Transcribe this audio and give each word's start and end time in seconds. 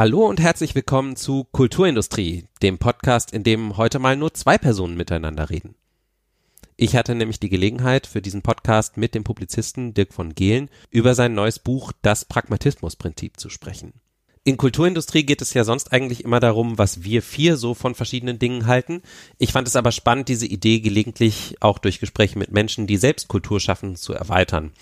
Hallo 0.00 0.26
und 0.26 0.40
herzlich 0.40 0.74
willkommen 0.74 1.14
zu 1.14 1.44
Kulturindustrie, 1.52 2.46
dem 2.62 2.78
Podcast, 2.78 3.34
in 3.34 3.42
dem 3.42 3.76
heute 3.76 3.98
mal 3.98 4.16
nur 4.16 4.32
zwei 4.32 4.56
Personen 4.56 4.96
miteinander 4.96 5.50
reden. 5.50 5.74
Ich 6.78 6.96
hatte 6.96 7.14
nämlich 7.14 7.38
die 7.38 7.50
Gelegenheit, 7.50 8.06
für 8.06 8.22
diesen 8.22 8.40
Podcast 8.40 8.96
mit 8.96 9.14
dem 9.14 9.24
Publizisten 9.24 9.92
Dirk 9.92 10.14
von 10.14 10.34
Gehlen 10.34 10.70
über 10.88 11.14
sein 11.14 11.34
neues 11.34 11.58
Buch 11.58 11.92
Das 12.00 12.24
Pragmatismusprinzip 12.24 13.38
zu 13.38 13.50
sprechen. 13.50 13.92
In 14.42 14.56
Kulturindustrie 14.56 15.24
geht 15.24 15.42
es 15.42 15.52
ja 15.52 15.64
sonst 15.64 15.92
eigentlich 15.92 16.24
immer 16.24 16.40
darum, 16.40 16.78
was 16.78 17.04
wir 17.04 17.20
vier 17.20 17.58
so 17.58 17.74
von 17.74 17.94
verschiedenen 17.94 18.38
Dingen 18.38 18.66
halten. 18.66 19.02
Ich 19.36 19.52
fand 19.52 19.68
es 19.68 19.76
aber 19.76 19.92
spannend, 19.92 20.30
diese 20.30 20.46
Idee 20.46 20.80
gelegentlich 20.80 21.56
auch 21.60 21.78
durch 21.78 22.00
Gespräche 22.00 22.38
mit 22.38 22.52
Menschen, 22.52 22.86
die 22.86 22.96
selbst 22.96 23.28
Kultur 23.28 23.60
schaffen, 23.60 23.96
zu 23.96 24.14
erweitern. 24.14 24.72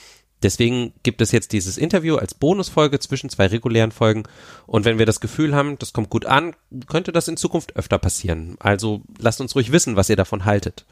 Deswegen 0.42 0.92
gibt 1.02 1.20
es 1.20 1.32
jetzt 1.32 1.52
dieses 1.52 1.78
Interview 1.78 2.16
als 2.16 2.34
Bonusfolge 2.34 2.98
zwischen 3.00 3.28
zwei 3.28 3.46
regulären 3.46 3.90
Folgen. 3.90 4.22
Und 4.66 4.84
wenn 4.84 4.98
wir 4.98 5.06
das 5.06 5.20
Gefühl 5.20 5.54
haben, 5.54 5.78
das 5.78 5.92
kommt 5.92 6.10
gut 6.10 6.26
an, 6.26 6.54
könnte 6.86 7.12
das 7.12 7.28
in 7.28 7.36
Zukunft 7.36 7.76
öfter 7.76 7.98
passieren. 7.98 8.56
Also 8.60 9.02
lasst 9.18 9.40
uns 9.40 9.54
ruhig 9.54 9.72
wissen, 9.72 9.96
was 9.96 10.08
ihr 10.08 10.16
davon 10.16 10.44
haltet. 10.44 10.84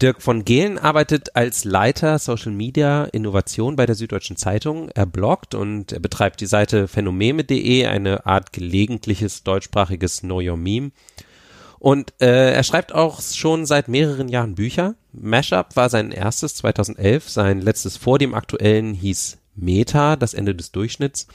Dirk 0.00 0.22
von 0.22 0.44
Gehlen 0.44 0.78
arbeitet 0.78 1.34
als 1.34 1.64
Leiter 1.64 2.20
Social 2.20 2.52
Media 2.52 3.04
Innovation 3.06 3.74
bei 3.74 3.84
der 3.84 3.96
Süddeutschen 3.96 4.36
Zeitung. 4.36 4.90
Er 4.90 5.06
bloggt 5.06 5.56
und 5.56 5.90
er 5.90 5.98
betreibt 5.98 6.40
die 6.40 6.46
Seite 6.46 6.86
phänomeme.de, 6.86 7.86
eine 7.86 8.24
Art 8.24 8.52
gelegentliches 8.52 9.42
deutschsprachiges 9.42 10.20
Know 10.20 10.40
Your 10.40 10.56
Meme. 10.56 10.92
Und 11.78 12.14
äh, 12.20 12.52
er 12.52 12.62
schreibt 12.64 12.92
auch 12.92 13.20
schon 13.20 13.66
seit 13.66 13.88
mehreren 13.88 14.28
Jahren 14.28 14.54
Bücher. 14.54 14.94
Mashup 15.12 15.76
war 15.76 15.88
sein 15.90 16.10
erstes 16.10 16.54
2011, 16.56 17.28
sein 17.28 17.60
letztes 17.60 17.96
vor 17.96 18.18
dem 18.18 18.34
aktuellen 18.34 18.94
hieß 18.94 19.38
Meta, 19.54 20.16
das 20.16 20.34
Ende 20.34 20.54
des 20.54 20.72
Durchschnitts. 20.72 21.26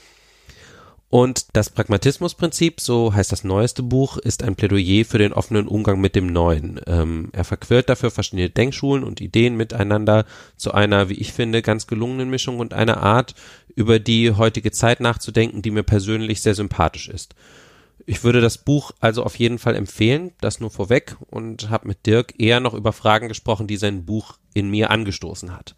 Und 1.14 1.46
das 1.52 1.70
Pragmatismusprinzip, 1.70 2.80
so 2.80 3.14
heißt 3.14 3.30
das 3.30 3.44
neueste 3.44 3.84
Buch, 3.84 4.18
ist 4.18 4.42
ein 4.42 4.56
Plädoyer 4.56 5.04
für 5.04 5.18
den 5.18 5.32
offenen 5.32 5.68
Umgang 5.68 6.00
mit 6.00 6.16
dem 6.16 6.26
Neuen. 6.26 6.80
Ähm, 6.88 7.28
er 7.32 7.44
verquirlt 7.44 7.88
dafür 7.88 8.10
verschiedene 8.10 8.50
Denkschulen 8.50 9.04
und 9.04 9.20
Ideen 9.20 9.56
miteinander 9.56 10.24
zu 10.56 10.72
einer, 10.72 11.08
wie 11.08 11.14
ich 11.14 11.32
finde, 11.32 11.62
ganz 11.62 11.86
gelungenen 11.86 12.30
Mischung 12.30 12.58
und 12.58 12.74
einer 12.74 12.96
Art, 12.96 13.36
über 13.76 14.00
die 14.00 14.32
heutige 14.32 14.72
Zeit 14.72 14.98
nachzudenken, 14.98 15.62
die 15.62 15.70
mir 15.70 15.84
persönlich 15.84 16.42
sehr 16.42 16.56
sympathisch 16.56 17.08
ist. 17.08 17.36
Ich 18.06 18.22
würde 18.22 18.40
das 18.40 18.58
Buch 18.58 18.92
also 19.00 19.22
auf 19.22 19.36
jeden 19.36 19.58
Fall 19.58 19.76
empfehlen, 19.76 20.32
das 20.40 20.60
nur 20.60 20.70
vorweg 20.70 21.16
und 21.30 21.70
habe 21.70 21.88
mit 21.88 22.04
Dirk 22.04 22.34
eher 22.38 22.60
noch 22.60 22.74
über 22.74 22.92
Fragen 22.92 23.28
gesprochen, 23.28 23.66
die 23.66 23.78
sein 23.78 24.04
Buch 24.04 24.36
in 24.52 24.70
mir 24.70 24.90
angestoßen 24.90 25.56
hat. 25.56 25.74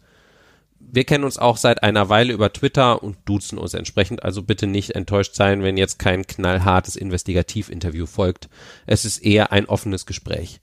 Wir 0.79 1.05
kennen 1.05 1.23
uns 1.23 1.37
auch 1.37 1.57
seit 1.57 1.83
einer 1.83 2.09
Weile 2.09 2.33
über 2.33 2.51
Twitter 2.51 3.01
und 3.01 3.17
duzen 3.25 3.57
uns 3.57 3.73
entsprechend, 3.73 4.23
also 4.23 4.43
bitte 4.43 4.67
nicht 4.67 4.91
enttäuscht 4.91 5.35
sein, 5.35 5.63
wenn 5.63 5.77
jetzt 5.77 5.99
kein 5.99 6.27
knallhartes 6.27 6.95
Investigativinterview 6.95 8.05
folgt. 8.05 8.49
Es 8.85 9.05
ist 9.05 9.19
eher 9.19 9.51
ein 9.51 9.65
offenes 9.65 10.05
Gespräch. 10.05 10.59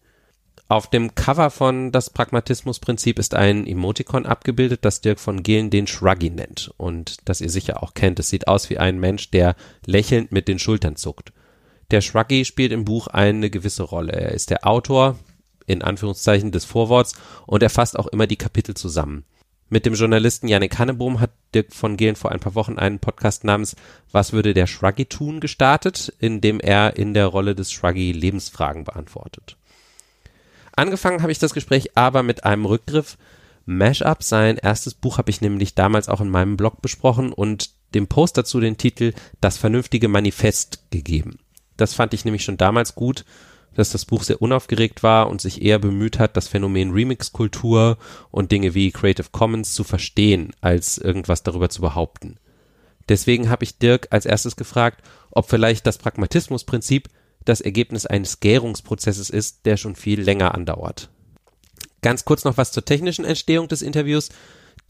Auf 0.69 0.89
dem 0.89 1.15
Cover 1.15 1.51
von 1.51 1.93
Das 1.93 2.11
Pragmatismusprinzip 2.11 3.19
ist 3.19 3.35
ein 3.35 3.67
Emoticon 3.67 4.25
abgebildet, 4.25 4.81
das 4.85 5.01
Dirk 5.01 5.21
von 5.21 5.43
Gehlen 5.43 5.71
den 5.71 5.87
Shruggy 5.87 6.31
nennt 6.31 6.73
und 6.77 7.29
das 7.29 7.41
ihr 7.41 7.51
sicher 7.51 7.83
auch 7.83 7.93
kennt. 7.95 8.19
Es 8.19 8.31
sieht 8.31 8.49
aus 8.49 8.71
wie 8.71 8.79
ein 8.79 8.99
Mensch, 8.99 9.31
der 9.31 9.57
lächelnd 9.85 10.33
mit 10.33 10.49
den 10.49 10.59
Schultern 10.59 10.97
zuckt. 10.97 11.33
Der 11.91 12.01
Shruggy 12.01 12.45
spielt 12.45 12.73
im 12.73 12.85
Buch 12.85 13.07
eine 13.09 13.51
gewisse 13.51 13.83
Rolle. 13.83 14.13
Er 14.13 14.33
ist 14.33 14.51
der 14.51 14.67
Autor, 14.67 15.19
in 15.67 15.83
Anführungszeichen, 15.83 16.53
des 16.53 16.65
Vorworts 16.65 17.15
und 17.47 17.63
er 17.63 17.71
fasst 17.71 17.99
auch 17.99 18.07
immer 18.07 18.27
die 18.27 18.37
Kapitel 18.37 18.75
zusammen. 18.75 19.25
Mit 19.71 19.87
dem 19.87 19.95
Journalisten 19.95 20.47
Yannick 20.47 20.79
Hannebohm 20.79 21.21
hat 21.21 21.33
Dirk 21.55 21.75
von 21.75 21.97
Gehlen 21.97 22.17
vor 22.17 22.33
ein 22.33 22.41
paar 22.41 22.55
Wochen 22.55 22.79
einen 22.79 22.99
Podcast 22.99 23.45
namens 23.45 23.77
Was 24.13 24.33
würde 24.33 24.55
der 24.55 24.67
Shruggy 24.67 25.07
tun 25.07 25.41
gestartet, 25.41 26.13
in 26.19 26.41
dem 26.41 26.61
er 26.61 26.97
in 26.97 27.15
der 27.15 27.27
Rolle 27.27 27.55
des 27.55 27.73
Shruggy 27.73 28.13
Lebensfragen 28.13 28.85
beantwortet. 28.85 29.57
Angefangen 30.77 31.23
habe 31.23 31.33
ich 31.33 31.39
das 31.39 31.55
Gespräch 31.55 31.97
aber 31.97 32.23
mit 32.23 32.45
einem 32.45 32.67
Rückgriff. 32.67 33.17
Mashup, 33.65 34.23
sein 34.23 34.59
erstes 34.59 34.95
Buch 34.95 35.19
habe 35.19 35.31
ich 35.31 35.41
nämlich 35.41 35.75
damals 35.75 36.09
auch 36.09 36.21
in 36.21 36.29
meinem 36.29 36.57
Blog 36.57 36.83
besprochen 36.83 37.33
und 37.33 37.71
dem 37.95 38.07
Post 38.07 38.37
dazu 38.37 38.61
den 38.61 38.77
Titel 38.77 39.15
Das 39.41 39.57
vernünftige 39.57 40.09
Manifest 40.09 40.91
gegeben. 40.91 41.39
Das 41.77 41.95
fand 41.95 42.15
ich 42.15 42.25
nämlich 42.25 42.45
schon 42.45 42.57
damals 42.57 42.95
gut, 42.95 43.25
dass 43.75 43.91
das 43.91 44.05
Buch 44.05 44.23
sehr 44.23 44.41
unaufgeregt 44.41 45.03
war 45.03 45.29
und 45.29 45.41
sich 45.41 45.63
eher 45.63 45.79
bemüht 45.79 46.19
hat, 46.19 46.37
das 46.37 46.49
Phänomen 46.49 46.93
Remix-Kultur 46.93 47.99
und 48.31 48.53
Dinge 48.53 48.75
wie 48.75 48.93
Creative 48.93 49.29
Commons 49.33 49.75
zu 49.75 49.85
verstehen, 49.85 50.53
als 50.61 50.99
irgendwas 50.99 51.43
darüber 51.43 51.69
zu 51.69 51.81
behaupten. 51.81 52.39
Deswegen 53.09 53.51
habe 53.51 53.65
ich 53.65 53.79
Dirk 53.79 54.09
als 54.11 54.27
erstes 54.27 54.57
gefragt, 54.57 55.03
ob 55.31 55.49
vielleicht 55.49 55.87
das 55.87 55.99
Pragmatismusprinzip 55.99 57.09
das 57.45 57.61
Ergebnis 57.61 58.07
eines 58.07 58.41
Gärungsprozesses 58.41 59.29
ist, 59.29 59.67
der 59.67 59.77
schon 59.77 59.97
viel 59.97 60.21
länger 60.21 60.55
andauert. 60.55 61.11
Ganz 62.01 62.25
kurz 62.25 62.45
noch 62.45 62.57
was 62.57 62.73
zur 62.73 62.85
technischen 62.85 63.25
Entstehung 63.25 63.69
des 63.69 63.83
Interviews. 63.83 64.31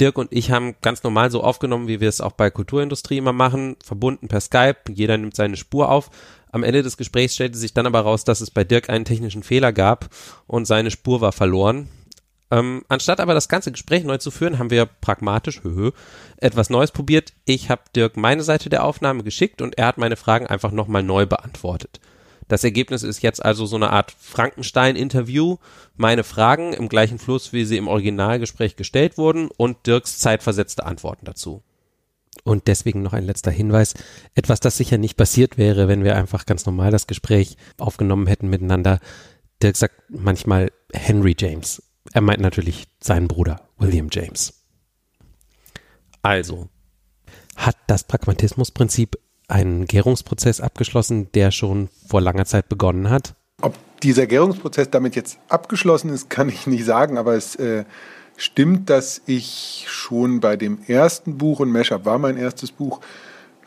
Dirk 0.00 0.18
und 0.18 0.32
ich 0.32 0.50
haben 0.50 0.74
ganz 0.82 1.02
normal 1.02 1.30
so 1.30 1.42
aufgenommen, 1.42 1.86
wie 1.86 2.00
wir 2.00 2.08
es 2.08 2.20
auch 2.20 2.32
bei 2.32 2.50
Kulturindustrie 2.50 3.18
immer 3.18 3.32
machen, 3.32 3.76
verbunden 3.84 4.28
per 4.28 4.40
Skype, 4.40 4.76
jeder 4.92 5.16
nimmt 5.16 5.36
seine 5.36 5.56
Spur 5.56 5.88
auf, 5.90 6.10
am 6.54 6.62
Ende 6.62 6.84
des 6.84 6.96
Gesprächs 6.96 7.34
stellte 7.34 7.58
sich 7.58 7.74
dann 7.74 7.86
aber 7.86 8.00
raus, 8.00 8.22
dass 8.22 8.40
es 8.40 8.52
bei 8.52 8.62
Dirk 8.62 8.88
einen 8.88 9.04
technischen 9.04 9.42
Fehler 9.42 9.72
gab 9.72 10.08
und 10.46 10.66
seine 10.66 10.92
Spur 10.92 11.20
war 11.20 11.32
verloren. 11.32 11.88
Ähm, 12.52 12.84
anstatt 12.88 13.18
aber 13.18 13.34
das 13.34 13.48
ganze 13.48 13.72
Gespräch 13.72 14.04
neu 14.04 14.18
zu 14.18 14.30
führen, 14.30 14.60
haben 14.60 14.70
wir 14.70 14.86
pragmatisch 14.86 15.64
höhö, 15.64 15.90
etwas 16.36 16.70
Neues 16.70 16.92
probiert. 16.92 17.32
Ich 17.44 17.70
habe 17.70 17.82
Dirk 17.96 18.16
meine 18.16 18.44
Seite 18.44 18.68
der 18.68 18.84
Aufnahme 18.84 19.24
geschickt 19.24 19.62
und 19.62 19.76
er 19.78 19.88
hat 19.88 19.98
meine 19.98 20.14
Fragen 20.14 20.46
einfach 20.46 20.70
nochmal 20.70 21.02
neu 21.02 21.26
beantwortet. 21.26 21.98
Das 22.46 22.62
Ergebnis 22.62 23.02
ist 23.02 23.20
jetzt 23.22 23.44
also 23.44 23.66
so 23.66 23.74
eine 23.74 23.90
Art 23.90 24.14
Frankenstein-Interview. 24.16 25.56
Meine 25.96 26.22
Fragen 26.22 26.72
im 26.72 26.88
gleichen 26.88 27.18
Fluss, 27.18 27.52
wie 27.52 27.64
sie 27.64 27.78
im 27.78 27.88
Originalgespräch 27.88 28.76
gestellt 28.76 29.18
wurden 29.18 29.48
und 29.56 29.88
Dirks 29.88 30.20
zeitversetzte 30.20 30.86
Antworten 30.86 31.24
dazu. 31.24 31.64
Und 32.44 32.66
deswegen 32.68 33.02
noch 33.02 33.14
ein 33.14 33.24
letzter 33.24 33.50
Hinweis. 33.50 33.94
Etwas, 34.34 34.60
das 34.60 34.76
sicher 34.76 34.98
nicht 34.98 35.16
passiert 35.16 35.56
wäre, 35.56 35.88
wenn 35.88 36.04
wir 36.04 36.14
einfach 36.14 36.44
ganz 36.44 36.66
normal 36.66 36.90
das 36.90 37.06
Gespräch 37.06 37.56
aufgenommen 37.78 38.26
hätten 38.26 38.48
miteinander. 38.48 39.00
Dirk 39.62 39.76
sagt 39.76 40.02
manchmal 40.10 40.70
Henry 40.92 41.34
James. 41.38 41.82
Er 42.12 42.20
meint 42.20 42.40
natürlich 42.40 42.86
seinen 43.00 43.28
Bruder 43.28 43.62
William 43.78 44.08
James. 44.12 44.52
Also, 46.20 46.68
hat 47.56 47.76
das 47.86 48.04
Pragmatismusprinzip 48.04 49.18
einen 49.48 49.86
Gärungsprozess 49.86 50.60
abgeschlossen, 50.60 51.30
der 51.32 51.50
schon 51.50 51.88
vor 52.06 52.20
langer 52.20 52.44
Zeit 52.44 52.68
begonnen 52.68 53.10
hat? 53.10 53.34
Ob 53.62 53.74
dieser 54.00 54.26
Gärungsprozess 54.26 54.90
damit 54.90 55.16
jetzt 55.16 55.38
abgeschlossen 55.48 56.10
ist, 56.10 56.28
kann 56.28 56.48
ich 56.48 56.66
nicht 56.66 56.84
sagen, 56.84 57.16
aber 57.18 57.34
es 57.34 57.56
äh, 57.56 57.84
stimmt, 58.36 58.90
dass 58.90 59.22
ich 59.26 59.84
schon 59.88 60.40
bei 60.40 60.56
dem 60.56 60.78
ersten 60.86 61.38
Buch, 61.38 61.60
und 61.60 61.70
Mashup 61.70 62.04
war 62.04 62.18
mein 62.18 62.36
erstes 62.36 62.72
Buch, 62.72 63.00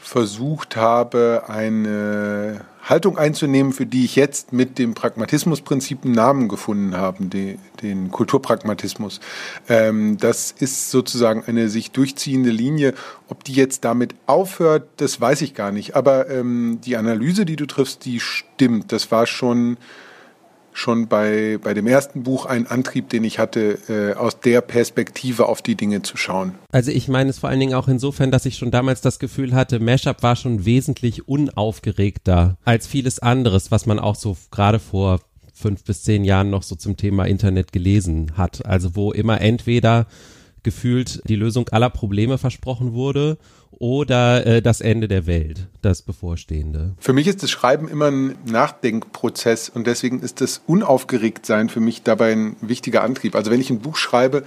versucht 0.07 0.75
habe, 0.75 1.43
eine 1.47 2.61
Haltung 2.81 3.17
einzunehmen, 3.17 3.73
für 3.73 3.85
die 3.85 4.05
ich 4.05 4.15
jetzt 4.15 4.53
mit 4.53 4.79
dem 4.79 4.93
Pragmatismusprinzip 4.93 6.05
einen 6.05 6.13
Namen 6.13 6.47
gefunden 6.47 6.95
habe, 6.95 7.25
den, 7.25 8.11
Kulturpragmatismus. 8.11 9.19
Ähm, 9.67 10.17
das 10.17 10.51
ist 10.51 10.91
sozusagen 10.91 11.43
eine 11.45 11.67
sich 11.67 11.91
durchziehende 11.91 12.49
Linie. 12.49 12.93
Ob 13.27 13.43
die 13.43 13.53
jetzt 13.53 13.83
damit 13.83 14.15
aufhört, 14.25 14.87
das 14.97 15.19
weiß 15.19 15.41
ich 15.41 15.53
gar 15.53 15.71
nicht. 15.71 15.95
Aber 15.95 16.29
ähm, 16.29 16.79
die 16.85 16.95
Analyse, 16.95 17.45
die 17.45 17.57
du 17.57 17.65
triffst, 17.65 18.05
die 18.05 18.21
stimmt. 18.21 18.93
Das 18.93 19.11
war 19.11 19.27
schon 19.27 19.77
schon 20.77 21.07
bei, 21.07 21.57
bei 21.61 21.73
dem 21.73 21.87
ersten 21.87 22.23
Buch 22.23 22.45
ein 22.45 22.67
Antrieb, 22.67 23.09
den 23.09 23.23
ich 23.23 23.39
hatte, 23.39 23.79
äh, 23.89 24.13
aus 24.13 24.39
der 24.39 24.61
Perspektive 24.61 25.47
auf 25.47 25.61
die 25.61 25.75
Dinge 25.75 26.03
zu 26.03 26.17
schauen. 26.17 26.53
Also 26.71 26.91
ich 26.91 27.07
meine 27.07 27.31
es 27.31 27.39
vor 27.39 27.49
allen 27.49 27.59
Dingen 27.59 27.73
auch 27.73 27.87
insofern, 27.87 28.29
dass 28.29 28.45
ich 28.45 28.57
schon 28.57 28.69
damals 28.69 29.01
das 29.01 29.17
Gefühl 29.17 29.55
hatte, 29.55 29.79
Mashup 29.79 30.21
war 30.21 30.35
schon 30.35 30.65
wesentlich 30.65 31.27
unaufgeregter 31.27 32.57
als 32.63 32.85
vieles 32.85 33.19
anderes, 33.19 33.71
was 33.71 33.87
man 33.87 33.97
auch 33.97 34.15
so 34.15 34.37
gerade 34.51 34.79
vor 34.79 35.21
fünf 35.51 35.83
bis 35.83 36.03
zehn 36.03 36.23
Jahren 36.23 36.51
noch 36.51 36.61
so 36.61 36.75
zum 36.75 36.95
Thema 36.95 37.25
Internet 37.25 37.71
gelesen 37.71 38.33
hat. 38.37 38.65
Also 38.65 38.95
wo 38.95 39.11
immer 39.11 39.41
entweder 39.41 40.05
gefühlt 40.61 41.21
die 41.27 41.35
Lösung 41.35 41.69
aller 41.69 41.89
Probleme 41.89 42.37
versprochen 42.37 42.93
wurde 42.93 43.37
oder 43.79 44.45
äh, 44.45 44.61
das 44.61 44.81
Ende 44.81 45.07
der 45.07 45.27
Welt, 45.27 45.67
das 45.81 46.01
bevorstehende? 46.01 46.93
Für 46.99 47.13
mich 47.13 47.27
ist 47.27 47.43
das 47.43 47.51
Schreiben 47.51 47.87
immer 47.87 48.07
ein 48.07 48.35
Nachdenkprozess 48.45 49.69
und 49.69 49.87
deswegen 49.87 50.21
ist 50.21 50.41
das 50.41 50.61
Unaufgeregtsein 50.65 51.69
für 51.69 51.79
mich 51.79 52.03
dabei 52.03 52.31
ein 52.31 52.55
wichtiger 52.61 53.03
Antrieb. 53.03 53.35
Also 53.35 53.51
wenn 53.51 53.61
ich 53.61 53.69
ein 53.69 53.79
Buch 53.79 53.97
schreibe, 53.97 54.43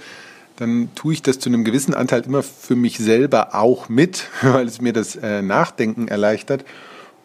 dann 0.57 0.89
tue 0.95 1.13
ich 1.13 1.21
das 1.21 1.39
zu 1.39 1.49
einem 1.49 1.63
gewissen 1.63 1.93
Anteil 1.93 2.21
immer 2.21 2.43
für 2.43 2.75
mich 2.75 2.97
selber 2.97 3.55
auch 3.55 3.89
mit, 3.89 4.27
weil 4.41 4.67
es 4.67 4.81
mir 4.81 4.93
das 4.93 5.15
äh, 5.15 5.41
Nachdenken 5.41 6.07
erleichtert. 6.07 6.65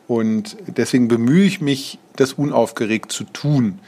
Und 0.09 0.56
deswegen 0.69 1.09
bemühe 1.09 1.44
ich 1.44 1.61
mich, 1.61 1.99
das 2.14 2.32
unaufgeregt 2.32 3.11
zu 3.11 3.25
tun. 3.25 3.81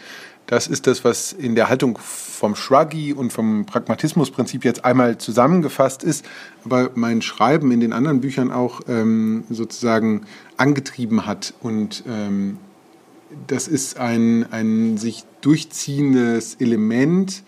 Das 0.49 0.67
ist 0.67 0.87
das, 0.87 1.05
was 1.05 1.35
in 1.35 1.55
der 1.55 1.69
Haltung 1.69 1.99
vom 1.99 2.57
Shruggy 2.57 3.13
und 3.13 3.35
vom 3.35 3.67
Pragmatismusprinzip 3.67 4.65
jetzt 4.65 4.83
einmal 4.83 5.19
zusammengefasst 5.19 6.03
ist, 6.03 6.25
aber 6.65 6.91
mein 6.95 7.21
Schreiben 7.21 7.71
in 7.71 7.81
den 7.81 7.93
anderen 7.93 8.23
Büchern 8.23 8.51
auch 8.51 8.81
ähm, 8.89 9.45
sozusagen 9.51 10.23
angetrieben 10.57 11.27
hat. 11.27 11.53
Und 11.61 12.03
ähm, 12.09 12.57
das 13.47 13.69
ist 13.69 13.99
ein, 13.99 14.51
ein 14.51 14.97
sich 14.97 15.25
durchziehendes 15.43 16.55
Element, 16.55 17.43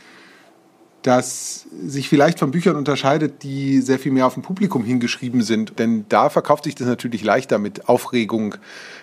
das 1.03 1.67
sich 1.87 2.09
vielleicht 2.09 2.39
von 2.39 2.51
Büchern 2.51 2.77
unterscheidet, 2.77 3.43
die 3.43 3.81
sehr 3.81 3.99
viel 3.99 4.13
mehr 4.13 4.27
auf 4.27 4.37
ein 4.37 4.43
Publikum 4.43 4.85
hingeschrieben 4.85 5.43
sind. 5.43 5.79
Denn 5.79 6.05
da 6.09 6.29
verkauft 6.29 6.65
sich 6.65 6.75
das 6.75 6.87
natürlich 6.87 7.25
leichter 7.25 7.59
mit 7.59 7.89
Aufregung, 7.89 8.57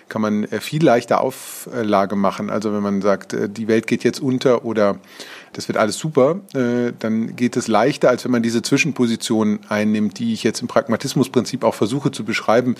kann 0.08 0.22
man 0.22 0.44
äh, 0.44 0.60
viel 0.60 0.84
leichter 0.84 1.20
Auflage 1.20 2.14
machen. 2.14 2.50
Also 2.50 2.72
wenn 2.72 2.82
man 2.82 3.02
sagt, 3.02 3.32
äh, 3.32 3.48
die 3.48 3.66
Welt 3.66 3.86
geht 3.86 4.04
jetzt 4.04 4.20
unter 4.20 4.64
oder 4.64 4.98
das 5.52 5.66
wird 5.66 5.76
alles 5.76 5.98
super, 5.98 6.40
äh, 6.54 6.92
dann 6.98 7.34
geht 7.34 7.56
es 7.56 7.66
leichter, 7.66 8.10
als 8.10 8.24
wenn 8.24 8.30
man 8.30 8.42
diese 8.42 8.62
Zwischenposition 8.62 9.60
einnimmt, 9.68 10.18
die 10.18 10.32
ich 10.32 10.44
jetzt 10.44 10.60
im 10.60 10.68
Pragmatismusprinzip 10.68 11.64
auch 11.64 11.74
versuche 11.74 12.12
zu 12.12 12.24
beschreiben. 12.24 12.76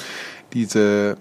Diese 0.53 1.17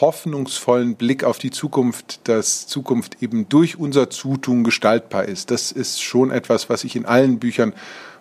hoffnungsvollen 0.00 0.96
Blick 0.96 1.24
auf 1.24 1.38
die 1.38 1.50
Zukunft, 1.50 2.28
dass 2.28 2.66
Zukunft 2.66 3.22
eben 3.22 3.48
durch 3.48 3.78
unser 3.78 4.10
Zutun 4.10 4.64
gestaltbar 4.64 5.24
ist. 5.24 5.50
Das 5.50 5.72
ist 5.72 6.02
schon 6.02 6.30
etwas, 6.30 6.70
was 6.70 6.84
ich 6.84 6.96
in 6.96 7.04
allen 7.04 7.38
Büchern 7.38 7.72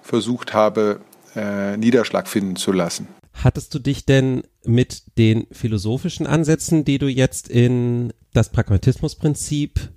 versucht 0.02 0.54
habe, 0.54 1.02
äh, 1.36 1.78
Niederschlag 1.78 2.28
finden 2.28 2.56
zu 2.56 2.72
lassen. 2.72 3.08
Hattest 3.34 3.74
du 3.74 3.80
dich 3.80 4.06
denn 4.06 4.44
mit 4.64 5.18
den 5.18 5.46
philosophischen 5.52 6.26
Ansätzen, 6.26 6.86
die 6.86 6.98
du 6.98 7.08
jetzt 7.08 7.50
in 7.50 8.14
das 8.34 8.50
Pragmatismusprinzip 8.52 9.90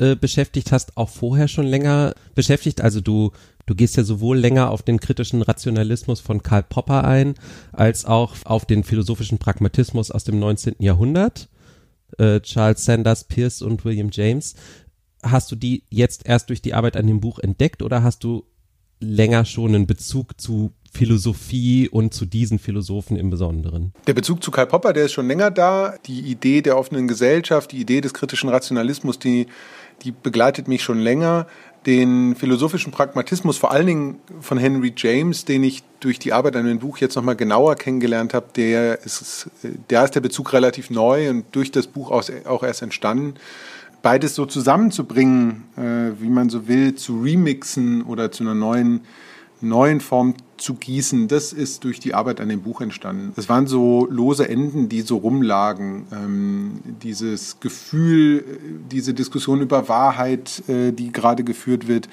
äh, 0.00 0.16
beschäftigt 0.16 0.72
hast, 0.72 0.96
auch 0.96 1.08
vorher 1.08 1.48
schon 1.48 1.66
länger 1.66 2.14
beschäftigt? 2.34 2.80
Also 2.80 3.00
du 3.00 3.32
Du 3.66 3.74
gehst 3.74 3.96
ja 3.96 4.04
sowohl 4.04 4.38
länger 4.38 4.70
auf 4.70 4.82
den 4.82 5.00
kritischen 5.00 5.42
Rationalismus 5.42 6.20
von 6.20 6.42
Karl 6.42 6.62
Popper 6.62 7.04
ein, 7.04 7.34
als 7.72 8.04
auch 8.04 8.36
auf 8.44 8.64
den 8.64 8.84
philosophischen 8.84 9.38
Pragmatismus 9.38 10.12
aus 10.12 10.22
dem 10.22 10.38
19. 10.38 10.76
Jahrhundert. 10.78 11.48
Äh, 12.18 12.40
Charles 12.40 12.84
Sanders, 12.84 13.24
Pierce 13.24 13.62
und 13.62 13.84
William 13.84 14.10
James. 14.12 14.54
Hast 15.22 15.50
du 15.50 15.56
die 15.56 15.82
jetzt 15.90 16.26
erst 16.26 16.48
durch 16.48 16.62
die 16.62 16.74
Arbeit 16.74 16.96
an 16.96 17.08
dem 17.08 17.20
Buch 17.20 17.40
entdeckt 17.40 17.82
oder 17.82 18.04
hast 18.04 18.22
du 18.22 18.44
länger 19.00 19.44
schon 19.44 19.74
einen 19.74 19.86
Bezug 19.88 20.40
zu 20.40 20.72
Philosophie 20.92 21.88
und 21.88 22.14
zu 22.14 22.24
diesen 22.24 22.60
Philosophen 22.60 23.16
im 23.16 23.30
Besonderen? 23.30 23.92
Der 24.06 24.14
Bezug 24.14 24.44
zu 24.44 24.52
Karl 24.52 24.68
Popper, 24.68 24.92
der 24.92 25.06
ist 25.06 25.12
schon 25.12 25.26
länger 25.26 25.50
da. 25.50 25.96
Die 26.06 26.20
Idee 26.20 26.62
der 26.62 26.78
offenen 26.78 27.08
Gesellschaft, 27.08 27.72
die 27.72 27.80
Idee 27.80 28.00
des 28.00 28.14
kritischen 28.14 28.48
Rationalismus, 28.48 29.18
die, 29.18 29.48
die 30.02 30.12
begleitet 30.12 30.68
mich 30.68 30.82
schon 30.82 30.98
länger 30.98 31.46
den 31.86 32.34
philosophischen 32.34 32.90
Pragmatismus, 32.90 33.58
vor 33.58 33.70
allen 33.70 33.86
Dingen 33.86 34.20
von 34.40 34.58
Henry 34.58 34.92
James, 34.96 35.44
den 35.44 35.62
ich 35.62 35.84
durch 36.00 36.18
die 36.18 36.32
Arbeit 36.32 36.56
an 36.56 36.66
dem 36.66 36.80
Buch 36.80 36.98
jetzt 36.98 37.14
nochmal 37.14 37.36
genauer 37.36 37.76
kennengelernt 37.76 38.34
habe, 38.34 38.46
der 38.56 39.04
ist, 39.04 39.48
der 39.90 40.04
ist 40.04 40.14
der 40.16 40.20
Bezug 40.20 40.52
relativ 40.52 40.90
neu 40.90 41.30
und 41.30 41.44
durch 41.52 41.70
das 41.70 41.86
Buch 41.86 42.10
auch 42.10 42.62
erst 42.64 42.82
entstanden. 42.82 43.34
Beides 44.02 44.34
so 44.34 44.46
zusammenzubringen, 44.46 45.64
äh, 45.76 46.20
wie 46.20 46.28
man 46.28 46.50
so 46.50 46.66
will, 46.66 46.96
zu 46.96 47.20
remixen 47.22 48.02
oder 48.02 48.32
zu 48.32 48.42
einer 48.42 48.54
neuen 48.54 49.02
neuen 49.60 50.00
Form 50.00 50.34
zu 50.58 50.74
gießen, 50.74 51.28
das 51.28 51.52
ist 51.52 51.84
durch 51.84 52.00
die 52.00 52.14
Arbeit 52.14 52.40
an 52.40 52.48
dem 52.48 52.62
Buch 52.62 52.80
entstanden. 52.80 53.32
Es 53.36 53.48
waren 53.48 53.66
so 53.66 54.06
lose 54.10 54.48
Enden, 54.48 54.88
die 54.88 55.02
so 55.02 55.18
rumlagen. 55.18 56.06
Ähm, 56.12 56.80
dieses 57.02 57.60
Gefühl, 57.60 58.44
diese 58.90 59.14
Diskussion 59.14 59.60
über 59.60 59.88
Wahrheit, 59.88 60.62
äh, 60.68 60.92
die 60.92 61.12
gerade 61.12 61.44
geführt 61.44 61.88
wird, 61.88 62.06
äh, 62.06 62.10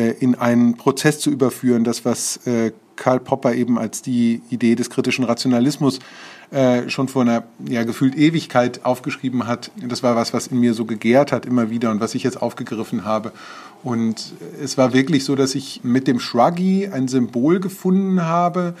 in 0.00 0.34
einen 0.34 0.76
Prozess 0.76 1.20
zu 1.20 1.30
überführen, 1.30 1.84
das, 1.84 2.04
was 2.04 2.46
äh, 2.46 2.72
Karl 2.96 3.20
Popper 3.20 3.54
eben 3.54 3.78
als 3.78 4.02
die 4.02 4.40
Idee 4.50 4.74
des 4.74 4.90
kritischen 4.90 5.24
Rationalismus 5.24 5.98
äh, 6.50 6.88
schon 6.88 7.08
vor 7.08 7.22
einer 7.22 7.44
ja, 7.68 7.84
gefühlt 7.84 8.14
Ewigkeit 8.14 8.84
aufgeschrieben 8.84 9.46
hat. 9.46 9.70
Das 9.76 10.02
war 10.02 10.14
was, 10.14 10.32
was 10.32 10.46
in 10.46 10.60
mir 10.60 10.74
so 10.74 10.84
gegärt 10.84 11.32
hat 11.32 11.46
immer 11.46 11.70
wieder 11.70 11.90
und 11.90 12.00
was 12.00 12.14
ich 12.14 12.22
jetzt 12.22 12.40
aufgegriffen 12.40 13.04
habe. 13.04 13.32
Und 13.82 14.34
es 14.62 14.78
war 14.78 14.92
wirklich 14.92 15.24
so, 15.24 15.34
dass 15.34 15.54
ich 15.54 15.80
mit 15.82 16.06
dem 16.06 16.20
Shruggy 16.20 16.88
ein 16.92 17.08
Symbol 17.08 17.60
gefunden 17.60 18.22
habe. 18.22 18.74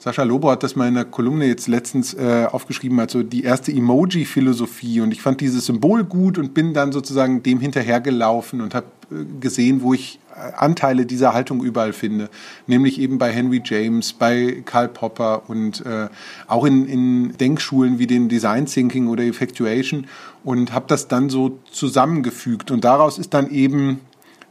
Sascha 0.00 0.22
Lobo 0.22 0.50
hat 0.50 0.62
das 0.62 0.76
mal 0.76 0.86
in 0.86 0.96
einer 0.96 1.04
Kolumne 1.04 1.46
jetzt 1.46 1.66
letztens 1.66 2.14
äh, 2.14 2.46
aufgeschrieben, 2.50 3.00
also 3.00 3.24
die 3.24 3.42
erste 3.42 3.72
Emoji-Philosophie. 3.72 5.00
Und 5.00 5.10
ich 5.10 5.20
fand 5.20 5.40
dieses 5.40 5.66
Symbol 5.66 6.04
gut 6.04 6.38
und 6.38 6.54
bin 6.54 6.72
dann 6.72 6.92
sozusagen 6.92 7.42
dem 7.42 7.58
hinterhergelaufen 7.58 8.60
und 8.60 8.76
habe 8.76 8.86
äh, 9.10 9.24
gesehen, 9.40 9.82
wo 9.82 9.94
ich 9.94 10.20
äh, 10.36 10.52
Anteile 10.56 11.04
dieser 11.04 11.34
Haltung 11.34 11.64
überall 11.64 11.92
finde. 11.92 12.30
Nämlich 12.68 13.00
eben 13.00 13.18
bei 13.18 13.32
Henry 13.32 13.60
James, 13.64 14.12
bei 14.12 14.62
Karl 14.64 14.86
Popper 14.86 15.42
und 15.48 15.84
äh, 15.84 16.08
auch 16.46 16.64
in, 16.64 16.86
in 16.86 17.36
Denkschulen 17.36 17.98
wie 17.98 18.06
den 18.06 18.28
Design 18.28 18.66
Thinking 18.66 19.08
oder 19.08 19.24
Effectuation 19.24 20.06
und 20.44 20.72
habe 20.72 20.84
das 20.86 21.08
dann 21.08 21.28
so 21.28 21.58
zusammengefügt. 21.72 22.70
Und 22.70 22.84
daraus 22.84 23.18
ist 23.18 23.34
dann 23.34 23.50
eben 23.50 24.00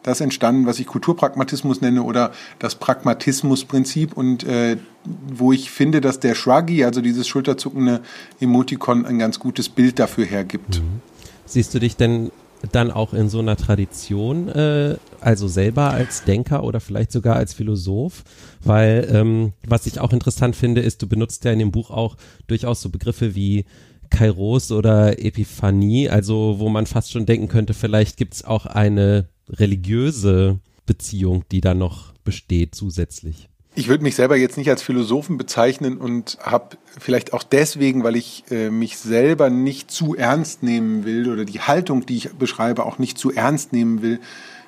das 0.07 0.21
entstanden, 0.21 0.65
was 0.65 0.79
ich 0.79 0.87
Kulturpragmatismus 0.87 1.81
nenne 1.81 2.01
oder 2.03 2.31
das 2.59 2.75
Pragmatismusprinzip 2.75 4.15
und 4.15 4.43
äh, 4.45 4.77
wo 5.03 5.51
ich 5.51 5.69
finde, 5.69 6.01
dass 6.01 6.19
der 6.19 6.33
Shruggy, 6.33 6.83
also 6.85 7.01
dieses 7.01 7.27
schulterzuckende 7.27 8.01
Emotikon, 8.39 9.05
ein 9.05 9.19
ganz 9.19 9.39
gutes 9.39 9.69
Bild 9.69 9.99
dafür 9.99 10.25
hergibt. 10.25 10.81
Mhm. 10.81 11.01
Siehst 11.45 11.73
du 11.73 11.79
dich 11.79 11.95
denn 11.97 12.31
dann 12.71 12.89
auch 12.89 13.13
in 13.13 13.29
so 13.29 13.39
einer 13.39 13.55
Tradition, 13.55 14.49
äh, 14.49 14.95
also 15.21 15.47
selber 15.47 15.91
als 15.91 16.23
Denker 16.23 16.63
oder 16.63 16.79
vielleicht 16.79 17.11
sogar 17.11 17.35
als 17.35 17.53
Philosoph, 17.53 18.23
weil 18.63 19.07
ähm, 19.11 19.53
was 19.67 19.85
ich 19.85 19.99
auch 19.99 20.13
interessant 20.13 20.55
finde, 20.55 20.81
ist, 20.81 21.01
du 21.01 21.07
benutzt 21.07 21.43
ja 21.45 21.51
in 21.51 21.59
dem 21.59 21.71
Buch 21.71 21.91
auch 21.91 22.15
durchaus 22.47 22.81
so 22.81 22.89
Begriffe 22.89 23.35
wie 23.35 23.65
Kairos 24.09 24.71
oder 24.71 25.19
Epiphanie, 25.19 26.09
also 26.09 26.55
wo 26.59 26.69
man 26.69 26.85
fast 26.85 27.11
schon 27.11 27.25
denken 27.25 27.49
könnte, 27.49 27.73
vielleicht 27.73 28.17
gibt 28.17 28.35
es 28.35 28.45
auch 28.45 28.65
eine 28.65 29.27
religiöse 29.49 30.59
Beziehung, 30.85 31.43
die 31.51 31.61
da 31.61 31.73
noch 31.73 32.13
besteht 32.23 32.75
zusätzlich. 32.75 33.49
Ich 33.75 33.89
würde 33.89 34.03
mich 34.03 34.15
selber 34.15 34.35
jetzt 34.35 34.57
nicht 34.57 34.71
als 34.71 34.81
Philosophen 34.81 35.37
bezeichnen 35.37 35.97
und 35.97 36.39
habe 36.41 36.77
vielleicht 36.97 37.31
auch 37.33 37.43
deswegen, 37.43 38.03
weil 38.03 38.15
ich 38.15 38.43
äh, 38.49 38.71
mich 38.71 38.97
selber 38.97 39.51
nicht 39.51 39.91
zu 39.91 40.15
ernst 40.15 40.63
nehmen 40.63 41.05
will 41.05 41.31
oder 41.31 41.45
die 41.45 41.59
Haltung, 41.59 42.03
die 42.05 42.17
ich 42.17 42.29
beschreibe, 42.31 42.85
auch 42.85 42.97
nicht 42.97 43.19
zu 43.19 43.31
ernst 43.31 43.73
nehmen 43.73 44.01
will, 44.01 44.19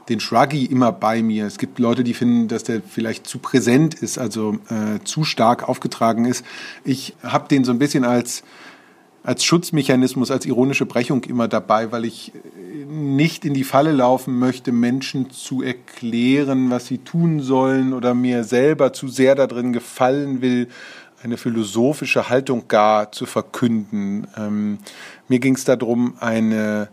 den 0.09 0.19
Shruggy 0.19 0.65
immer 0.65 0.91
bei 0.91 1.23
mir. 1.23 1.47
Es 1.47 1.57
gibt 1.57 1.79
Leute, 1.79 2.03
die 2.03 2.13
finden, 2.13 2.47
dass 2.47 2.63
der 2.63 2.81
vielleicht 2.81 3.25
zu 3.25 3.39
präsent 3.39 3.95
ist, 3.95 4.19
also 4.19 4.59
äh, 4.69 5.03
zu 5.03 5.23
stark 5.23 5.67
aufgetragen 5.67 6.25
ist. 6.25 6.45
Ich 6.83 7.15
habe 7.23 7.47
den 7.47 7.63
so 7.63 7.71
ein 7.71 7.79
bisschen 7.79 8.03
als 8.03 8.43
als 9.23 9.43
Schutzmechanismus, 9.43 10.31
als 10.31 10.45
ironische 10.45 10.85
Brechung 10.85 11.23
immer 11.25 11.47
dabei, 11.47 11.91
weil 11.91 12.05
ich 12.05 12.33
äh, 12.33 12.85
nicht 12.85 13.45
in 13.45 13.53
die 13.53 13.63
Falle 13.63 13.91
laufen 13.91 14.39
möchte, 14.39 14.71
Menschen 14.71 15.29
zu 15.29 15.61
erklären, 15.61 16.69
was 16.69 16.87
sie 16.87 16.99
tun 16.99 17.41
sollen 17.41 17.93
oder 17.93 18.13
mir 18.13 18.43
selber 18.43 18.93
zu 18.93 19.07
sehr 19.07 19.35
darin 19.35 19.73
gefallen 19.73 20.41
will, 20.41 20.67
eine 21.21 21.37
philosophische 21.37 22.29
Haltung 22.29 22.67
gar 22.67 23.11
zu 23.11 23.25
verkünden. 23.25 24.27
Ähm, 24.37 24.77
mir 25.27 25.39
ging 25.39 25.55
es 25.55 25.65
darum, 25.65 26.13
eine, 26.19 26.89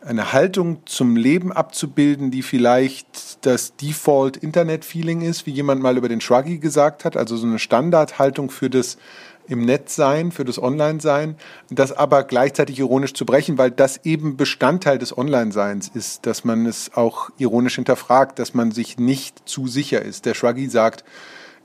eine 0.00 0.32
Haltung 0.32 0.80
zum 0.86 1.16
Leben 1.16 1.52
abzubilden, 1.52 2.30
die 2.30 2.42
vielleicht 2.42 3.46
das 3.46 3.76
Default-Internet-Feeling 3.76 5.20
ist, 5.20 5.46
wie 5.46 5.52
jemand 5.52 5.80
mal 5.80 5.96
über 5.96 6.08
den 6.08 6.20
Shruggy 6.20 6.58
gesagt 6.58 7.04
hat, 7.04 7.16
also 7.16 7.36
so 7.36 7.46
eine 7.46 7.60
Standardhaltung 7.60 8.50
für 8.50 8.70
das 8.70 8.98
im 9.48 9.64
Netz 9.64 9.96
sein, 9.96 10.32
für 10.32 10.44
das 10.44 10.62
Online-Sein, 10.62 11.36
das 11.70 11.92
aber 11.92 12.22
gleichzeitig 12.24 12.78
ironisch 12.78 13.14
zu 13.14 13.24
brechen, 13.26 13.58
weil 13.58 13.70
das 13.70 14.04
eben 14.04 14.36
Bestandteil 14.36 14.98
des 14.98 15.16
Online-Seins 15.16 15.90
ist, 15.92 16.26
dass 16.26 16.44
man 16.44 16.66
es 16.66 16.92
auch 16.94 17.30
ironisch 17.38 17.76
hinterfragt, 17.76 18.38
dass 18.38 18.54
man 18.54 18.70
sich 18.70 18.98
nicht 18.98 19.48
zu 19.48 19.66
sicher 19.66 20.02
ist. 20.02 20.26
Der 20.26 20.34
Shruggy 20.34 20.68
sagt, 20.68 21.04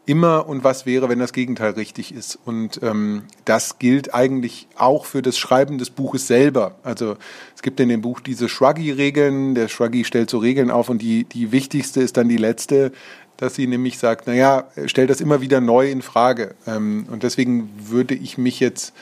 immer 0.06 0.48
und 0.48 0.64
was 0.64 0.86
wäre, 0.86 1.08
wenn 1.08 1.20
das 1.20 1.34
Gegenteil 1.34 1.72
richtig 1.72 2.14
ist. 2.14 2.38
Und 2.46 2.82
ähm, 2.84 3.24
das 3.46 3.80
gilt 3.80 4.14
eigentlich 4.14 4.68
auch 4.76 5.06
für 5.06 5.22
das 5.22 5.38
Schreiben 5.38 5.78
des 5.78 5.90
Buches 5.90 6.28
selber. 6.28 6.76
Also 6.84 7.16
es 7.56 7.62
gibt 7.62 7.80
in 7.80 7.90
dem 7.90 8.02
Buch 8.02 8.20
diese 8.20 8.50
Shruggy-Regeln. 8.50 9.56
Der 9.56 9.70
Shruggy 9.70 10.04
stellt 10.04 10.30
so 10.30 10.40
Regeln 10.40 10.72
auf 10.72 10.90
und 10.90 11.02
die, 11.02 11.24
die 11.24 11.52
wichtigste 11.52 12.02
ist 12.02 12.18
dann 12.18 12.28
die 12.28 12.38
letzte 12.38 12.92
dass 13.38 13.56
sie 13.56 13.68
nämlich 13.68 13.98
sagt, 13.98 14.28
naja, 14.28 14.66
stell 14.86 15.08
das 15.08 15.22
immer 15.22 15.42
wieder 15.42 15.62
neu 15.62 15.90
in 15.90 16.02
Frage. 16.02 16.56
Ähm, 16.68 17.06
und 17.12 17.24
deswegen 17.24 17.70
würde 17.78 18.16
ich 18.16 18.38
mich 18.38 18.60
jetzt 18.60 18.94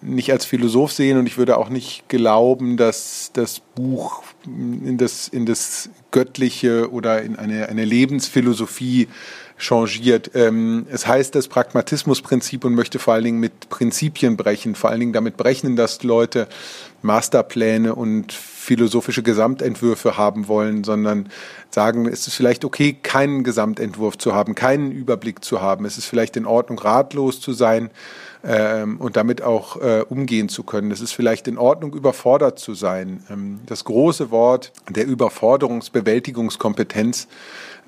nicht 0.00 0.32
als 0.32 0.44
Philosoph 0.44 0.92
sehen 0.92 1.18
und 1.18 1.26
ich 1.26 1.36
würde 1.36 1.58
auch 1.58 1.68
nicht 1.68 2.08
glauben, 2.08 2.76
dass 2.76 3.30
das 3.34 3.60
Buch 3.60 4.22
in 4.46 4.96
das, 4.96 5.28
in 5.28 5.44
das 5.44 5.90
Göttliche 6.10 6.90
oder 6.90 7.22
in 7.22 7.36
eine, 7.36 7.68
eine 7.68 7.84
Lebensphilosophie 7.84 9.08
changiert. 9.58 10.30
Ähm, 10.34 10.86
es 10.90 11.06
heißt 11.06 11.34
das 11.34 11.48
Pragmatismusprinzip 11.48 12.64
und 12.64 12.74
möchte 12.74 12.98
vor 12.98 13.14
allen 13.14 13.24
Dingen 13.24 13.40
mit 13.40 13.68
Prinzipien 13.68 14.36
brechen, 14.36 14.74
vor 14.74 14.90
allen 14.90 15.00
Dingen 15.00 15.12
damit 15.12 15.36
brechen, 15.36 15.76
dass 15.76 16.02
Leute 16.02 16.48
Masterpläne 17.02 17.94
und 17.94 18.32
philosophische 18.62 19.22
Gesamtentwürfe 19.22 20.16
haben 20.16 20.48
wollen, 20.48 20.82
sondern 20.84 21.28
sagen, 21.70 22.06
es 22.06 22.26
ist 22.26 22.34
vielleicht 22.34 22.64
okay, 22.64 22.96
keinen 23.02 23.44
Gesamtentwurf 23.44 24.16
zu 24.18 24.34
haben, 24.34 24.54
keinen 24.54 24.92
Überblick 24.92 25.44
zu 25.44 25.60
haben. 25.60 25.84
Es 25.84 25.98
ist 25.98 26.06
vielleicht 26.06 26.36
in 26.36 26.46
Ordnung, 26.46 26.78
ratlos 26.78 27.40
zu 27.40 27.52
sein 27.52 27.90
ähm, 28.44 28.98
und 28.98 29.16
damit 29.16 29.42
auch 29.42 29.80
äh, 29.80 30.04
umgehen 30.08 30.48
zu 30.48 30.62
können. 30.62 30.92
Es 30.92 31.00
ist 31.00 31.10
vielleicht 31.12 31.48
in 31.48 31.58
Ordnung, 31.58 31.92
überfordert 31.92 32.60
zu 32.60 32.74
sein. 32.74 33.24
Ähm, 33.30 33.60
das 33.66 33.84
große 33.84 34.30
Wort 34.30 34.72
der 34.88 35.06
Überforderungsbewältigungskompetenz 35.06 37.26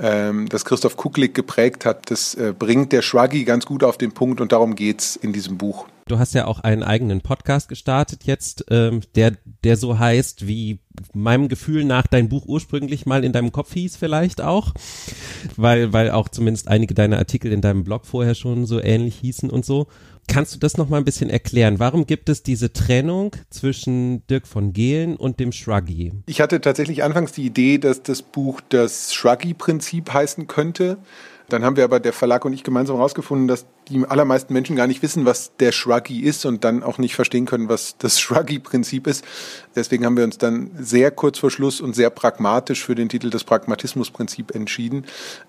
ähm, 0.01 0.49
das 0.49 0.65
Christoph 0.65 0.97
Kucklick 0.97 1.35
geprägt 1.35 1.85
hat, 1.85 2.11
das 2.11 2.35
äh, 2.35 2.53
bringt 2.59 2.91
der 2.93 3.03
Shruggy 3.03 3.45
ganz 3.45 3.65
gut 3.65 3.85
auf 3.85 3.97
den 3.97 4.11
Punkt 4.13 4.41
und 4.41 4.51
darum 4.51 4.75
geht's 4.75 5.15
in 5.15 5.33
diesem 5.33 5.57
Buch. 5.57 5.87
Du 6.07 6.19
hast 6.19 6.35
ja 6.35 6.47
auch 6.47 6.61
einen 6.61 6.83
eigenen 6.83 7.23
Podcast 7.23 7.69
gestartet 7.69 8.25
jetzt, 8.25 8.67
ähm, 8.71 9.01
der, 9.15 9.33
der 9.65 9.77
so 9.77 9.99
heißt, 9.99 10.47
wie 10.47 10.81
meinem 11.15 11.49
Gefühl 11.49 11.85
nach 11.85 12.07
dein 12.07 12.29
Buch 12.29 12.45
ursprünglich 12.47 13.07
mal 13.07 13.25
in 13.25 13.33
deinem 13.33 13.53
Kopf 13.53 13.73
hieß 13.73 13.97
vielleicht 13.97 14.41
auch, 14.43 14.75
weil, 15.57 15.93
weil 15.93 16.11
auch 16.11 16.29
zumindest 16.29 16.69
einige 16.69 16.95
deiner 16.95 17.19
Artikel 17.19 17.53
in 17.53 17.63
deinem 17.63 17.85
Blog 17.85 18.05
vorher 18.05 18.35
schon 18.35 18.67
so 18.67 18.81
ähnlich 18.81 19.17
hießen 19.17 19.49
und 19.49 19.65
so. 19.65 19.87
Kannst 20.27 20.55
du 20.55 20.59
das 20.59 20.77
noch 20.77 20.89
mal 20.89 20.99
ein 20.99 21.05
bisschen 21.05 21.29
erklären? 21.29 21.79
Warum 21.79 22.07
gibt 22.07 22.29
es 22.29 22.43
diese 22.43 22.73
Trennung 22.73 23.33
zwischen 23.51 24.27
Dirk 24.27 24.47
von 24.47 24.73
Gehlen 24.73 25.17
und 25.17 25.39
dem 25.39 25.53
Shruggy? 25.53 26.13
Ich 26.27 26.41
hatte 26.41 26.61
tatsächlich 26.61 27.03
anfangs 27.03 27.33
die 27.33 27.45
Idee, 27.45 27.79
dass 27.79 28.03
das 28.03 28.23
Buch 28.23 28.61
das 28.69 29.13
Shruggy-Prinzip 29.13 30.13
heißen 30.13 30.47
könnte. 30.47 30.99
Dann 31.49 31.65
haben 31.65 31.77
wir 31.77 31.85
aber 31.85 32.01
der 32.01 32.13
Verlag 32.13 32.45
und 32.45 32.53
ich 32.53 32.65
gemeinsam 32.65 32.97
herausgefunden, 32.97 33.49
dass 33.49 33.67
die 33.89 34.03
allermeisten 34.07 34.55
Menschen 34.55 34.77
gar 34.77 34.87
nicht 34.87 35.03
wissen, 35.03 35.27
was 35.27 35.53
der 35.59 35.73
Shruggy 35.73 36.21
ist 36.21 36.47
und 36.47 36.65
dann 36.65 36.83
auch 36.83 36.97
nicht 36.97 37.15
verstehen 37.15 37.45
können, 37.45 37.69
was 37.69 37.97
das 37.99 38.19
Shruggy-Prinzip 38.21 39.07
ist. 39.07 39.25
Deswegen 39.77 40.07
haben 40.07 40.17
wir 40.17 40.25
uns 40.25 40.39
dann 40.39 40.71
sehr 40.79 41.11
kurz 41.11 41.39
vor 41.39 41.51
Schluss 41.51 41.81
und 41.81 41.95
sehr 41.95 42.11
pragmatisch 42.11 42.85
für 42.85 42.95
den 42.95 43.09
Titel 43.09 43.29
des 43.29 43.45
Pragmatismus-Prinzip 43.45 44.55
entschieden. 44.55 45.05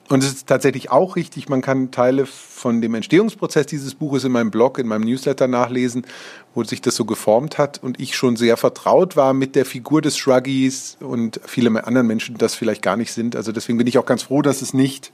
Und 0.09 0.23
es 0.23 0.33
ist 0.33 0.47
tatsächlich 0.47 0.91
auch 0.91 1.15
richtig, 1.15 1.47
man 1.47 1.61
kann 1.61 1.91
Teile 1.91 2.25
von 2.25 2.81
dem 2.81 2.93
Entstehungsprozess 2.93 3.65
dieses 3.67 3.95
Buches 3.95 4.25
in 4.25 4.31
meinem 4.31 4.51
Blog, 4.51 4.79
in 4.79 4.87
meinem 4.87 5.05
Newsletter 5.05 5.47
nachlesen, 5.47 6.05
wo 6.53 6.63
sich 6.63 6.81
das 6.81 6.95
so 6.95 7.05
geformt 7.05 7.57
hat 7.57 7.81
und 7.81 7.99
ich 7.99 8.15
schon 8.15 8.35
sehr 8.35 8.57
vertraut 8.57 9.15
war 9.15 9.33
mit 9.33 9.55
der 9.55 9.65
Figur 9.65 10.01
des 10.01 10.17
Shruggys 10.17 10.97
und 10.99 11.39
viele 11.45 11.85
anderen 11.85 12.07
Menschen 12.07 12.37
das 12.37 12.55
vielleicht 12.55 12.81
gar 12.81 12.97
nicht 12.97 13.13
sind. 13.13 13.35
Also 13.35 13.51
deswegen 13.51 13.77
bin 13.77 13.87
ich 13.87 13.97
auch 13.97 14.05
ganz 14.05 14.23
froh, 14.23 14.41
dass 14.41 14.61
es 14.61 14.73
nicht 14.73 15.11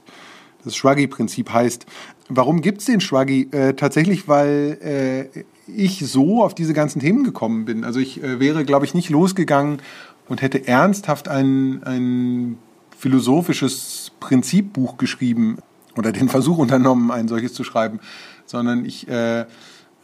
das 0.64 0.76
Shruggy-Prinzip 0.76 1.52
heißt. 1.52 1.86
Warum 2.28 2.60
gibt 2.60 2.80
es 2.80 2.86
den 2.86 3.00
Shruggy? 3.00 3.48
Äh, 3.50 3.74
tatsächlich, 3.74 4.28
weil 4.28 5.30
äh, 5.34 5.44
ich 5.66 6.06
so 6.06 6.42
auf 6.42 6.54
diese 6.54 6.74
ganzen 6.74 7.00
Themen 7.00 7.24
gekommen 7.24 7.64
bin. 7.64 7.84
Also 7.84 8.00
ich 8.00 8.22
äh, 8.22 8.40
wäre, 8.40 8.64
glaube 8.64 8.84
ich, 8.84 8.94
nicht 8.94 9.10
losgegangen 9.10 9.80
und 10.28 10.42
hätte 10.42 10.66
ernsthaft 10.66 11.28
ein, 11.28 11.82
ein 11.84 12.58
philosophisches 12.96 14.12
Prinzipbuch 14.20 14.96
geschrieben 14.96 15.58
oder 15.96 16.12
den 16.12 16.28
Versuch 16.28 16.58
unternommen, 16.58 17.10
ein 17.10 17.28
solches 17.28 17.52
zu 17.52 17.64
schreiben, 17.64 18.00
sondern 18.46 18.84
ich 18.84 19.08
äh, 19.08 19.44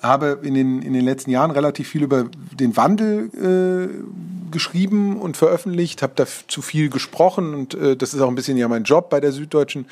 habe 0.03 0.41
in 0.43 0.55
den, 0.55 0.83
in 0.83 0.93
den 0.93 1.05
letzten 1.05 1.31
Jahren 1.31 1.51
relativ 1.51 1.89
viel 1.89 2.03
über 2.03 2.27
den 2.59 2.77
Wandel 2.77 3.31
äh, 3.35 4.51
geschrieben 4.51 5.17
und 5.17 5.37
veröffentlicht, 5.37 6.03
habe 6.03 6.13
dazu 6.17 6.63
viel 6.63 6.89
gesprochen 6.89 7.55
und 7.55 7.75
äh, 7.75 7.97
das 7.97 8.15
ist 8.15 8.21
auch 8.21 8.29
ein 8.29 8.35
bisschen 8.35 8.57
ja 8.57 8.69
mein 8.69 8.85
Job 8.85 9.11
bei 9.11 9.21
der 9.21 9.33
Süddeutschen, 9.33 9.87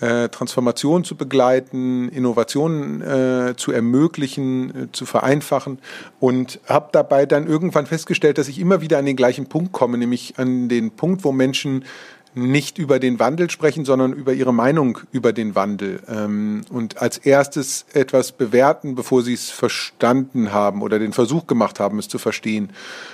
äh, 0.00 0.28
Transformation 0.28 1.04
zu 1.04 1.16
begleiten, 1.16 2.08
Innovationen 2.08 3.00
äh, 3.00 3.54
zu 3.56 3.72
ermöglichen, 3.72 4.84
äh, 4.84 4.92
zu 4.92 5.06
vereinfachen. 5.06 5.78
Und 6.20 6.60
habe 6.66 6.88
dabei 6.92 7.26
dann 7.26 7.46
irgendwann 7.46 7.86
festgestellt, 7.86 8.38
dass 8.38 8.48
ich 8.48 8.58
immer 8.58 8.80
wieder 8.80 8.98
an 8.98 9.06
den 9.06 9.16
gleichen 9.16 9.46
Punkt 9.46 9.72
komme, 9.72 9.98
nämlich 9.98 10.34
an 10.38 10.68
den 10.68 10.90
Punkt, 10.90 11.24
wo 11.24 11.32
Menschen 11.32 11.84
nicht 12.36 12.76
über 12.76 12.98
den 12.98 13.18
Wandel 13.18 13.48
sprechen, 13.48 13.86
sondern 13.86 14.12
über 14.12 14.34
ihre 14.34 14.52
Meinung 14.52 14.98
über 15.10 15.32
den 15.32 15.54
Wandel 15.54 16.00
ähm, 16.06 16.66
und 16.68 17.00
als 17.00 17.16
erstes 17.16 17.86
etwas 17.94 18.32
bewerten, 18.32 18.94
bevor 18.94 19.22
sie 19.22 19.32
es 19.32 19.48
verstanden 19.48 20.52
haben 20.52 20.82
oder 20.82 20.98
den 20.98 21.14
Versuch 21.14 21.46
gemacht 21.46 21.80
haben, 21.80 21.98
es 21.98 22.08
zu 22.08 22.18
verstehen. 22.18 22.70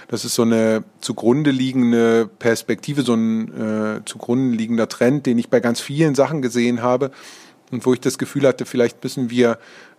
Das 0.08 0.24
ist 0.24 0.34
so 0.34 0.42
eine 0.42 0.82
zugrunde 1.00 1.52
liegende 1.52 2.28
Perspektive, 2.40 3.02
so 3.02 3.14
ein 3.14 3.98
äh, 3.98 4.04
zugrunde 4.06 4.56
liegender 4.56 4.88
Trend, 4.88 5.24
den 5.26 5.38
ich 5.38 5.48
bei 5.48 5.60
ganz 5.60 5.80
vielen 5.80 6.16
Sachen 6.16 6.42
gesehen 6.42 6.82
habe 6.82 7.12
und 7.70 7.86
wo 7.86 7.94
ich 7.94 8.00
das 8.00 8.18
Gefühl 8.18 8.46
hatte, 8.46 8.66
vielleicht 8.66 9.04
müssen 9.04 9.30
wir, 9.30 9.58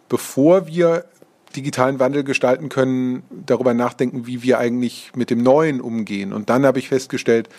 bevor 0.10 0.68
wir 0.68 1.06
digitalen 1.56 2.00
Wandel 2.00 2.24
gestalten 2.24 2.70
können, 2.70 3.24
darüber 3.46 3.74
nachdenken, 3.74 4.28
wie 4.28 4.44
wir 4.44 4.60
eigentlich 4.60 5.12
mit 5.16 5.30
dem 5.30 5.42
Neuen 5.42 5.82
umgehen. 5.82 6.34
Und 6.34 6.50
dann 6.50 6.66
habe 6.66 6.80
ich 6.80 6.90
festgestellt, 6.90 7.50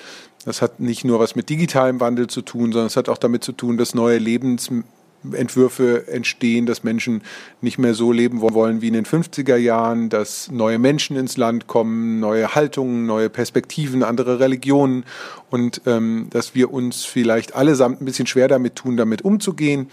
das 0.45 0.63
hat 0.63 0.81
nicht 0.81 1.05
nur 1.05 1.21
was 1.21 1.37
mit 1.37 1.49
digitalem 1.49 2.01
Wandel 2.01 2.27
zu 2.27 2.43
tun, 2.43 2.73
sondern 2.73 2.87
es 2.87 2.97
hat 2.97 3.09
auch 3.09 3.19
damit 3.19 3.45
zu 3.45 3.53
tun, 3.53 3.79
dass 3.79 3.95
neue 3.95 4.19
Lebensentwürfe 4.19 6.07
entstehen, 6.09 6.67
dass 6.67 6.85
Menschen 6.85 7.23
nicht 7.63 7.79
mehr 7.79 7.95
so 7.95 8.13
leben 8.13 8.43
wollen 8.43 8.83
wie 8.83 8.89
in 8.89 8.95
den 8.95 9.07
50er 9.07 9.57
Jahren, 9.57 10.11
dass 10.11 10.51
neue 10.51 10.79
Menschen 10.79 11.17
ins 11.17 11.37
Land 11.37 11.67
kommen, 11.67 12.21
neue 12.21 12.55
Haltungen, 12.55 13.07
neue 13.07 13.31
Perspektiven, 13.31 14.03
andere 14.03 14.39
Religionen 14.39 15.05
und 15.51 15.81
ähm, 15.87 16.27
dass 16.31 16.55
wir 16.55 16.73
uns 16.73 17.05
vielleicht 17.05 17.55
allesamt 17.55 18.03
ein 18.03 18.05
bisschen 18.05 18.27
schwer 18.27 18.49
damit 18.49 18.77
tun, 18.77 18.97
damit 18.97 19.23
umzugehen 19.23 19.89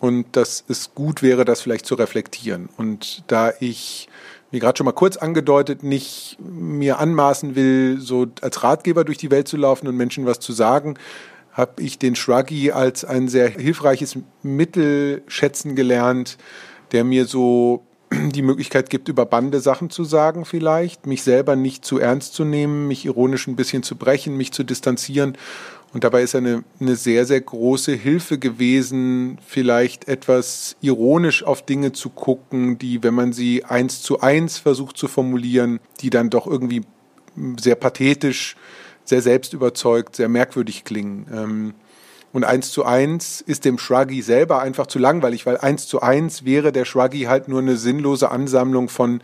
und 0.00 0.34
dass 0.34 0.64
es 0.66 0.94
gut 0.94 1.22
wäre, 1.22 1.44
das 1.44 1.60
vielleicht 1.60 1.86
zu 1.86 1.94
reflektieren. 1.94 2.70
Und 2.78 3.22
da 3.26 3.52
ich, 3.60 4.08
wie 4.50 4.58
gerade 4.58 4.78
schon 4.78 4.86
mal 4.86 4.92
kurz 4.92 5.18
angedeutet, 5.18 5.82
nicht 5.82 6.38
mir 6.40 6.98
anmaßen 6.98 7.54
will, 7.54 7.98
so 8.00 8.26
als 8.40 8.62
Ratgeber 8.62 9.04
durch 9.04 9.18
die 9.18 9.30
Welt 9.30 9.46
zu 9.46 9.58
laufen 9.58 9.86
und 9.86 9.96
Menschen 9.96 10.26
was 10.26 10.40
zu 10.40 10.52
sagen, 10.52 10.96
habe 11.52 11.82
ich 11.82 11.98
den 11.98 12.16
Shruggy 12.16 12.72
als 12.72 13.04
ein 13.04 13.28
sehr 13.28 13.48
hilfreiches 13.48 14.18
Mittel 14.42 15.22
schätzen 15.26 15.76
gelernt, 15.76 16.38
der 16.92 17.04
mir 17.04 17.26
so 17.26 17.84
die 18.12 18.42
Möglichkeit 18.42 18.88
gibt, 18.88 19.08
über 19.08 19.26
Bande 19.26 19.60
Sachen 19.60 19.90
zu 19.90 20.04
sagen 20.04 20.46
vielleicht, 20.46 21.06
mich 21.06 21.22
selber 21.22 21.56
nicht 21.56 21.84
zu 21.84 21.98
ernst 21.98 22.32
zu 22.32 22.44
nehmen, 22.44 22.88
mich 22.88 23.04
ironisch 23.04 23.46
ein 23.46 23.56
bisschen 23.56 23.82
zu 23.82 23.96
brechen, 23.96 24.36
mich 24.36 24.52
zu 24.52 24.64
distanzieren 24.64 25.36
und 25.92 26.04
dabei 26.04 26.22
ist 26.22 26.34
er 26.34 26.38
eine, 26.38 26.64
eine 26.78 26.94
sehr, 26.94 27.26
sehr 27.26 27.40
große 27.40 27.92
Hilfe 27.92 28.38
gewesen, 28.38 29.38
vielleicht 29.44 30.06
etwas 30.06 30.76
ironisch 30.80 31.42
auf 31.42 31.64
Dinge 31.66 31.92
zu 31.92 32.10
gucken, 32.10 32.78
die, 32.78 33.02
wenn 33.02 33.14
man 33.14 33.32
sie 33.32 33.64
eins 33.64 34.00
zu 34.02 34.20
eins 34.20 34.58
versucht 34.58 34.96
zu 34.96 35.08
formulieren, 35.08 35.80
die 36.00 36.10
dann 36.10 36.30
doch 36.30 36.46
irgendwie 36.46 36.82
sehr 37.58 37.74
pathetisch, 37.74 38.56
sehr 39.04 39.22
selbstüberzeugt, 39.22 40.14
sehr 40.14 40.28
merkwürdig 40.28 40.84
klingen. 40.84 41.26
Ähm, 41.32 41.74
und 42.32 42.44
eins 42.44 42.70
zu 42.70 42.84
eins 42.84 43.40
ist 43.40 43.64
dem 43.64 43.76
Shruggy 43.76 44.22
selber 44.22 44.60
einfach 44.60 44.86
zu 44.86 45.00
langweilig, 45.00 45.46
weil 45.46 45.58
eins 45.58 45.88
zu 45.88 46.00
eins 46.00 46.44
wäre 46.44 46.70
der 46.70 46.84
Shruggy 46.84 47.22
halt 47.22 47.48
nur 47.48 47.60
eine 47.60 47.76
sinnlose 47.76 48.30
Ansammlung 48.30 48.88
von 48.88 49.20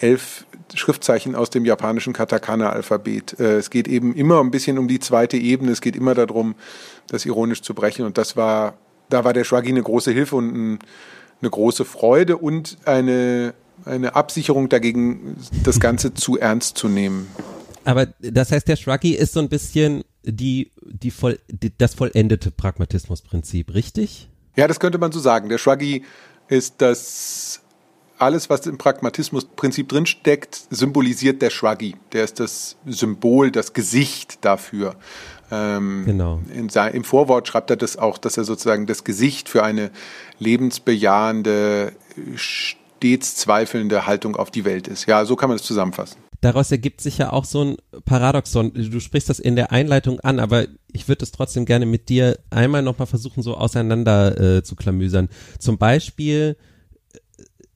elf 0.00 0.46
Schriftzeichen 0.74 1.34
aus 1.34 1.50
dem 1.50 1.64
japanischen 1.64 2.12
Katakana-Alphabet. 2.12 3.38
Äh, 3.40 3.56
es 3.56 3.70
geht 3.70 3.88
eben 3.88 4.14
immer 4.14 4.40
ein 4.40 4.50
bisschen 4.50 4.78
um 4.78 4.88
die 4.88 5.00
zweite 5.00 5.36
Ebene. 5.36 5.72
Es 5.72 5.80
geht 5.80 5.96
immer 5.96 6.14
darum, 6.14 6.54
das 7.08 7.24
ironisch 7.26 7.62
zu 7.62 7.74
brechen. 7.74 8.04
Und 8.04 8.18
das 8.18 8.36
war, 8.36 8.78
da 9.08 9.24
war 9.24 9.32
der 9.32 9.44
Schwagi 9.44 9.70
eine 9.70 9.82
große 9.82 10.10
Hilfe 10.10 10.36
und 10.36 10.54
ein, 10.54 10.78
eine 11.40 11.50
große 11.50 11.84
Freude 11.84 12.36
und 12.36 12.78
eine, 12.84 13.54
eine 13.84 14.14
Absicherung 14.14 14.68
dagegen, 14.68 15.36
das 15.64 15.80
Ganze 15.80 16.14
zu 16.14 16.38
ernst 16.38 16.76
zu 16.76 16.88
nehmen. 16.88 17.28
Aber 17.84 18.06
das 18.20 18.52
heißt, 18.52 18.68
der 18.68 18.76
Shruggy 18.76 19.14
ist 19.14 19.32
so 19.32 19.40
ein 19.40 19.48
bisschen 19.48 20.04
die, 20.22 20.70
die, 20.82 21.10
voll, 21.10 21.38
die 21.48 21.72
das 21.76 21.94
vollendete 21.94 22.50
Pragmatismusprinzip, 22.50 23.72
richtig? 23.72 24.28
Ja, 24.56 24.66
das 24.66 24.80
könnte 24.80 24.98
man 24.98 25.12
so 25.12 25.20
sagen. 25.20 25.48
Der 25.48 25.58
Shruggy 25.58 26.04
ist 26.48 26.74
das 26.78 27.62
alles, 28.18 28.50
was 28.50 28.66
im 28.66 28.78
Pragmatismusprinzip 28.78 29.88
drinsteckt, 29.88 30.66
symbolisiert 30.70 31.42
der 31.42 31.50
Shruggy. 31.50 31.96
Der 32.12 32.24
ist 32.24 32.40
das 32.40 32.76
Symbol, 32.86 33.50
das 33.50 33.72
Gesicht 33.72 34.44
dafür. 34.44 34.96
Ähm, 35.50 36.04
genau. 36.04 36.40
In, 36.52 36.68
Im 36.68 37.04
Vorwort 37.04 37.48
schreibt 37.48 37.70
er 37.70 37.76
das 37.76 37.96
auch, 37.96 38.18
dass 38.18 38.36
er 38.36 38.44
sozusagen 38.44 38.86
das 38.86 39.04
Gesicht 39.04 39.48
für 39.48 39.62
eine 39.62 39.90
lebensbejahende, 40.38 41.92
stets 42.34 43.36
zweifelnde 43.36 44.06
Haltung 44.06 44.36
auf 44.36 44.50
die 44.50 44.64
Welt 44.64 44.88
ist. 44.88 45.06
Ja, 45.06 45.24
so 45.24 45.36
kann 45.36 45.48
man 45.48 45.56
es 45.56 45.62
zusammenfassen. 45.62 46.18
Daraus 46.40 46.70
ergibt 46.70 47.00
sich 47.00 47.18
ja 47.18 47.32
auch 47.32 47.44
so 47.44 47.64
ein 47.64 47.76
Paradoxon. 48.04 48.72
Du 48.72 49.00
sprichst 49.00 49.28
das 49.28 49.40
in 49.40 49.56
der 49.56 49.72
Einleitung 49.72 50.20
an, 50.20 50.38
aber 50.38 50.66
ich 50.92 51.08
würde 51.08 51.24
es 51.24 51.32
trotzdem 51.32 51.64
gerne 51.64 51.84
mit 51.84 52.08
dir 52.08 52.38
einmal 52.50 52.82
nochmal 52.82 53.08
versuchen, 53.08 53.42
so 53.42 53.56
auseinander 53.56 54.58
äh, 54.58 54.62
zu 54.62 54.76
klamüsern. 54.76 55.30
Zum 55.58 55.78
Beispiel 55.78 56.56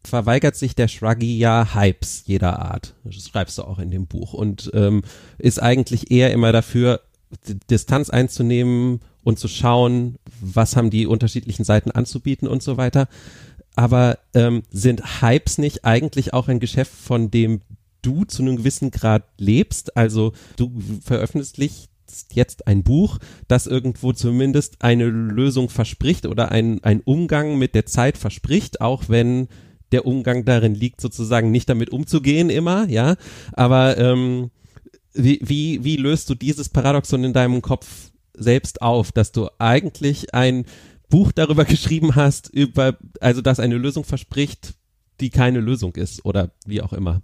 verweigert 0.05 0.57
sich 0.57 0.75
der 0.75 0.89
Shruggy 0.89 1.39
ja 1.39 1.75
Hypes 1.75 2.25
jeder 2.27 2.61
Art. 2.61 2.95
Das 3.05 3.29
schreibst 3.29 3.59
du 3.59 3.63
auch 3.63 3.79
in 3.79 3.91
dem 3.91 4.07
Buch. 4.07 4.33
Und 4.33 4.71
ähm, 4.75 5.03
ist 5.39 5.63
eigentlich 5.63 6.11
eher 6.11 6.33
immer 6.33 6.53
dafür, 6.53 7.01
Distanz 7.71 8.11
einzunehmen 8.11 9.01
und 9.25 9.39
zu 9.39 9.49
schauen, 9.49 10.19
was 10.41 10.77
haben 10.77 10.91
die 10.91 11.07
unterschiedlichen 11.07 11.65
Seiten 11.65 11.91
anzubieten 11.91 12.49
und 12.49 12.63
so 12.63 12.77
weiter. 12.77 13.09
Aber 13.75 14.19
ähm, 14.35 14.65
sind 14.71 15.23
Hypes 15.23 15.59
nicht 15.59 15.85
eigentlich 15.85 16.35
auch 16.35 16.49
ein 16.49 16.61
Geschäft, 16.61 16.93
von 16.93 17.31
dem 17.31 17.63
du 18.03 18.25
zu 18.25 18.43
einem 18.43 18.57
gewissen 18.57 18.91
Grad 18.91 19.25
lebst. 19.39 19.97
Also 19.97 20.33
du 20.57 20.73
veröffentlichst 21.03 21.89
jetzt 22.33 22.67
ein 22.67 22.83
Buch, 22.83 23.19
das 23.49 23.67
irgendwo 23.67 24.13
zumindest 24.13 24.83
eine 24.83 25.07
Lösung 25.07 25.71
verspricht 25.71 26.27
oder 26.27 26.51
ein, 26.51 26.83
ein 26.85 27.01
Umgang 27.01 27.57
mit 27.57 27.75
der 27.75 27.87
Zeit 27.87 28.19
verspricht, 28.19 28.81
auch 28.81 29.05
wenn 29.09 29.49
der 29.93 30.07
Umgang 30.07 30.45
darin 30.45 30.75
liegt, 30.75 31.01
sozusagen 31.01 31.51
nicht 31.51 31.69
damit 31.69 31.91
umzugehen 31.91 32.51
immer, 32.51 32.89
ja. 32.89 33.17
Aber 33.53 33.99
ähm, 33.99 34.51
wie, 35.15 35.41
wie, 35.43 35.85
wie 35.85 35.97
löst 35.97 36.29
du 36.31 36.35
dieses 36.35 36.69
Paradoxon 36.69 37.25
in 37.25 37.33
deinem 37.33 37.63
Kopf 37.63 37.87
selbst 38.35 38.83
auf, 38.83 39.13
dass 39.13 39.33
du 39.33 39.49
eigentlich 39.59 40.35
ein 40.35 40.65
Buch 41.09 41.33
darüber 41.33 41.65
geschrieben 41.65 42.15
hast, 42.17 42.49
über, 42.49 42.97
also 43.21 43.41
dass 43.41 43.61
eine 43.61 43.77
Lösung 43.77 44.05
verspricht, 44.05 44.75
die 45.21 45.31
keine 45.31 45.61
Lösung 45.61 45.95
ist 45.95 46.25
oder 46.25 46.51
wie 46.67 46.83
auch 46.83 46.93
immer? 46.93 47.21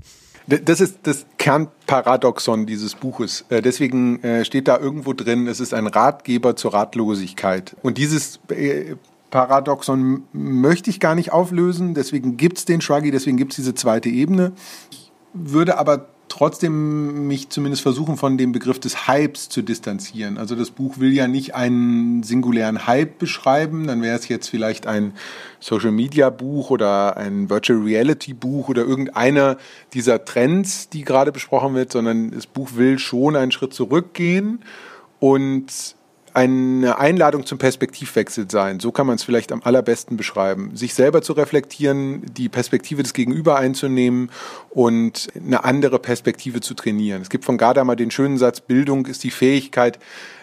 Das 0.47 0.81
ist 0.81 1.01
das 1.03 1.27
Kernparadoxon 1.37 2.65
dieses 2.65 2.95
Buches. 2.95 3.45
Äh, 3.51 3.61
deswegen 3.61 4.23
äh, 4.23 4.47
steht 4.47 4.67
da 4.67 4.79
irgendwo 4.79 5.13
drin, 5.13 5.47
es 5.47 5.61
ist 5.61 5.75
ein 5.75 5.87
Ratgeber 5.87 6.57
zur 6.57 6.73
Ratlosigkeit. 6.73 7.77
Und 7.83 7.99
dieses 7.99 8.41
äh, 8.49 8.95
Paradoxon 9.31 10.25
möchte 10.33 10.91
ich 10.91 11.01
gar 11.01 11.15
nicht 11.15 11.33
auflösen, 11.33 11.95
deswegen 11.95 12.37
gibt 12.37 12.59
es 12.59 12.65
den 12.65 12.81
Shruggy, 12.81 13.11
deswegen 13.11 13.37
gibt 13.37 13.53
es 13.53 13.57
diese 13.57 13.75
zweite 13.75 14.09
Ebene. 14.09 14.53
Ich 14.91 15.13
würde 15.35 15.79
aber 15.79 16.09
trotzdem 16.29 17.27
mich 17.27 17.49
zumindest 17.49 17.83
versuchen, 17.83 18.17
von 18.17 18.39
dem 18.39 18.53
Begriff 18.53 18.79
des 18.79 19.09
Hypes 19.09 19.49
zu 19.49 19.63
distanzieren. 19.63 20.39
Also 20.39 20.55
das 20.55 20.71
Buch 20.71 20.99
will 20.99 21.13
ja 21.13 21.27
nicht 21.27 21.55
einen 21.55 22.23
singulären 22.23 22.87
Hype 22.87 23.19
beschreiben, 23.19 23.87
dann 23.87 24.03
wäre 24.03 24.17
es 24.17 24.29
jetzt 24.29 24.49
vielleicht 24.49 24.87
ein 24.87 25.15
Social 25.61 25.91
Media 25.91 26.31
Buch 26.31 26.71
oder 26.71 27.17
ein 27.17 27.51
Virtual 27.51 27.81
Reality 27.81 28.35
Buch 28.35 28.69
oder 28.69 28.83
irgendeiner 28.83 29.57
dieser 29.95 30.25
Trends, 30.25 30.89
die 30.89 31.05
gerade 31.05 31.33
besprochen 31.33 31.75
wird, 31.75 31.93
sondern 31.93 32.31
das 32.31 32.47
Buch 32.47 32.71
will 32.75 32.99
schon 32.99 33.37
einen 33.37 33.53
Schritt 33.53 33.75
zurückgehen 33.75 34.61
und 35.19 35.97
eine 36.39 36.99
Einladung 36.99 37.47
zum 37.47 37.59
Perspektivwechsel 37.59 38.49
sein. 38.49 38.79
So 38.79 38.93
kann 38.93 39.09
man 39.09 39.17
es 39.17 39.25
vielleicht 39.25 39.51
am 39.51 39.61
allerbesten 39.65 40.17
beschreiben. 40.17 40.77
Sich 40.77 40.95
selber 40.95 41.21
zu 41.21 41.33
reflektieren, 41.33 42.23
die 42.37 42.49
Perspektive 42.49 43.03
des 43.03 43.13
Gegenüber 43.13 43.57
einzunehmen 43.57 44.31
und 44.71 45.27
eine 45.35 45.65
andere 45.65 45.99
Perspektive 45.99 46.61
zu 46.61 46.75
trainieren. 46.75 47.23
Es 47.23 47.29
gibt 47.29 47.45
von 47.45 47.59
Gadamer 47.59 47.97
den 47.97 48.13
schönen 48.13 48.39
Satz, 48.39 48.61
Bildung 48.61 49.07
ist 49.07 49.25
die 49.25 49.33
Fähigkeit, 49.33 49.99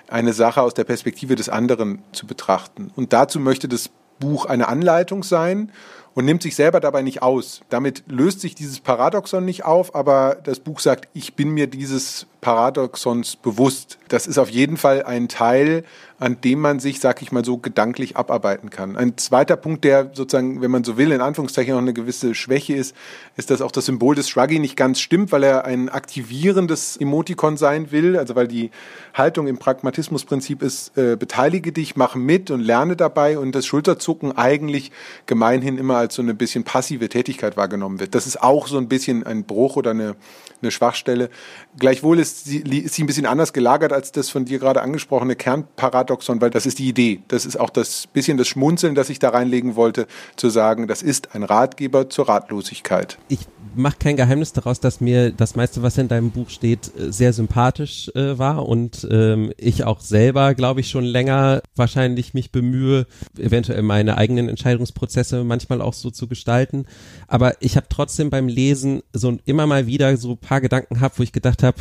eine 0.10 0.34
Sache 0.34 0.64
aus 0.64 0.74
der 0.74 0.84
Perspektive 0.84 1.38
des 1.38 1.48
anderen 1.48 2.00
zu 2.12 2.28
betrachten. 2.28 2.92
Und 2.98 3.14
dazu 3.14 3.40
möchte 3.40 3.70
das 3.70 3.90
Buch 4.20 4.46
eine 4.48 4.68
Anleitung 4.68 5.24
sein 5.24 5.72
und 6.16 6.26
nimmt 6.26 6.42
sich 6.42 6.56
selber 6.56 6.80
dabei 6.80 7.04
nicht 7.04 7.22
aus. 7.22 7.62
Damit 7.70 8.04
löst 8.08 8.42
sich 8.42 8.56
dieses 8.56 8.80
Paradoxon 8.80 9.46
nicht 9.46 9.66
auf, 9.66 9.94
aber 9.94 10.38
das 10.44 10.60
Buch 10.60 10.80
sagt, 10.80 11.10
ich 11.14 11.36
bin 11.36 11.50
mir 11.50 11.68
dieses 11.68 12.26
Paradoxons 12.46 13.38
bewusst. 13.38 13.98
Das 14.08 14.28
ist 14.28 14.38
auf 14.38 14.52
jeden 14.52 14.78
Fall 14.78 15.02
ein 15.02 15.28
Teil, 15.28 15.84
an 16.20 16.40
dem 16.42 16.60
man 16.60 16.80
sich, 16.80 17.00
sag 17.00 17.24
ich 17.24 17.32
mal 17.32 17.44
so, 17.44 17.58
gedanklich 17.58 18.18
abarbeiten 18.18 18.70
kann. 18.70 18.96
Ein 18.96 19.18
zweiter 19.18 19.56
Punkt, 19.58 19.84
der 19.84 20.12
sozusagen, 20.14 20.62
wenn 20.62 20.70
man 20.70 20.84
so 20.84 20.96
will, 20.96 21.12
in 21.12 21.22
Anführungszeichen 21.22 21.74
noch 21.74 21.82
eine 21.82 21.94
gewisse 21.94 22.36
Schwäche 22.36 22.76
ist, 22.76 22.96
ist, 23.36 23.50
dass 23.50 23.62
auch 23.62 23.72
das 23.72 23.88
Symbol 23.88 24.14
des 24.14 24.30
Shruggy 24.30 24.60
nicht 24.60 24.78
ganz 24.78 25.00
stimmt, 25.00 25.32
weil 25.32 25.42
er 25.42 25.66
ein 25.66 25.90
aktivierendes 25.90 26.98
Emotikon 26.98 27.58
sein 27.58 27.92
will, 27.92 28.16
also 28.16 28.36
weil 28.36 28.48
die 28.48 28.70
Haltung 29.16 29.48
im 29.48 29.58
Pragmatismusprinzip 29.58 30.62
ist, 30.62 30.96
äh, 30.98 31.18
beteilige 31.18 31.72
dich, 31.72 31.96
mach 31.96 32.14
mit 32.14 32.52
und 32.52 32.62
lerne 32.62 32.96
dabei 32.96 33.40
und 33.40 33.54
das 33.54 33.66
Schulterzucken 33.66 34.38
eigentlich 34.38 34.92
gemeinhin 35.26 35.80
immer 35.80 35.98
als 35.98 36.05
so 36.12 36.22
eine 36.22 36.34
bisschen 36.34 36.64
passive 36.64 37.10
Tätigkeit 37.10 37.58
wahrgenommen 37.58 38.00
wird. 38.00 38.16
Das 38.16 38.28
ist 38.28 38.42
auch 38.42 38.68
so 38.68 38.78
ein 38.78 38.88
bisschen 38.88 39.26
ein 39.26 39.44
Bruch 39.44 39.76
oder 39.76 39.92
eine, 39.92 40.16
eine 40.62 40.72
Schwachstelle. 40.72 41.30
Gleichwohl 41.78 42.20
ist 42.20 42.46
sie, 42.46 42.60
ist 42.60 42.96
sie 42.96 43.04
ein 43.04 43.08
bisschen 43.08 43.26
anders 43.26 43.54
gelagert 43.54 43.94
als 43.94 44.12
das 44.12 44.30
von 44.30 44.46
dir 44.46 44.60
gerade 44.60 44.82
angesprochene 44.82 45.36
Kernparadoxon, 45.36 46.42
weil 46.42 46.50
das 46.50 46.66
ist 46.66 46.80
die 46.80 46.88
Idee. 46.88 47.22
Das 47.28 47.46
ist 47.46 47.60
auch 47.60 47.70
das 47.70 48.08
bisschen 48.08 48.38
das 48.38 48.48
Schmunzeln, 48.48 48.96
das 48.96 49.10
ich 49.10 49.20
da 49.20 49.30
reinlegen 49.30 49.76
wollte, 49.76 50.08
zu 50.36 50.50
sagen, 50.50 50.88
das 50.88 51.02
ist 51.02 51.36
ein 51.36 51.44
Ratgeber 51.44 52.10
zur 52.10 52.30
Ratlosigkeit. 52.30 53.18
Ich 53.28 53.48
mache 53.76 53.98
kein 54.00 54.16
Geheimnis 54.16 54.54
daraus, 54.54 54.80
dass 54.80 55.02
mir 55.02 55.32
das 55.32 55.56
meiste, 55.56 55.84
was 55.84 55.98
in 55.98 56.08
deinem 56.08 56.32
Buch 56.32 56.50
steht, 56.50 56.92
sehr 56.96 57.34
sympathisch 57.34 58.10
äh, 58.16 58.38
war 58.38 58.68
und 58.68 59.08
ähm, 59.12 59.52
ich 59.58 59.84
auch 59.84 60.00
selber, 60.00 60.56
glaube 60.56 60.80
ich, 60.80 60.90
schon 60.90 61.04
länger 61.04 61.62
wahrscheinlich 61.76 62.34
mich 62.34 62.52
bemühe, 62.52 63.06
eventuell 63.38 63.82
meine 63.82 64.18
eigenen 64.18 64.50
Entscheidungsprozesse 64.50 65.44
manchmal 65.44 65.82
auch 65.82 65.94
so 65.94 66.10
zu 66.10 66.28
gestalten. 66.28 66.86
Aber 67.28 67.62
ich 67.62 67.76
habe 67.76 67.88
trotzdem 67.90 68.30
beim 68.30 68.48
Lesen 68.48 69.02
so 69.14 69.38
immer 69.46 69.68
mal 69.68 69.88
wieder 69.88 70.16
so 70.18 70.36
paar 70.46 70.62
Gedanken 70.62 70.96
gehabt, 70.96 71.20
wo 71.20 71.24
ich 71.24 71.32
gedacht 71.32 71.64
habe, 71.64 71.78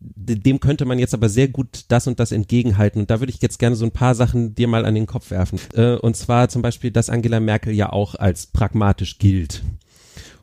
dem 0.00 0.60
könnte 0.60 0.84
man 0.84 0.98
jetzt 0.98 1.14
aber 1.14 1.28
sehr 1.28 1.48
gut 1.48 1.86
das 1.88 2.06
und 2.06 2.20
das 2.20 2.32
entgegenhalten. 2.32 3.00
Und 3.00 3.10
da 3.10 3.20
würde 3.20 3.32
ich 3.32 3.40
jetzt 3.40 3.58
gerne 3.58 3.76
so 3.76 3.86
ein 3.86 3.90
paar 3.90 4.14
Sachen 4.14 4.54
dir 4.54 4.68
mal 4.68 4.84
an 4.84 4.94
den 4.94 5.06
Kopf 5.06 5.30
werfen. 5.30 5.58
Äh, 5.74 5.94
und 5.94 6.16
zwar 6.16 6.48
zum 6.48 6.62
Beispiel, 6.62 6.90
dass 6.90 7.10
Angela 7.10 7.40
Merkel 7.40 7.72
ja 7.72 7.90
auch 7.90 8.14
als 8.14 8.46
pragmatisch 8.46 9.18
gilt 9.18 9.62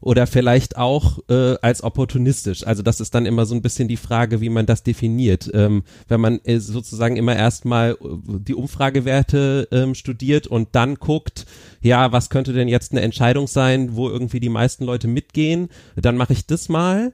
oder 0.02 0.26
vielleicht 0.26 0.78
auch 0.78 1.19
äh, 1.30 1.56
als 1.62 1.84
opportunistisch. 1.84 2.65
Also 2.65 2.82
das 2.82 3.00
ist 3.00 3.13
dann 3.13 3.28
immer 3.28 3.45
so 3.45 3.54
ein 3.56 3.62
bisschen 3.62 3.88
die 3.88 3.97
Frage, 3.97 4.41
wie 4.41 4.50
man 4.50 4.65
das 4.65 4.84
definiert. 4.84 5.50
Ähm, 5.54 5.84
wenn 6.08 6.19
man 6.19 6.39
äh, 6.43 6.60
sozusagen 6.60 7.15
immer 7.15 7.36
erstmal 7.36 7.91
äh, 7.91 7.95
die 8.39 8.56
Umfragewerte 8.56 9.67
ähm, 9.71 9.93
studiert 9.93 10.47
und 10.47 10.69
dann 10.71 10.95
guckt, 10.95 11.45
ja, 11.82 12.12
was 12.12 12.32
könnte 12.32 12.52
denn 12.52 12.67
jetzt 12.67 12.91
eine 12.91 13.02
Entscheidung 13.02 13.47
sein, 13.47 13.95
wo 13.95 14.10
irgendwie 14.10 14.39
die 14.39 14.50
meisten 14.50 14.86
Leute 14.86 15.08
mitgehen, 15.08 15.69
dann 15.95 16.17
mache 16.17 16.34
ich 16.34 16.47
das 16.47 16.67
mal 16.67 17.13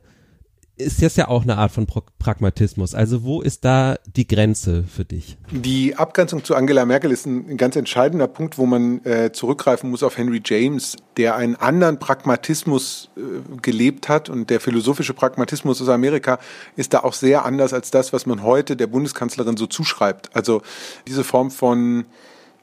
ist 0.78 1.02
das 1.02 1.16
ja 1.16 1.28
auch 1.28 1.44
eine 1.44 1.58
Art 1.58 1.72
von 1.72 1.88
Pragmatismus. 2.20 2.94
Also 2.94 3.24
wo 3.24 3.42
ist 3.42 3.66
da 3.66 3.98
die 4.16 4.28
Grenze 4.28 4.84
für 4.84 5.06
dich? 5.06 5.38
Die 5.52 5.96
Abgrenzung 5.96 6.44
zu 6.44 6.56
Angela 6.56 6.86
Merkel 6.86 7.12
ist 7.12 7.26
ein, 7.26 7.58
ganz 7.58 7.76
entscheidender 7.76 8.28
Punkt, 8.28 8.58
wo 8.58 8.66
man 8.66 9.04
äh, 9.04 9.32
zurückgreifen 9.32 9.90
muss 9.90 10.04
auf 10.04 10.18
Henry 10.18 10.42
James, 10.46 10.96
der 11.18 11.36
einen 11.36 11.56
anderen 11.56 11.98
Pragmatismus 11.98 13.10
äh, 13.18 13.58
gelebt 13.62 14.08
hat 14.08 14.30
und 14.30 14.50
der 14.52 14.60
philosophische 14.60 15.16
Pragmatismus 15.16 15.82
aus 15.82 15.90
Amerika 15.90 16.38
ist 16.76 16.94
da 16.94 17.00
auch 17.00 17.14
sehr 17.14 17.44
anders 17.44 17.74
als 17.74 17.90
das, 17.90 18.14
was 18.14 18.28
man 18.28 18.44
heute 18.44 18.76
der 18.76 18.88
Bundeskanzlerin 18.88 19.58
so 19.58 19.66
zuschreibt. 19.66 20.36
Also 20.36 20.62
diese 21.08 21.24
Form 21.24 21.50
von 21.50 22.06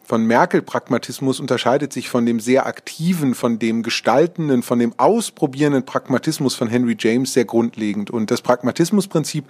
von 0.05 0.27
Merkel-Pragmatismus 0.27 1.41
unterscheidet 1.41 1.93
sich 1.93 2.11
von 2.11 2.27
dem 2.27 2.39
sehr 2.39 2.67
aktiven, 2.67 3.35
von 3.35 3.59
dem 3.59 3.83
gestaltenden, 3.83 4.63
von 4.63 4.79
dem 4.79 4.93
ausprobierenden 4.99 5.87
Pragmatismus 5.87 6.55
von 6.55 6.69
Henry 6.69 6.95
James 6.99 7.33
sehr 7.33 7.47
grundlegend. 7.47 8.11
Und 8.11 8.31
das 8.31 8.43
Pragmatismusprinzip 8.43 9.47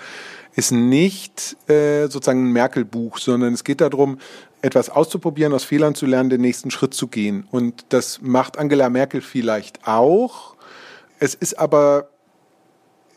ist 0.54 0.70
nicht 0.70 1.56
äh, 1.68 2.02
sozusagen 2.02 2.48
ein 2.48 2.52
Merkel-Buch, 2.52 3.18
sondern 3.18 3.52
es 3.52 3.64
geht 3.64 3.80
darum, 3.80 4.18
etwas 4.62 4.90
auszuprobieren, 4.90 5.52
aus 5.52 5.64
Fehlern 5.64 5.96
zu 5.96 6.06
lernen, 6.06 6.30
den 6.30 6.40
nächsten 6.40 6.70
Schritt 6.70 6.94
zu 6.94 7.08
gehen. 7.08 7.46
Und 7.50 7.86
das 7.88 8.20
macht 8.22 8.56
Angela 8.56 8.88
Merkel 8.88 9.20
vielleicht 9.20 9.86
auch. 9.86 10.54
Es 11.18 11.34
ist 11.34 11.58
aber 11.58 12.08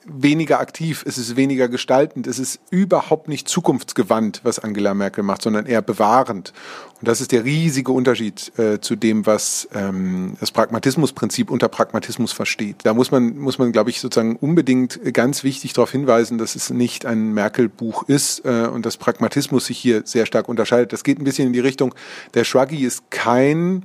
weniger 0.07 0.59
aktiv, 0.59 1.03
es 1.07 1.17
ist 1.17 1.35
weniger 1.35 1.67
gestaltend, 1.67 2.27
es 2.27 2.39
ist 2.39 2.59
überhaupt 2.69 3.27
nicht 3.27 3.47
zukunftsgewandt, 3.47 4.41
was 4.43 4.59
Angela 4.59 4.93
Merkel 4.93 5.23
macht, 5.23 5.41
sondern 5.41 5.65
eher 5.65 5.81
bewahrend. 5.81 6.53
Und 6.99 7.07
das 7.07 7.21
ist 7.21 7.31
der 7.31 7.43
riesige 7.43 7.91
Unterschied 7.91 8.51
äh, 8.57 8.79
zu 8.79 8.95
dem, 8.95 9.25
was 9.25 9.67
ähm, 9.73 10.35
das 10.39 10.51
Pragmatismusprinzip 10.51 11.51
unter 11.51 11.67
Pragmatismus 11.67 12.31
versteht. 12.31 12.77
Da 12.83 12.93
muss 12.93 13.11
man, 13.11 13.37
muss 13.37 13.59
man, 13.59 13.71
glaube 13.71 13.89
ich, 13.89 13.99
sozusagen 13.99 14.35
unbedingt 14.35 14.99
ganz 15.13 15.43
wichtig 15.43 15.73
darauf 15.73 15.91
hinweisen, 15.91 16.37
dass 16.37 16.55
es 16.55 16.69
nicht 16.69 17.05
ein 17.05 17.33
Merkel-Buch 17.33 18.03
ist 18.07 18.45
äh, 18.45 18.67
und 18.67 18.85
dass 18.85 18.97
Pragmatismus 18.97 19.67
sich 19.67 19.77
hier 19.77 20.01
sehr 20.05 20.25
stark 20.25 20.49
unterscheidet. 20.49 20.93
Das 20.93 21.03
geht 21.03 21.19
ein 21.19 21.23
bisschen 21.23 21.47
in 21.47 21.53
die 21.53 21.59
Richtung, 21.59 21.93
der 22.33 22.43
Shruggy 22.43 22.83
ist 22.83 23.11
kein 23.11 23.83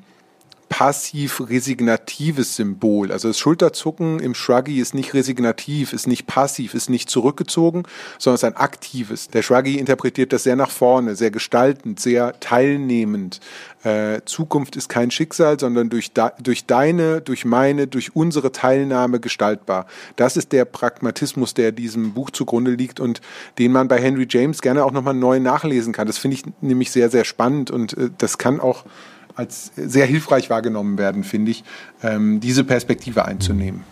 passiv-resignatives 0.72 2.56
Symbol. 2.56 3.12
Also 3.12 3.28
das 3.28 3.38
Schulterzucken 3.38 4.18
im 4.20 4.34
Shruggy 4.34 4.80
ist 4.80 4.94
nicht 4.94 5.12
resignativ, 5.12 5.92
ist 5.92 6.06
nicht 6.06 6.26
passiv, 6.26 6.72
ist 6.72 6.88
nicht 6.88 7.10
zurückgezogen, 7.10 7.82
sondern 8.18 8.36
ist 8.36 8.44
ein 8.44 8.56
aktives. 8.56 9.28
Der 9.28 9.42
Shruggy 9.42 9.76
interpretiert 9.76 10.32
das 10.32 10.44
sehr 10.44 10.56
nach 10.56 10.70
vorne, 10.70 11.14
sehr 11.14 11.30
gestaltend, 11.30 12.00
sehr 12.00 12.40
teilnehmend. 12.40 13.40
Äh, 13.84 14.22
Zukunft 14.24 14.74
ist 14.76 14.88
kein 14.88 15.10
Schicksal, 15.10 15.60
sondern 15.60 15.90
durch, 15.90 16.12
durch 16.42 16.64
deine, 16.64 17.20
durch 17.20 17.44
meine, 17.44 17.86
durch 17.86 18.16
unsere 18.16 18.50
Teilnahme 18.50 19.20
gestaltbar. 19.20 19.86
Das 20.16 20.38
ist 20.38 20.52
der 20.52 20.64
Pragmatismus, 20.64 21.52
der 21.52 21.72
diesem 21.72 22.14
Buch 22.14 22.30
zugrunde 22.30 22.70
liegt 22.70 22.98
und 22.98 23.20
den 23.58 23.72
man 23.72 23.88
bei 23.88 24.00
Henry 24.00 24.26
James 24.26 24.62
gerne 24.62 24.86
auch 24.86 24.92
nochmal 24.92 25.12
neu 25.12 25.38
nachlesen 25.38 25.92
kann. 25.92 26.06
Das 26.06 26.16
finde 26.16 26.36
ich 26.36 26.44
nämlich 26.62 26.90
sehr, 26.90 27.10
sehr 27.10 27.24
spannend 27.24 27.70
und 27.70 27.92
äh, 27.98 28.08
das 28.16 28.38
kann 28.38 28.58
auch 28.58 28.86
als 29.34 29.72
sehr 29.76 30.06
hilfreich 30.06 30.50
wahrgenommen 30.50 30.98
werden, 30.98 31.24
finde 31.24 31.50
ich, 31.50 31.64
ähm, 32.02 32.38
diese 32.40 32.64
Perspektive 32.64 33.24
einzunehmen. 33.24 33.84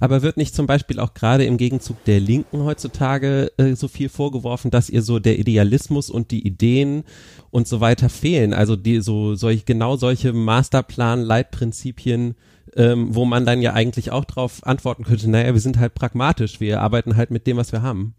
Aber 0.00 0.22
wird 0.22 0.36
nicht 0.36 0.54
zum 0.54 0.66
Beispiel 0.66 1.00
auch 1.00 1.14
gerade 1.14 1.44
im 1.44 1.56
Gegenzug 1.56 2.04
der 2.04 2.20
Linken 2.20 2.64
heutzutage 2.64 3.50
äh, 3.56 3.74
so 3.74 3.88
viel 3.88 4.10
vorgeworfen, 4.10 4.70
dass 4.70 4.90
ihr 4.90 5.02
so 5.02 5.18
der 5.18 5.38
Idealismus 5.38 6.10
und 6.10 6.30
die 6.30 6.46
Ideen 6.46 7.04
und 7.50 7.66
so 7.66 7.80
weiter 7.80 8.10
fehlen? 8.10 8.52
Also 8.52 8.76
die 8.76 9.00
so 9.00 9.34
solch, 9.34 9.64
genau 9.64 9.96
solche 9.96 10.34
Masterplan-Leitprinzipien 10.34 12.34
ähm, 12.76 13.14
wo 13.14 13.24
man 13.24 13.44
dann 13.44 13.60
ja 13.60 13.74
eigentlich 13.74 14.12
auch 14.12 14.24
darauf 14.24 14.66
antworten 14.66 15.04
könnte, 15.04 15.28
naja, 15.28 15.52
wir 15.52 15.60
sind 15.60 15.78
halt 15.78 15.94
pragmatisch, 15.94 16.60
wir 16.60 16.80
arbeiten 16.80 17.16
halt 17.16 17.30
mit 17.30 17.46
dem, 17.46 17.56
was 17.56 17.72
wir 17.72 17.82
haben. 17.82 18.14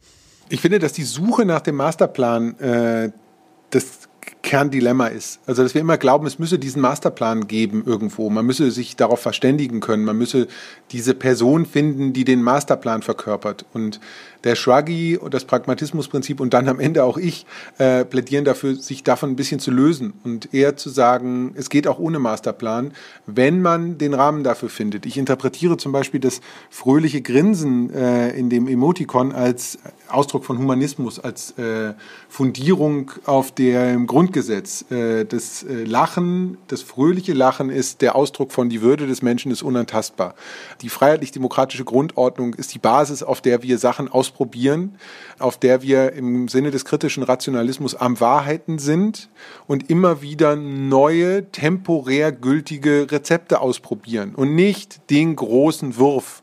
Ich 0.49 0.61
finde, 0.61 0.79
dass 0.79 0.93
die 0.93 1.03
Suche 1.03 1.45
nach 1.45 1.61
dem 1.61 1.75
Masterplan 1.75 2.59
äh, 2.59 3.11
das 3.71 4.09
Kerndilemma 4.43 5.07
ist. 5.07 5.39
Also, 5.47 5.63
dass 5.63 5.73
wir 5.73 5.81
immer 5.81 5.97
glauben, 5.97 6.27
es 6.27 6.37
müsse 6.37 6.59
diesen 6.59 6.81
Masterplan 6.81 7.47
geben 7.47 7.83
irgendwo. 7.85 8.29
Man 8.29 8.45
müsse 8.45 8.69
sich 8.71 8.95
darauf 8.95 9.21
verständigen 9.21 9.79
können. 9.79 10.03
Man 10.03 10.17
müsse 10.17 10.47
diese 10.91 11.13
Person 11.13 11.65
finden, 11.65 12.13
die 12.13 12.25
den 12.25 12.43
Masterplan 12.43 13.01
verkörpert. 13.01 13.65
Und 13.73 14.01
der 14.43 14.55
Shruggy 14.55 15.17
und 15.17 15.33
das 15.33 15.45
Pragmatismusprinzip 15.45 16.39
und 16.39 16.53
dann 16.53 16.67
am 16.67 16.79
Ende 16.79 17.03
auch 17.03 17.17
ich 17.17 17.45
äh, 17.77 18.03
plädieren 18.03 18.43
dafür, 18.43 18.75
sich 18.75 19.03
davon 19.03 19.31
ein 19.31 19.35
bisschen 19.35 19.59
zu 19.59 19.71
lösen 19.71 20.13
und 20.23 20.53
eher 20.53 20.75
zu 20.75 20.89
sagen, 20.89 21.53
es 21.55 21.69
geht 21.69 21.87
auch 21.87 21.99
ohne 21.99 22.19
Masterplan, 22.19 22.91
wenn 23.25 23.61
man 23.61 23.97
den 23.97 24.13
Rahmen 24.13 24.43
dafür 24.43 24.69
findet. 24.69 25.05
Ich 25.05 25.17
interpretiere 25.17 25.77
zum 25.77 25.91
Beispiel 25.91 26.19
das 26.19 26.41
fröhliche 26.69 27.21
Grinsen 27.21 27.93
äh, 27.93 28.31
in 28.31 28.49
dem 28.49 28.67
Emoticon 28.67 29.31
als 29.31 29.79
Ausdruck 30.09 30.45
von 30.45 30.57
Humanismus, 30.57 31.19
als 31.19 31.51
äh, 31.57 31.93
Fundierung 32.27 33.11
auf 33.25 33.51
dem 33.51 34.07
Grundgesetz. 34.33 34.85
Äh, 34.91 35.25
das 35.25 35.63
äh, 35.63 35.83
Lachen, 35.83 36.57
das 36.67 36.81
fröhliche 36.81 37.33
Lachen 37.33 37.69
ist 37.69 38.01
der 38.01 38.15
Ausdruck 38.15 38.51
von 38.51 38.69
die 38.69 38.81
Würde 38.81 39.07
des 39.07 39.21
Menschen 39.21 39.51
ist 39.51 39.61
unantastbar. 39.61 40.35
Die 40.81 40.89
freiheitlich-demokratische 40.89 41.85
Grundordnung 41.85 42.53
ist 42.53 42.73
die 42.73 42.79
Basis, 42.79 43.23
auf 43.23 43.41
der 43.41 43.63
wir 43.63 43.77
Sachen 43.77 44.09
ausprobieren 44.09 44.33
ausprobieren, 44.43 44.97
auf 45.39 45.57
der 45.57 45.81
wir 45.81 46.13
im 46.13 46.47
Sinne 46.47 46.71
des 46.71 46.85
kritischen 46.85 47.23
Rationalismus 47.23 47.95
am 47.95 48.19
Wahrheiten 48.19 48.79
sind 48.79 49.29
und 49.67 49.89
immer 49.89 50.21
wieder 50.21 50.55
neue, 50.55 51.51
temporär 51.51 52.31
gültige 52.31 53.07
Rezepte 53.11 53.61
ausprobieren 53.61 54.33
und 54.35 54.55
nicht 54.55 55.09
den 55.09 55.35
großen 55.35 55.97
Wurf. 55.97 56.41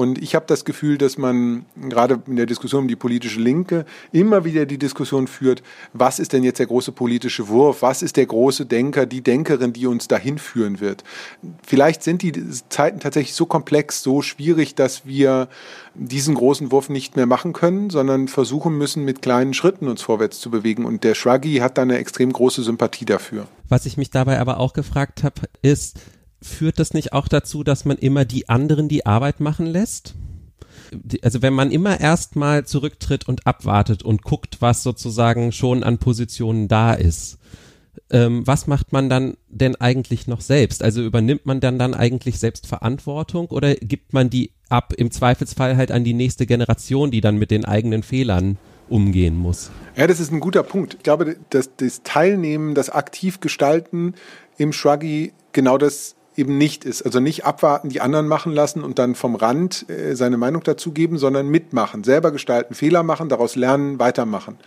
Und 0.00 0.16
ich 0.16 0.34
habe 0.34 0.46
das 0.48 0.64
Gefühl, 0.64 0.96
dass 0.96 1.18
man 1.18 1.66
gerade 1.90 2.22
in 2.26 2.36
der 2.36 2.46
Diskussion 2.46 2.84
um 2.84 2.88
die 2.88 2.96
politische 2.96 3.38
Linke 3.38 3.84
immer 4.12 4.46
wieder 4.46 4.64
die 4.64 4.78
Diskussion 4.78 5.26
führt, 5.26 5.62
was 5.92 6.18
ist 6.18 6.32
denn 6.32 6.42
jetzt 6.42 6.58
der 6.58 6.68
große 6.68 6.92
politische 6.92 7.48
Wurf? 7.48 7.82
Was 7.82 8.00
ist 8.00 8.16
der 8.16 8.24
große 8.24 8.64
Denker, 8.64 9.04
die 9.04 9.20
Denkerin, 9.20 9.74
die 9.74 9.86
uns 9.86 10.08
dahin 10.08 10.38
führen 10.38 10.80
wird? 10.80 11.04
Vielleicht 11.66 12.02
sind 12.02 12.22
die 12.22 12.32
Zeiten 12.70 13.00
tatsächlich 13.00 13.34
so 13.34 13.44
komplex, 13.44 14.02
so 14.02 14.22
schwierig, 14.22 14.74
dass 14.74 15.04
wir 15.04 15.50
diesen 15.94 16.34
großen 16.34 16.72
Wurf 16.72 16.88
nicht 16.88 17.16
mehr 17.16 17.26
machen 17.26 17.52
können, 17.52 17.90
sondern 17.90 18.28
versuchen 18.28 18.78
müssen, 18.78 19.04
mit 19.04 19.20
kleinen 19.20 19.52
Schritten 19.52 19.86
uns 19.86 20.00
vorwärts 20.00 20.40
zu 20.40 20.50
bewegen. 20.50 20.86
Und 20.86 21.04
der 21.04 21.14
Shruggy 21.14 21.56
hat 21.56 21.76
da 21.76 21.82
eine 21.82 21.98
extrem 21.98 22.32
große 22.32 22.62
Sympathie 22.62 23.04
dafür. 23.04 23.48
Was 23.68 23.84
ich 23.84 23.98
mich 23.98 24.08
dabei 24.08 24.40
aber 24.40 24.60
auch 24.60 24.72
gefragt 24.72 25.24
habe, 25.24 25.42
ist, 25.60 25.98
führt 26.42 26.78
das 26.78 26.94
nicht 26.94 27.12
auch 27.12 27.28
dazu, 27.28 27.62
dass 27.64 27.84
man 27.84 27.98
immer 27.98 28.24
die 28.24 28.48
anderen 28.48 28.88
die 28.88 29.06
Arbeit 29.06 29.40
machen 29.40 29.66
lässt? 29.66 30.14
Also 31.22 31.42
wenn 31.42 31.52
man 31.52 31.70
immer 31.70 32.00
erstmal 32.00 32.64
zurücktritt 32.64 33.28
und 33.28 33.46
abwartet 33.46 34.02
und 34.02 34.22
guckt, 34.22 34.56
was 34.60 34.82
sozusagen 34.82 35.52
schon 35.52 35.84
an 35.84 35.98
Positionen 35.98 36.66
da 36.68 36.94
ist, 36.94 37.38
ähm, 38.10 38.46
was 38.46 38.66
macht 38.66 38.92
man 38.92 39.08
dann 39.08 39.36
denn 39.48 39.76
eigentlich 39.76 40.26
noch 40.26 40.40
selbst? 40.40 40.82
Also 40.82 41.02
übernimmt 41.02 41.46
man 41.46 41.60
dann 41.60 41.78
dann 41.78 41.94
eigentlich 41.94 42.38
selbst 42.38 42.66
Verantwortung 42.66 43.46
oder 43.46 43.74
gibt 43.74 44.12
man 44.12 44.30
die 44.30 44.52
ab 44.68 44.92
im 44.96 45.10
Zweifelsfall 45.10 45.76
halt 45.76 45.92
an 45.92 46.04
die 46.04 46.14
nächste 46.14 46.46
Generation, 46.46 47.10
die 47.10 47.20
dann 47.20 47.36
mit 47.36 47.50
den 47.50 47.64
eigenen 47.64 48.02
Fehlern 48.02 48.58
umgehen 48.88 49.36
muss? 49.36 49.70
Ja, 49.96 50.06
das 50.06 50.18
ist 50.18 50.32
ein 50.32 50.40
guter 50.40 50.62
Punkt. 50.62 50.94
Ich 50.94 51.02
glaube, 51.02 51.36
dass 51.50 51.70
das 51.76 52.02
Teilnehmen, 52.02 52.74
das 52.74 52.90
aktiv 52.90 53.40
gestalten 53.40 54.14
im 54.58 54.72
Shruggy 54.72 55.32
genau 55.52 55.78
das 55.78 56.16
eben 56.40 56.56
nicht 56.58 56.84
ist. 56.84 57.02
Also 57.02 57.20
nicht 57.20 57.44
abwarten, 57.44 57.90
die 57.90 58.00
anderen 58.00 58.26
machen 58.26 58.52
lassen 58.52 58.82
und 58.82 58.98
dann 58.98 59.14
vom 59.14 59.34
Rand 59.34 59.88
äh, 59.88 60.16
seine 60.16 60.38
Meinung 60.38 60.62
dazu 60.64 60.92
geben, 60.92 61.18
sondern 61.18 61.48
mitmachen, 61.48 62.02
selber 62.02 62.32
gestalten, 62.32 62.74
Fehler 62.74 63.02
machen, 63.02 63.28
daraus 63.28 63.56
lernen, 63.56 63.98
weitermachen. 63.98 64.58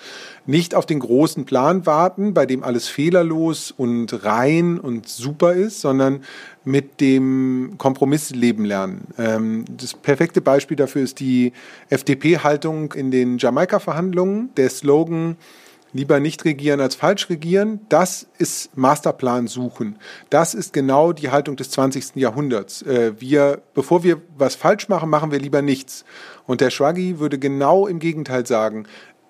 Nicht 0.46 0.76
auf 0.76 0.86
den 0.86 1.00
großen 1.00 1.46
Plan 1.46 1.86
warten, 1.86 2.34
bei 2.34 2.46
dem 2.46 2.64
alles 2.64 2.88
fehlerlos 2.88 3.72
und 3.76 4.24
rein 4.24 4.80
und 4.80 5.10
super 5.10 5.54
ist, 5.54 5.82
sondern 5.82 6.24
mit 6.64 7.02
dem 7.02 7.76
Kompromiss 7.78 8.30
leben 8.30 8.66
lernen. 8.66 9.08
Ähm, 9.18 9.66
das 9.76 9.96
perfekte 9.96 10.42
Beispiel 10.42 10.78
dafür 10.78 11.02
ist 11.02 11.20
die 11.20 11.54
FDP-Haltung 11.90 12.94
in 12.94 13.10
den 13.10 13.40
Jamaika-Verhandlungen. 13.40 14.52
Der 14.56 14.70
Slogan, 14.70 15.38
lieber 15.94 16.20
nicht 16.20 16.44
regieren 16.46 16.82
als 16.82 16.96
falsch 16.96 17.30
regieren, 17.30 17.82
das 17.90 18.28
ist 18.38 18.76
Masterplan 18.76 19.48
suchen. 19.48 19.98
Das 20.30 20.54
ist 20.54 20.74
genau 20.74 21.14
die 21.14 21.30
Haltung 21.30 21.56
des 21.56 21.70
20. 21.70 22.16
Jahrhunderts. 22.16 22.82
Äh, 22.82 23.14
wir, 23.20 23.62
bevor 23.74 24.04
wir 24.04 24.22
was 24.38 24.56
falsch 24.56 24.90
machen, 24.90 25.10
machen 25.10 25.32
wir 25.32 25.40
lieber 25.40 25.62
nichts. 25.62 26.04
Und 26.46 26.62
der 26.62 26.72
Shruggy 26.72 27.20
würde 27.20 27.40
genau 27.40 27.88
im 27.88 28.00
Gegenteil 28.00 28.46
sagen, 28.46 28.86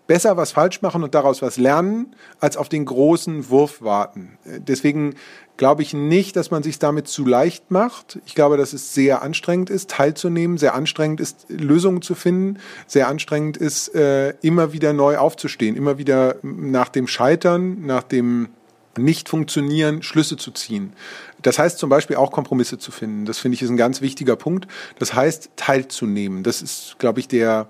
besser 0.07 0.37
was 0.37 0.51
falsch 0.51 0.81
machen 0.81 1.03
und 1.03 1.15
daraus 1.15 1.41
was 1.41 1.57
lernen, 1.57 2.15
als 2.39 2.57
auf 2.57 2.69
den 2.69 2.85
großen 2.85 3.49
Wurf 3.49 3.81
warten. 3.81 4.37
Äh, 4.45 4.59
deswegen 4.59 5.15
glaube 5.57 5.83
ich 5.83 5.93
nicht, 5.93 6.35
dass 6.35 6.51
man 6.51 6.63
sich 6.63 6.79
damit 6.79 7.07
zu 7.07 7.25
leicht 7.25 7.69
macht. 7.69 8.19
Ich 8.25 8.35
glaube, 8.35 8.57
dass 8.57 8.73
es 8.73 8.93
sehr 8.93 9.21
anstrengend 9.21 9.69
ist, 9.69 9.89
teilzunehmen, 9.89 10.57
sehr 10.57 10.73
anstrengend 10.73 11.19
ist, 11.19 11.45
Lösungen 11.49 12.01
zu 12.01 12.15
finden, 12.15 12.59
sehr 12.87 13.07
anstrengend 13.07 13.57
ist, 13.57 13.93
äh, 13.93 14.33
immer 14.41 14.73
wieder 14.73 14.93
neu 14.93 15.17
aufzustehen, 15.17 15.75
immer 15.75 15.97
wieder 15.97 16.37
nach 16.41 16.89
dem 16.89 17.07
Scheitern, 17.07 17.85
nach 17.85 18.03
dem 18.03 18.49
Nicht-Funktionieren 18.97 20.01
Schlüsse 20.03 20.37
zu 20.37 20.51
ziehen. 20.51 20.93
Das 21.41 21.59
heißt 21.59 21.77
zum 21.77 21.89
Beispiel 21.89 22.15
auch 22.15 22.31
Kompromisse 22.31 22.77
zu 22.79 22.91
finden. 22.91 23.25
Das 23.25 23.37
finde 23.37 23.55
ich 23.55 23.61
ist 23.61 23.69
ein 23.69 23.77
ganz 23.77 24.01
wichtiger 24.01 24.35
Punkt. 24.35 24.67
Das 24.97 25.13
heißt, 25.13 25.51
teilzunehmen. 25.55 26.43
Das 26.43 26.61
ist, 26.61 26.95
glaube 26.99 27.19
ich, 27.19 27.27
der, 27.27 27.67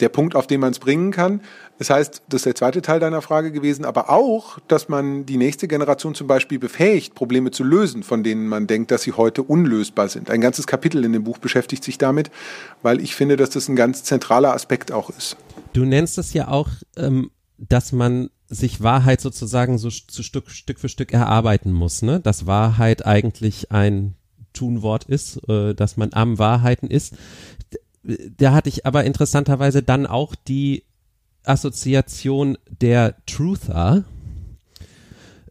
der 0.00 0.08
Punkt, 0.08 0.34
auf 0.34 0.46
den 0.46 0.60
man 0.60 0.72
es 0.72 0.78
bringen 0.78 1.10
kann. 1.10 1.40
Das 1.78 1.90
heißt, 1.90 2.22
das 2.28 2.40
ist 2.40 2.46
der 2.46 2.54
zweite 2.54 2.80
Teil 2.82 3.00
deiner 3.00 3.20
Frage 3.20 3.52
gewesen, 3.52 3.84
aber 3.84 4.08
auch, 4.08 4.58
dass 4.66 4.88
man 4.88 5.26
die 5.26 5.36
nächste 5.36 5.68
Generation 5.68 6.14
zum 6.14 6.26
Beispiel 6.26 6.58
befähigt, 6.58 7.14
Probleme 7.14 7.50
zu 7.50 7.64
lösen, 7.64 8.02
von 8.02 8.22
denen 8.22 8.48
man 8.48 8.66
denkt, 8.66 8.90
dass 8.90 9.02
sie 9.02 9.12
heute 9.12 9.42
unlösbar 9.42 10.08
sind. 10.08 10.30
Ein 10.30 10.40
ganzes 10.40 10.66
Kapitel 10.66 11.04
in 11.04 11.12
dem 11.12 11.24
Buch 11.24 11.38
beschäftigt 11.38 11.84
sich 11.84 11.98
damit, 11.98 12.30
weil 12.82 13.00
ich 13.00 13.14
finde, 13.14 13.36
dass 13.36 13.50
das 13.50 13.68
ein 13.68 13.76
ganz 13.76 14.04
zentraler 14.04 14.54
Aspekt 14.54 14.90
auch 14.90 15.10
ist. 15.10 15.36
Du 15.74 15.84
nennst 15.84 16.16
es 16.16 16.32
ja 16.32 16.48
auch, 16.48 16.68
ähm, 16.96 17.30
dass 17.58 17.92
man 17.92 18.30
sich 18.48 18.82
Wahrheit 18.82 19.20
sozusagen 19.20 19.76
so 19.76 19.90
zu 19.90 20.22
Stück, 20.22 20.50
Stück 20.50 20.78
für 20.78 20.88
Stück 20.88 21.12
erarbeiten 21.12 21.72
muss, 21.72 22.02
ne? 22.02 22.20
Dass 22.20 22.46
Wahrheit 22.46 23.04
eigentlich 23.04 23.72
ein 23.72 24.14
Tunwort 24.52 25.04
ist, 25.04 25.40
äh, 25.48 25.74
dass 25.74 25.96
man 25.96 26.12
am 26.12 26.38
Wahrheiten 26.38 26.88
ist. 26.88 27.14
Da 28.02 28.52
hatte 28.52 28.68
ich 28.68 28.86
aber 28.86 29.04
interessanterweise 29.04 29.82
dann 29.82 30.06
auch 30.06 30.34
die 30.34 30.84
Assoziation 31.48 32.58
der 32.80 33.16
Truther 33.26 34.04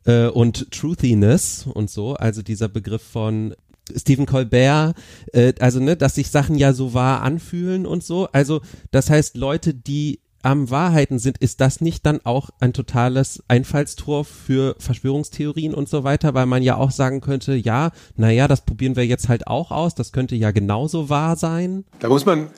äh, 0.05 0.27
und 0.27 0.71
Truthiness 0.71 1.65
und 1.71 1.89
so, 1.89 2.13
also 2.13 2.41
dieser 2.41 2.67
Begriff 2.67 3.03
von 3.03 3.55
Stephen 3.95 4.25
Colbert, 4.25 4.95
äh, 5.33 5.53
also 5.59 5.79
ne, 5.79 5.95
dass 5.95 6.15
sich 6.15 6.29
Sachen 6.29 6.55
ja 6.55 6.73
so 6.73 6.93
wahr 6.93 7.21
anfühlen 7.21 7.85
und 7.85 8.03
so. 8.03 8.27
Also 8.31 8.61
das 8.91 9.09
heißt, 9.09 9.37
Leute, 9.37 9.73
die 9.73 10.19
am 10.45 10.69
Wahrheiten 10.69 11.17
sind, 11.17 11.39
ist 11.39 11.59
das 11.59 11.81
nicht 11.81 12.05
dann 12.05 12.19
auch 12.23 12.51
ein 12.59 12.71
totales 12.71 13.43
Einfallstor 13.47 14.23
für 14.25 14.75
Verschwörungstheorien 14.77 15.73
und 15.73 15.89
so 15.89 16.03
weiter, 16.03 16.35
weil 16.35 16.45
man 16.45 16.61
ja 16.61 16.77
auch 16.77 16.91
sagen 16.91 17.19
könnte, 17.19 17.55
ja, 17.55 17.89
naja, 18.15 18.47
das 18.47 18.63
probieren 18.63 18.95
wir 18.95 19.07
jetzt 19.07 19.27
halt 19.27 19.47
auch 19.47 19.71
aus, 19.71 19.95
das 19.95 20.11
könnte 20.11 20.35
ja 20.35 20.51
genauso 20.51 21.09
wahr 21.09 21.35
sein. 21.35 21.83
Da 21.99 22.09
muss 22.09 22.27
man 22.27 22.49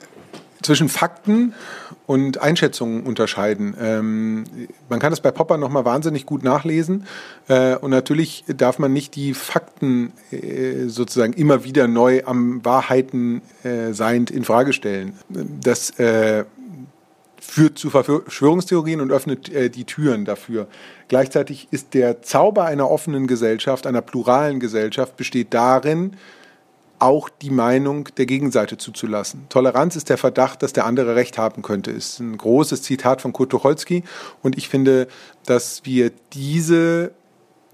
zwischen 0.62 0.88
Fakten 0.88 1.54
und 2.06 2.38
Einschätzungen 2.38 3.02
unterscheiden. 3.02 3.76
Ähm, 3.80 4.44
man 4.88 4.98
kann 4.98 5.10
das 5.10 5.20
bei 5.20 5.30
Popper 5.30 5.58
nochmal 5.58 5.84
wahnsinnig 5.84 6.26
gut 6.26 6.42
nachlesen. 6.42 7.06
Äh, 7.48 7.76
und 7.76 7.90
natürlich 7.90 8.44
darf 8.48 8.78
man 8.78 8.92
nicht 8.92 9.14
die 9.14 9.34
Fakten 9.34 10.12
äh, 10.30 10.86
sozusagen 10.86 11.32
immer 11.34 11.64
wieder 11.64 11.86
neu 11.86 12.22
am 12.24 12.64
Wahrheiten 12.64 13.42
äh, 13.62 13.92
seiend 13.92 14.30
in 14.30 14.44
Frage 14.44 14.72
stellen. 14.72 15.14
Das 15.28 15.90
äh, 15.98 16.44
führt 17.40 17.78
zu 17.78 17.90
Verschwörungstheorien 17.90 19.00
und 19.00 19.10
öffnet 19.10 19.52
äh, 19.52 19.70
die 19.70 19.84
Türen 19.84 20.24
dafür. 20.24 20.66
Gleichzeitig 21.08 21.68
ist 21.70 21.94
der 21.94 22.22
Zauber 22.22 22.66
einer 22.66 22.90
offenen 22.90 23.26
Gesellschaft, 23.26 23.86
einer 23.86 24.02
pluralen 24.02 24.60
Gesellschaft, 24.60 25.16
besteht 25.16 25.54
darin, 25.54 26.14
auch 26.98 27.28
die 27.28 27.50
Meinung 27.50 28.08
der 28.16 28.26
Gegenseite 28.26 28.76
zuzulassen. 28.76 29.46
Toleranz 29.48 29.96
ist 29.96 30.08
der 30.08 30.18
Verdacht, 30.18 30.62
dass 30.62 30.72
der 30.72 30.86
andere 30.86 31.14
Recht 31.16 31.38
haben 31.38 31.62
könnte, 31.62 31.90
ist 31.90 32.20
ein 32.20 32.36
großes 32.36 32.82
Zitat 32.82 33.22
von 33.22 33.32
Kurt 33.32 33.50
Tucholsky. 33.50 34.04
Und 34.42 34.58
ich 34.58 34.68
finde, 34.68 35.08
dass 35.44 35.84
wir 35.84 36.10
diese 36.32 37.12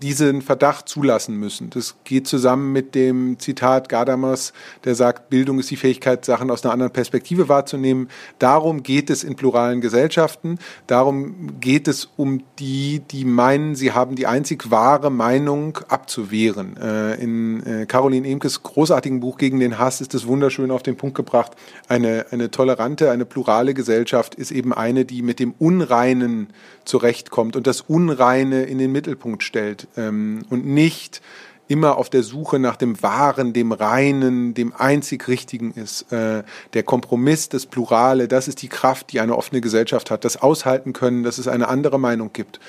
diesen 0.03 0.43
Verdacht 0.43 0.89
zulassen 0.89 1.37
müssen. 1.37 1.71
Das 1.71 1.97
geht 2.05 2.27
zusammen 2.27 2.73
mit 2.73 2.95
dem 2.95 3.39
Zitat 3.39 3.89
Gadamas, 3.89 4.53
der 4.85 4.95
sagt, 4.95 5.31
Bildung 5.31 5.59
ist 5.61 5.71
die 5.71 5.77
Fähigkeit, 5.77 6.25
Sachen 6.25 6.51
aus 6.51 6.65
einer 6.65 6.73
anderen 6.73 6.93
Perspektive 6.93 7.49
wahrzunehmen. 7.49 8.09
Darum 8.39 8.83
geht 8.83 9.09
es 9.09 9.23
in 9.23 9.37
pluralen 9.37 9.81
Gesellschaften. 9.81 10.59
Darum 10.87 11.61
geht 11.61 11.89
es 11.89 12.11
um 12.17 12.43
die, 12.59 13.03
die 13.11 13.25
meinen, 13.25 13.77
sie 13.77 13.93
haben 13.93 14.17
die 14.17 14.27
einzig 14.27 14.71
wahre 14.71 15.11
Meinung 15.11 15.79
abzuwehren. 15.89 16.77
Äh, 16.77 17.15
in 17.23 17.65
äh, 17.65 17.87
Caroline 17.87 18.29
Emkes 18.29 18.63
großartigen 18.63 19.21
Buch 19.21 19.39
Gegen 19.39 19.61
den 19.61 19.79
Hass 19.79 20.01
ist 20.01 20.15
es 20.15 20.27
wunderschön 20.27 20.71
auf 20.71 20.83
den 20.83 20.97
Punkt 20.97 21.15
gebracht. 21.15 21.53
Eine, 21.89 22.27
eine 22.31 22.51
tolerante, 22.51 23.11
eine 23.11 23.25
plurale 23.25 23.75
Gesellschaft 23.75 24.35
ist 24.35 24.51
eben 24.51 24.73
eine, 24.73 25.05
die 25.05 25.23
mit 25.23 25.39
dem 25.39 25.55
Unreinen 25.59 26.49
zurechtkommt 26.85 27.57
und 27.57 27.67
das 27.67 27.81
Unreine 27.81 28.65
in 28.65 28.79
den 28.79 28.93
Mittelpunkt 28.93 29.43
stellt 29.43 29.89
und 29.97 30.67
nicht 30.67 31.21
immer 31.67 31.97
auf 31.97 32.11
der 32.11 32.23
Suche 32.23 32.59
nach 32.59 32.77
dem 32.77 33.03
Wahren, 33.03 33.53
dem 33.53 33.73
Reinen, 33.73 34.55
dem 34.55 34.75
einzig 34.77 35.29
Richtigen 35.29 35.73
ist. 35.73 36.13
Äh, 36.13 36.43
der 36.75 36.83
Kompromiss, 36.83 37.49
das 37.49 37.67
Plurale, 37.67 38.29
das 38.29 38.49
ist 38.49 38.61
die 38.63 38.69
Kraft, 38.69 39.13
die 39.13 39.21
eine 39.21 39.37
offene 39.37 39.61
Gesellschaft 39.61 40.11
hat. 40.11 40.25
Das 40.25 40.37
aushalten 40.37 40.93
können, 40.93 41.23
dass 41.23 41.39
es 41.39 41.49
eine 41.49 41.69
andere 41.69 41.99
Meinung 41.99 42.33
gibt. 42.33 42.61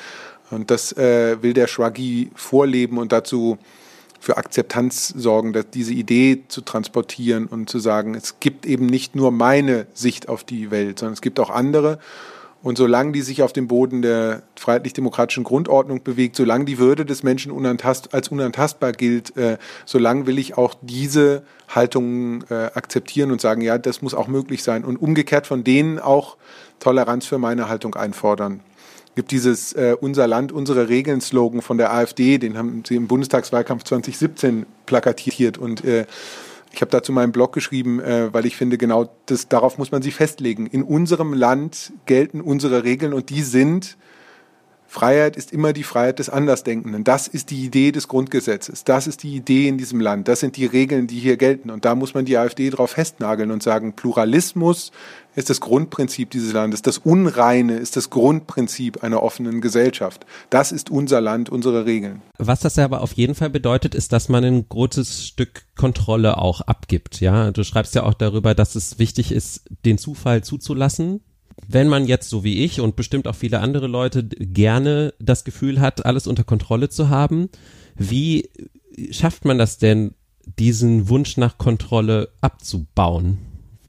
Und 0.51 0.71
das 0.71 0.93
äh, 0.93 1.41
will 1.41 1.53
der 1.53 1.67
Schwaggi 1.67 2.29
vorleben 2.35 2.97
und 2.97 3.11
dazu 3.11 3.57
für 4.19 4.37
Akzeptanz 4.37 5.09
sorgen, 5.09 5.53
dass 5.53 5.69
diese 5.69 5.93
Idee 5.93 6.43
zu 6.47 6.61
transportieren 6.61 7.45
und 7.47 7.69
zu 7.69 7.79
sagen, 7.79 8.15
es 8.15 8.39
gibt 8.39 8.65
eben 8.65 8.85
nicht 8.85 9.15
nur 9.15 9.31
meine 9.31 9.87
Sicht 9.93 10.29
auf 10.29 10.43
die 10.43 10.71
Welt, 10.71 10.99
sondern 10.99 11.13
es 11.13 11.21
gibt 11.21 11.39
auch 11.39 11.49
andere. 11.49 11.99
Und 12.65 12.79
solange 12.79 13.11
die 13.11 13.21
sich 13.21 13.43
auf 13.43 13.53
dem 13.53 13.67
Boden 13.67 14.01
der 14.01 14.41
freiheitlich-demokratischen 14.55 15.43
Grundordnung 15.43 16.01
bewegt, 16.01 16.35
solange 16.35 16.65
die 16.65 16.79
Würde 16.79 17.05
des 17.05 17.21
Menschen 17.21 17.51
unantast, 17.51 18.15
als 18.15 18.29
unantastbar 18.29 18.91
gilt, 18.91 19.37
äh, 19.37 19.59
solange 19.85 20.25
will 20.25 20.39
ich 20.39 20.57
auch 20.57 20.73
diese 20.81 21.43
Haltungen 21.67 22.43
äh, 22.49 22.71
akzeptieren 22.73 23.29
und 23.29 23.39
sagen, 23.39 23.61
ja, 23.61 23.77
das 23.77 24.01
muss 24.01 24.15
auch 24.15 24.27
möglich 24.27 24.63
sein. 24.63 24.83
Und 24.83 24.97
umgekehrt 24.97 25.45
von 25.45 25.63
denen 25.63 25.99
auch 25.99 26.37
Toleranz 26.79 27.27
für 27.27 27.37
meine 27.37 27.69
Haltung 27.69 27.93
einfordern 27.93 28.61
gibt 29.13 29.29
dieses 29.29 29.71
äh, 29.73 29.95
Unser 30.01 30.25
Land, 30.25 30.51
unsere 30.51 30.89
Regeln-Slogan 30.89 31.61
von 31.61 31.77
der 31.77 31.93
AfD, 31.93 32.39
den 32.39 32.57
haben 32.57 32.81
sie 32.85 32.95
im 32.95 33.07
Bundestagswahlkampf 33.07 33.83
2017 33.83 34.65
plakatiert 34.87 35.59
und 35.59 35.85
äh, 35.85 36.05
ich 36.75 36.81
habe 36.81 36.91
dazu 36.91 37.13
meinen 37.13 37.31
Blog 37.31 37.53
geschrieben, 37.53 38.01
äh, 38.01 38.33
weil 38.33 38.45
ich 38.45 38.57
finde, 38.57 38.77
genau 38.77 39.09
das, 39.27 39.47
darauf 39.47 39.77
muss 39.77 39.91
man 39.91 40.01
sich 40.01 40.13
festlegen. 40.13 40.67
In 40.67 40.83
unserem 40.83 41.33
Land 41.33 41.93
gelten 42.05 42.41
unsere 42.41 42.83
Regeln 42.83 43.13
und 43.13 43.29
die 43.29 43.43
sind, 43.43 43.97
Freiheit 44.85 45.37
ist 45.37 45.53
immer 45.53 45.71
die 45.71 45.83
Freiheit 45.83 46.19
des 46.19 46.29
Andersdenkenden. 46.29 47.05
Das 47.05 47.29
ist 47.29 47.49
die 47.49 47.63
Idee 47.63 47.91
des 47.91 48.07
Grundgesetzes. 48.09 48.83
Das 48.83 49.07
ist 49.07 49.23
die 49.23 49.35
Idee 49.35 49.67
in 49.67 49.77
diesem 49.77 50.01
Land. 50.01 50.27
Das 50.27 50.41
sind 50.41 50.57
die 50.57 50.65
Regeln, 50.65 51.07
die 51.07 51.19
hier 51.19 51.37
gelten. 51.37 51.69
Und 51.69 51.85
da 51.85 51.95
muss 51.95 52.13
man 52.13 52.25
die 52.25 52.37
AfD 52.37 52.69
drauf 52.69 52.91
festnageln 52.91 53.51
und 53.51 53.63
sagen, 53.63 53.93
Pluralismus 53.93 54.91
ist 55.35 55.49
das 55.49 55.61
Grundprinzip 55.61 56.31
dieses 56.31 56.53
Landes. 56.53 56.81
Das 56.81 56.97
Unreine 56.97 57.77
ist 57.77 57.95
das 57.95 58.09
Grundprinzip 58.09 59.03
einer 59.03 59.21
offenen 59.21 59.61
Gesellschaft. 59.61 60.25
Das 60.49 60.71
ist 60.71 60.89
unser 60.89 61.21
Land, 61.21 61.49
unsere 61.49 61.85
Regeln. 61.85 62.21
Was 62.37 62.61
das 62.61 62.79
aber 62.79 63.01
auf 63.01 63.13
jeden 63.13 63.35
Fall 63.35 63.49
bedeutet, 63.49 63.95
ist, 63.95 64.13
dass 64.13 64.29
man 64.29 64.43
ein 64.43 64.67
großes 64.67 65.27
Stück 65.27 65.65
Kontrolle 65.75 66.37
auch 66.37 66.61
abgibt. 66.61 67.19
Ja, 67.19 67.51
du 67.51 67.63
schreibst 67.63 67.95
ja 67.95 68.03
auch 68.03 68.13
darüber, 68.13 68.55
dass 68.55 68.75
es 68.75 68.97
wichtig 68.97 69.31
ist, 69.31 69.65
den 69.85 69.97
Zufall 69.97 70.43
zuzulassen. 70.43 71.21
Wenn 71.67 71.87
man 71.87 72.05
jetzt 72.05 72.29
so 72.29 72.43
wie 72.43 72.63
ich 72.63 72.79
und 72.79 72.95
bestimmt 72.95 73.27
auch 73.27 73.35
viele 73.35 73.59
andere 73.59 73.87
Leute 73.87 74.23
gerne 74.23 75.13
das 75.19 75.43
Gefühl 75.43 75.79
hat, 75.79 76.05
alles 76.05 76.27
unter 76.27 76.43
Kontrolle 76.43 76.89
zu 76.89 77.09
haben, 77.09 77.49
wie 77.95 78.49
schafft 79.11 79.45
man 79.45 79.57
das 79.57 79.77
denn, 79.77 80.13
diesen 80.59 81.09
Wunsch 81.09 81.37
nach 81.37 81.57
Kontrolle 81.57 82.29
abzubauen? 82.41 83.39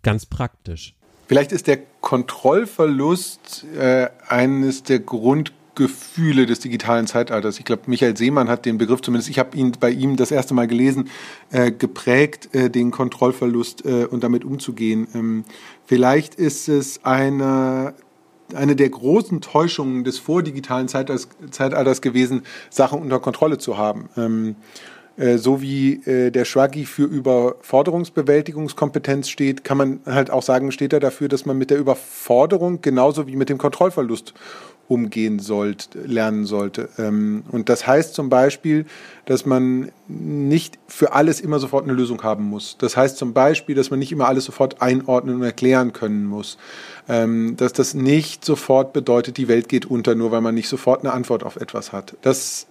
Ganz 0.02 0.26
praktisch. 0.26 0.94
Vielleicht 1.26 1.52
ist 1.52 1.66
der 1.66 1.78
Kontrollverlust 2.00 3.66
äh, 3.78 4.08
eines 4.28 4.84
der 4.84 5.00
Grundgefühle 5.00 6.46
des 6.46 6.60
digitalen 6.60 7.06
Zeitalters. 7.06 7.58
Ich 7.58 7.64
glaube, 7.64 7.82
Michael 7.86 8.16
Seemann 8.16 8.48
hat 8.48 8.64
den 8.64 8.78
Begriff, 8.78 9.02
zumindest 9.02 9.28
ich 9.28 9.38
habe 9.38 9.56
ihn 9.56 9.72
bei 9.78 9.90
ihm 9.90 10.16
das 10.16 10.30
erste 10.30 10.54
Mal 10.54 10.68
gelesen, 10.68 11.10
äh, 11.50 11.72
geprägt, 11.72 12.54
äh, 12.54 12.70
den 12.70 12.92
Kontrollverlust 12.92 13.84
äh, 13.84 14.06
und 14.06 14.22
damit 14.22 14.44
umzugehen. 14.44 15.08
Ähm, 15.14 15.44
vielleicht 15.84 16.36
ist 16.36 16.68
es 16.68 17.04
eine 17.04 17.94
eine 18.54 18.76
der 18.76 18.88
großen 18.88 19.40
Täuschungen 19.40 20.04
des 20.04 20.20
vordigitalen 20.20 20.86
Zeitalters, 20.86 21.28
Zeitalters 21.50 22.00
gewesen, 22.00 22.42
Sachen 22.70 23.00
unter 23.00 23.18
Kontrolle 23.18 23.58
zu 23.58 23.76
haben. 23.76 24.08
Ähm, 24.16 24.50
äh, 24.50 24.95
so 25.38 25.62
wie 25.62 26.02
äh, 26.04 26.30
der 26.30 26.44
Schwaggi 26.44 26.84
für 26.84 27.04
Überforderungsbewältigungskompetenz 27.04 29.28
steht, 29.28 29.64
kann 29.64 29.78
man 29.78 30.00
halt 30.04 30.30
auch 30.30 30.42
sagen, 30.42 30.72
steht 30.72 30.92
er 30.92 31.00
dafür, 31.00 31.28
dass 31.28 31.46
man 31.46 31.56
mit 31.56 31.70
der 31.70 31.78
Überforderung 31.78 32.82
genauso 32.82 33.26
wie 33.26 33.36
mit 33.36 33.48
dem 33.48 33.58
Kontrollverlust 33.58 34.34
umgehen 34.88 35.38
sollte, 35.38 36.00
lernen 36.00 36.44
sollte. 36.44 36.88
Ähm, 36.98 37.44
und 37.50 37.68
das 37.68 37.86
heißt 37.86 38.14
zum 38.14 38.28
Beispiel, 38.28 38.86
dass 39.24 39.46
man 39.46 39.90
nicht 40.06 40.78
für 40.86 41.12
alles 41.12 41.40
immer 41.40 41.58
sofort 41.58 41.84
eine 41.84 41.92
Lösung 41.92 42.22
haben 42.22 42.44
muss. 42.44 42.76
Das 42.78 42.96
heißt 42.96 43.16
zum 43.16 43.32
Beispiel, 43.32 43.74
dass 43.74 43.90
man 43.90 43.98
nicht 43.98 44.12
immer 44.12 44.28
alles 44.28 44.44
sofort 44.44 44.82
einordnen 44.82 45.36
und 45.36 45.42
erklären 45.42 45.92
können 45.92 46.26
muss. 46.26 46.58
Ähm, 47.08 47.56
dass 47.56 47.72
das 47.72 47.94
nicht 47.94 48.44
sofort 48.44 48.92
bedeutet, 48.92 49.38
die 49.38 49.48
Welt 49.48 49.68
geht 49.68 49.86
unter, 49.86 50.14
nur 50.14 50.30
weil 50.30 50.40
man 50.40 50.54
nicht 50.54 50.68
sofort 50.68 51.00
eine 51.00 51.12
Antwort 51.12 51.42
auf 51.42 51.56
etwas 51.56 51.92
hat. 51.92 52.16
Das 52.22 52.66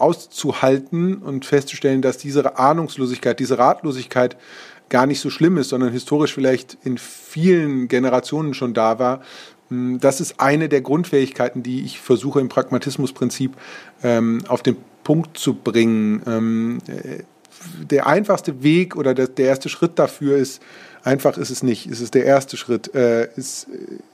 auszuhalten 0.00 1.18
und 1.18 1.44
festzustellen, 1.44 2.02
dass 2.02 2.18
diese 2.18 2.58
Ahnungslosigkeit, 2.58 3.38
diese 3.38 3.58
Ratlosigkeit 3.58 4.36
gar 4.88 5.06
nicht 5.06 5.20
so 5.20 5.30
schlimm 5.30 5.56
ist, 5.56 5.70
sondern 5.70 5.92
historisch 5.92 6.34
vielleicht 6.34 6.76
in 6.84 6.98
vielen 6.98 7.88
Generationen 7.88 8.54
schon 8.54 8.74
da 8.74 8.98
war. 8.98 9.22
Hm, 9.68 10.00
das 10.00 10.20
ist 10.20 10.40
eine 10.40 10.68
der 10.68 10.82
Grundfähigkeiten, 10.82 11.62
die 11.62 11.84
ich 11.84 12.00
versuche 12.00 12.40
im 12.40 12.48
Pragmatismusprinzip 12.48 13.56
ähm, 14.02 14.42
auf 14.48 14.62
den 14.62 14.76
Punkt 15.04 15.38
zu 15.38 15.54
bringen. 15.54 16.22
Ähm, 16.26 16.78
äh, 16.86 17.22
der 17.84 18.06
einfachste 18.06 18.62
Weg 18.62 18.96
oder 18.96 19.14
der, 19.14 19.28
der, 19.28 19.46
erste 19.46 19.68
Schritt 19.68 19.98
dafür 19.98 20.36
ist, 20.36 20.62
einfach 21.04 21.36
ist 21.36 21.50
es 21.50 21.62
nicht, 21.62 21.86
es 21.86 22.00
ist 22.00 22.14
der 22.14 22.24
erste 22.24 22.56
Schritt, 22.56 22.94
äh, 22.94 23.28
ist, 23.36 23.66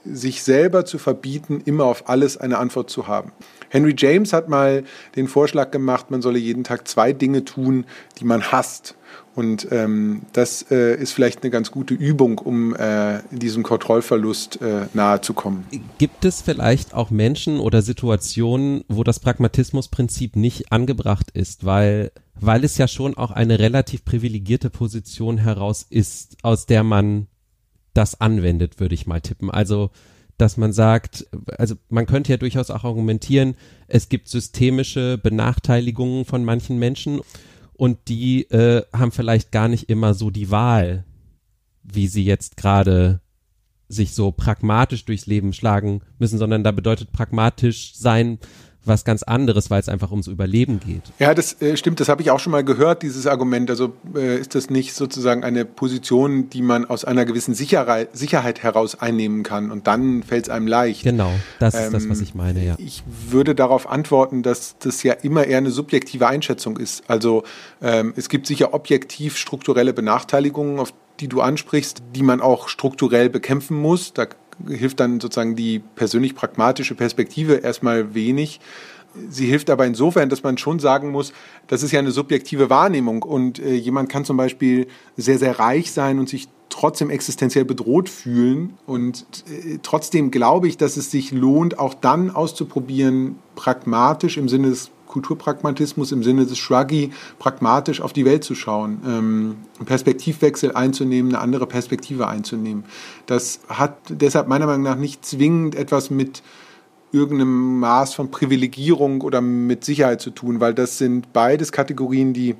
sich 0.05 0.43
selber 0.43 0.85
zu 0.85 0.97
verbieten, 0.97 1.61
immer 1.65 1.85
auf 1.85 2.09
alles 2.09 2.37
eine 2.37 2.57
Antwort 2.57 2.89
zu 2.89 3.07
haben. 3.07 3.31
Henry 3.69 3.95
James 3.97 4.33
hat 4.33 4.49
mal 4.49 4.83
den 5.15 5.27
Vorschlag 5.27 5.71
gemacht, 5.71 6.11
man 6.11 6.21
solle 6.21 6.39
jeden 6.39 6.63
Tag 6.63 6.87
zwei 6.87 7.13
Dinge 7.13 7.45
tun, 7.45 7.85
die 8.19 8.25
man 8.25 8.51
hasst. 8.51 8.95
Und 9.35 9.67
ähm, 9.71 10.23
das 10.33 10.65
äh, 10.71 10.95
ist 10.95 11.11
vielleicht 11.11 11.43
eine 11.43 11.51
ganz 11.51 11.69
gute 11.71 11.93
Übung, 11.93 12.39
um 12.39 12.75
äh, 12.75 13.19
diesem 13.31 13.63
Kontrollverlust 13.63 14.61
äh, 14.61 14.87
nahe 14.93 15.21
zu 15.21 15.33
kommen. 15.33 15.65
Gibt 15.99 16.25
es 16.25 16.41
vielleicht 16.41 16.93
auch 16.93 17.11
Menschen 17.11 17.59
oder 17.59 17.81
Situationen, 17.81 18.83
wo 18.87 19.03
das 19.03 19.19
Pragmatismusprinzip 19.19 20.35
nicht 20.35 20.71
angebracht 20.71 21.29
ist, 21.31 21.65
weil, 21.65 22.11
weil 22.39 22.63
es 22.63 22.77
ja 22.77 22.87
schon 22.87 23.15
auch 23.15 23.31
eine 23.31 23.59
relativ 23.59 24.03
privilegierte 24.05 24.69
Position 24.69 25.37
heraus 25.37 25.85
ist, 25.87 26.37
aus 26.41 26.65
der 26.65 26.83
man 26.83 27.27
das 27.93 28.19
anwendet, 28.19 28.79
würde 28.79 28.95
ich 28.95 29.07
mal 29.07 29.21
tippen. 29.21 29.51
Also 29.51 29.91
dass 30.37 30.55
man 30.55 30.71
sagt, 30.71 31.25
also 31.57 31.75
man 31.89 32.05
könnte 32.05 32.31
ja 32.31 32.37
durchaus 32.37 32.69
auch 32.69 32.83
argumentieren, 32.83 33.55
es 33.87 34.07
gibt 34.07 34.27
systemische 34.27 35.17
Benachteiligungen 35.17 36.25
von 36.25 36.45
manchen 36.45 36.77
Menschen 36.77 37.21
und 37.77 38.07
die 38.07 38.49
äh, 38.49 38.83
haben 38.91 39.11
vielleicht 39.11 39.51
gar 39.51 39.67
nicht 39.67 39.89
immer 39.89 40.13
so 40.13 40.29
die 40.29 40.51
Wahl, 40.51 41.05
wie 41.83 42.07
sie 42.07 42.25
jetzt 42.25 42.57
gerade 42.57 43.21
sich 43.87 44.13
so 44.13 44.31
pragmatisch 44.31 45.05
durchs 45.05 45.27
Leben 45.27 45.53
schlagen 45.53 46.01
müssen, 46.19 46.37
sondern 46.37 46.63
da 46.63 46.71
bedeutet 46.71 47.11
pragmatisch 47.11 47.95
sein, 47.95 48.39
was 48.87 49.05
ganz 49.05 49.23
anderes, 49.23 49.69
weil 49.69 49.79
es 49.79 49.89
einfach 49.89 50.11
ums 50.11 50.27
Überleben 50.27 50.79
geht. 50.79 51.01
Ja, 51.19 51.33
das 51.33 51.61
äh, 51.61 51.77
stimmt, 51.77 51.99
das 51.99 52.09
habe 52.09 52.21
ich 52.21 52.31
auch 52.31 52.39
schon 52.39 52.51
mal 52.51 52.63
gehört, 52.63 53.03
dieses 53.03 53.27
Argument. 53.27 53.69
Also 53.69 53.93
äh, 54.15 54.37
ist 54.37 54.55
das 54.55 54.69
nicht 54.69 54.93
sozusagen 54.93 55.43
eine 55.43 55.65
Position, 55.65 56.49
die 56.49 56.61
man 56.61 56.85
aus 56.85 57.05
einer 57.05 57.25
gewissen 57.25 57.53
Sicherheit, 57.53 58.09
Sicherheit 58.15 58.63
heraus 58.63 58.99
einnehmen 58.99 59.43
kann 59.43 59.71
und 59.71 59.87
dann 59.87 60.23
fällt 60.23 60.45
es 60.45 60.49
einem 60.49 60.67
leicht. 60.67 61.03
Genau, 61.03 61.31
das 61.59 61.73
ist 61.73 61.87
ähm, 61.87 61.93
das, 61.93 62.09
was 62.09 62.21
ich 62.21 62.35
meine, 62.35 62.65
ja. 62.65 62.75
Ich 62.77 63.03
würde 63.29 63.55
darauf 63.55 63.89
antworten, 63.89 64.43
dass 64.43 64.77
das 64.79 65.03
ja 65.03 65.13
immer 65.13 65.45
eher 65.45 65.57
eine 65.57 65.71
subjektive 65.71 66.27
Einschätzung 66.27 66.77
ist. 66.77 67.03
Also 67.07 67.43
ähm, 67.81 68.13
es 68.15 68.29
gibt 68.29 68.47
sicher 68.47 68.73
objektiv 68.73 69.37
strukturelle 69.37 69.93
Benachteiligungen, 69.93 70.79
auf 70.79 70.93
die 71.19 71.27
du 71.27 71.41
ansprichst, 71.41 72.03
die 72.15 72.23
man 72.23 72.41
auch 72.41 72.67
strukturell 72.69 73.29
bekämpfen 73.29 73.77
muss. 73.77 74.13
Da 74.13 74.27
hilft 74.67 74.99
dann 74.99 75.19
sozusagen 75.19 75.55
die 75.55 75.79
persönlich 75.79 76.35
pragmatische 76.35 76.95
Perspektive 76.95 77.55
erstmal 77.55 78.13
wenig. 78.13 78.59
Sie 79.29 79.47
hilft 79.47 79.69
aber 79.69 79.85
insofern, 79.85 80.29
dass 80.29 80.43
man 80.43 80.57
schon 80.57 80.79
sagen 80.79 81.11
muss, 81.11 81.33
das 81.67 81.83
ist 81.83 81.91
ja 81.91 81.99
eine 81.99 82.11
subjektive 82.11 82.69
Wahrnehmung 82.69 83.23
und 83.23 83.59
äh, 83.59 83.73
jemand 83.73 84.09
kann 84.09 84.25
zum 84.25 84.37
Beispiel 84.37 84.87
sehr, 85.15 85.39
sehr 85.39 85.59
reich 85.59 85.91
sein 85.91 86.19
und 86.19 86.29
sich 86.29 86.47
trotzdem 86.69 87.09
existenziell 87.09 87.65
bedroht 87.65 88.09
fühlen. 88.09 88.77
Und 88.85 89.25
äh, 89.49 89.79
trotzdem 89.81 90.31
glaube 90.31 90.67
ich, 90.67 90.77
dass 90.77 90.97
es 90.97 91.09
sich 91.09 91.31
lohnt, 91.31 91.79
auch 91.79 91.93
dann 91.93 92.29
auszuprobieren, 92.29 93.37
pragmatisch 93.55 94.37
im 94.37 94.49
Sinne 94.49 94.69
des 94.69 94.91
Kulturpragmatismus 95.17 96.11
im 96.11 96.21
Sinne 96.21 96.45
des 96.45 96.59
Shruggy, 96.59 97.11
pragmatisch 97.39 98.01
auf 98.01 98.13
die 98.13 98.23
Welt 98.23 98.43
zu 98.43 98.53
schauen, 98.53 99.01
ähm, 99.05 99.55
einen 99.77 99.85
Perspektivwechsel 99.85 100.73
einzunehmen, 100.73 101.33
eine 101.33 101.41
andere 101.41 101.65
Perspektive 101.65 102.27
einzunehmen. 102.27 102.83
Das 103.25 103.61
hat 103.67 103.97
deshalb 104.09 104.47
meiner 104.47 104.67
Meinung 104.67 104.83
nach 104.83 104.95
nicht 104.95 105.25
zwingend 105.25 105.73
etwas 105.73 106.11
mit 106.11 106.43
irgendeinem 107.11 107.79
Maß 107.79 108.13
von 108.13 108.29
Privilegierung 108.29 109.21
oder 109.21 109.41
mit 109.41 109.83
Sicherheit 109.83 110.21
zu 110.21 110.29
tun, 110.29 110.59
weil 110.59 110.73
das 110.73 110.99
sind 110.99 111.33
beides 111.33 111.71
Kategorien, 111.71 112.33
die, 112.33 112.55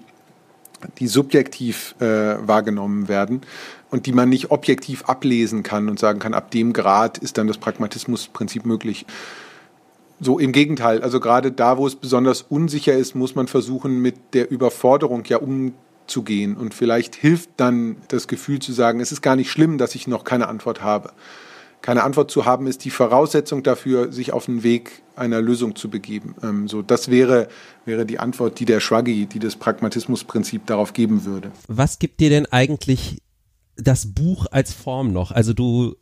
die 0.98 1.08
subjektiv 1.08 1.96
äh, 2.00 2.06
wahrgenommen 2.48 3.08
werden 3.08 3.42
und 3.92 4.08
die 4.08 4.14
man 4.14 4.30
nicht 4.30 4.50
objektiv 4.50 5.06
ablesen 5.06 5.62
kann 5.62 5.90
und 5.90 6.00
sagen 6.00 6.20
kann, 6.20 6.34
ab 6.34 6.50
dem 6.50 6.74
Grad 6.74 7.20
ist 7.20 7.38
dann 7.38 7.48
das 7.48 7.58
Pragmatismusprinzip 7.58 8.66
möglich. 8.66 9.06
So 10.20 10.40
im 10.40 10.52
Gegenteil, 10.52 11.04
also 11.04 11.20
gerade 11.20 11.52
da, 11.52 11.78
wo 11.78 11.86
es 11.86 11.96
besonders 11.96 12.42
unsicher 12.42 12.94
ist, 12.94 13.16
muss 13.16 13.36
man 13.36 13.48
versuchen, 13.48 14.02
mit 14.02 14.16
der 14.34 14.50
Überforderung 14.50 15.24
ja 15.26 15.38
umzugehen. 15.38 16.58
Und 16.58 16.74
vielleicht 16.74 17.16
hilft 17.16 17.52
dann 17.58 17.98
das 18.08 18.28
Gefühl 18.28 18.60
zu 18.60 18.74
sagen, 18.74 19.00
es 19.00 19.12
ist 19.12 19.22
gar 19.22 19.36
nicht 19.36 19.52
schlimm, 19.52 19.78
dass 19.78 19.96
ich 19.96 20.08
noch 20.08 20.24
keine 20.24 20.48
Antwort 20.48 20.82
habe. 20.82 21.12
Keine 21.82 22.04
Antwort 22.04 22.32
zu 22.32 22.46
haben, 22.46 22.66
ist 22.66 22.84
die 22.86 22.90
Voraussetzung 22.90 23.62
dafür, 23.62 24.12
sich 24.12 24.34
auf 24.34 24.48
den 24.48 24.64
Weg 24.64 25.04
einer 25.16 25.42
Lösung 25.42 25.76
zu 25.76 25.90
begeben. 25.90 26.36
Ähm, 26.42 26.68
so, 26.68 26.82
das 26.82 27.10
wäre, 27.10 27.48
wäre 27.86 28.06
die 28.06 28.20
Antwort, 28.20 28.60
die 28.60 28.66
der 28.66 28.80
Schwaggi, 28.80 29.28
die 29.28 29.40
das 29.40 29.56
Pragmatismusprinzip 29.56 30.66
darauf 30.66 30.94
geben 30.94 31.26
würde. 31.26 31.52
Was 31.68 32.00
gibt 32.00 32.20
dir 32.20 32.30
denn 32.32 32.48
eigentlich 32.48 33.22
das 33.78 34.14
Buch 34.14 34.48
als 34.52 34.74
Form 34.74 35.14
noch. 35.14 35.32
Also 35.32 35.54
du 35.54 35.96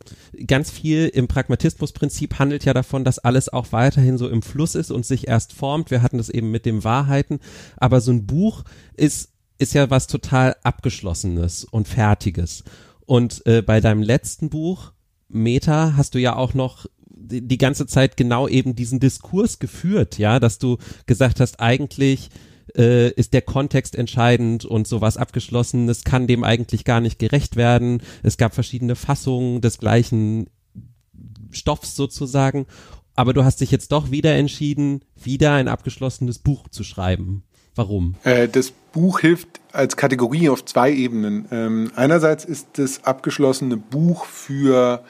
ganz 0.46 0.70
viel 0.70 1.08
im 1.08 1.28
Pragmatismusprinzip 1.28 2.38
handelt 2.38 2.64
ja 2.64 2.74
davon, 2.74 3.04
dass 3.04 3.18
alles 3.18 3.48
auch 3.48 3.72
weiterhin 3.72 4.18
so 4.18 4.28
im 4.28 4.42
Fluss 4.42 4.74
ist 4.74 4.90
und 4.90 5.04
sich 5.04 5.28
erst 5.28 5.52
formt. 5.52 5.90
Wir 5.90 6.02
hatten 6.02 6.18
das 6.18 6.28
eben 6.28 6.50
mit 6.50 6.66
dem 6.66 6.84
Wahrheiten, 6.84 7.40
aber 7.76 8.00
so 8.00 8.12
ein 8.12 8.26
Buch 8.26 8.64
ist 8.96 9.30
ist 9.58 9.74
ja 9.74 9.88
was 9.88 10.06
total 10.06 10.54
abgeschlossenes 10.62 11.64
und 11.64 11.88
fertiges. 11.88 12.62
Und 13.06 13.46
äh, 13.46 13.62
bei 13.62 13.80
deinem 13.80 14.02
letzten 14.02 14.50
Buch 14.50 14.92
Meta 15.28 15.94
hast 15.96 16.14
du 16.14 16.18
ja 16.18 16.36
auch 16.36 16.54
noch 16.54 16.86
die, 17.08 17.40
die 17.46 17.58
ganze 17.58 17.86
Zeit 17.86 18.16
genau 18.16 18.48
eben 18.48 18.76
diesen 18.76 19.00
Diskurs 19.00 19.58
geführt, 19.58 20.18
ja, 20.18 20.38
dass 20.38 20.58
du 20.58 20.76
gesagt 21.06 21.40
hast, 21.40 21.60
eigentlich 21.60 22.30
äh, 22.74 23.10
ist 23.10 23.32
der 23.32 23.42
Kontext 23.42 23.96
entscheidend 23.96 24.64
und 24.64 24.86
sowas 24.86 25.16
abgeschlossenes 25.16 26.04
kann 26.04 26.26
dem 26.26 26.44
eigentlich 26.44 26.84
gar 26.84 27.00
nicht 27.00 27.18
gerecht 27.18 27.56
werden. 27.56 28.02
Es 28.22 28.36
gab 28.36 28.54
verschiedene 28.54 28.96
Fassungen 28.96 29.60
des 29.60 29.78
gleichen 29.78 30.48
Stoffs 31.50 31.96
sozusagen. 31.96 32.66
Aber 33.14 33.32
du 33.32 33.44
hast 33.44 33.60
dich 33.60 33.70
jetzt 33.70 33.92
doch 33.92 34.10
wieder 34.10 34.34
entschieden, 34.34 35.00
wieder 35.14 35.54
ein 35.54 35.68
abgeschlossenes 35.68 36.38
Buch 36.38 36.68
zu 36.68 36.84
schreiben. 36.84 37.42
Warum? 37.74 38.14
Äh, 38.24 38.48
das 38.48 38.72
Buch 38.92 39.20
hilft 39.20 39.48
als 39.72 39.96
Kategorie 39.96 40.48
auf 40.48 40.64
zwei 40.64 40.92
Ebenen. 40.92 41.46
Ähm, 41.50 41.92
einerseits 41.94 42.44
ist 42.44 42.68
das 42.74 43.04
abgeschlossene 43.04 43.76
Buch 43.76 44.24
für 44.24 45.02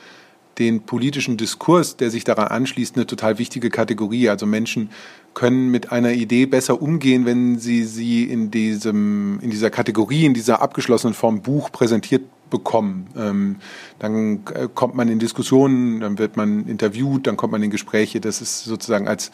den 0.59 0.83
politischen 0.83 1.37
Diskurs, 1.37 1.97
der 1.97 2.11
sich 2.11 2.25
daran 2.25 2.49
anschließt, 2.49 2.97
eine 2.97 3.07
total 3.07 3.39
wichtige 3.39 3.71
Kategorie. 3.71 4.29
Also 4.29 4.47
Menschen 4.47 4.91
können 5.35 5.71
mit 5.71 5.93
einer 5.93 6.13
Idee 6.13 6.47
besser 6.47 6.81
umgehen, 6.81 7.27
wenn 7.27 7.59
sie 7.59 7.85
sie 7.85 8.25
in 8.25 8.51
diesem, 8.51 9.39
in 9.41 9.51
dieser 9.51 9.71
Kategorie, 9.71 10.25
in 10.25 10.35
dieser 10.35 10.63
abgeschlossenen 10.63 11.15
Form 11.15 11.43
Buch 11.43 11.71
präsentiert 11.71 12.23
bekommen. 12.49 13.09
Ähm, 13.17 13.57
dann 13.99 14.45
äh, 14.55 14.69
kommt 14.73 14.95
man 14.95 15.09
in 15.09 15.19
Diskussionen, 15.19 16.01
dann 16.01 16.19
wird 16.19 16.37
man 16.37 16.67
interviewt, 16.67 17.27
dann 17.27 17.37
kommt 17.37 17.53
man 17.53 17.63
in 17.63 17.71
Gespräche. 17.71 18.21
Das 18.21 18.41
ist 18.41 18.65
sozusagen 18.65 19.09
als, 19.09 19.31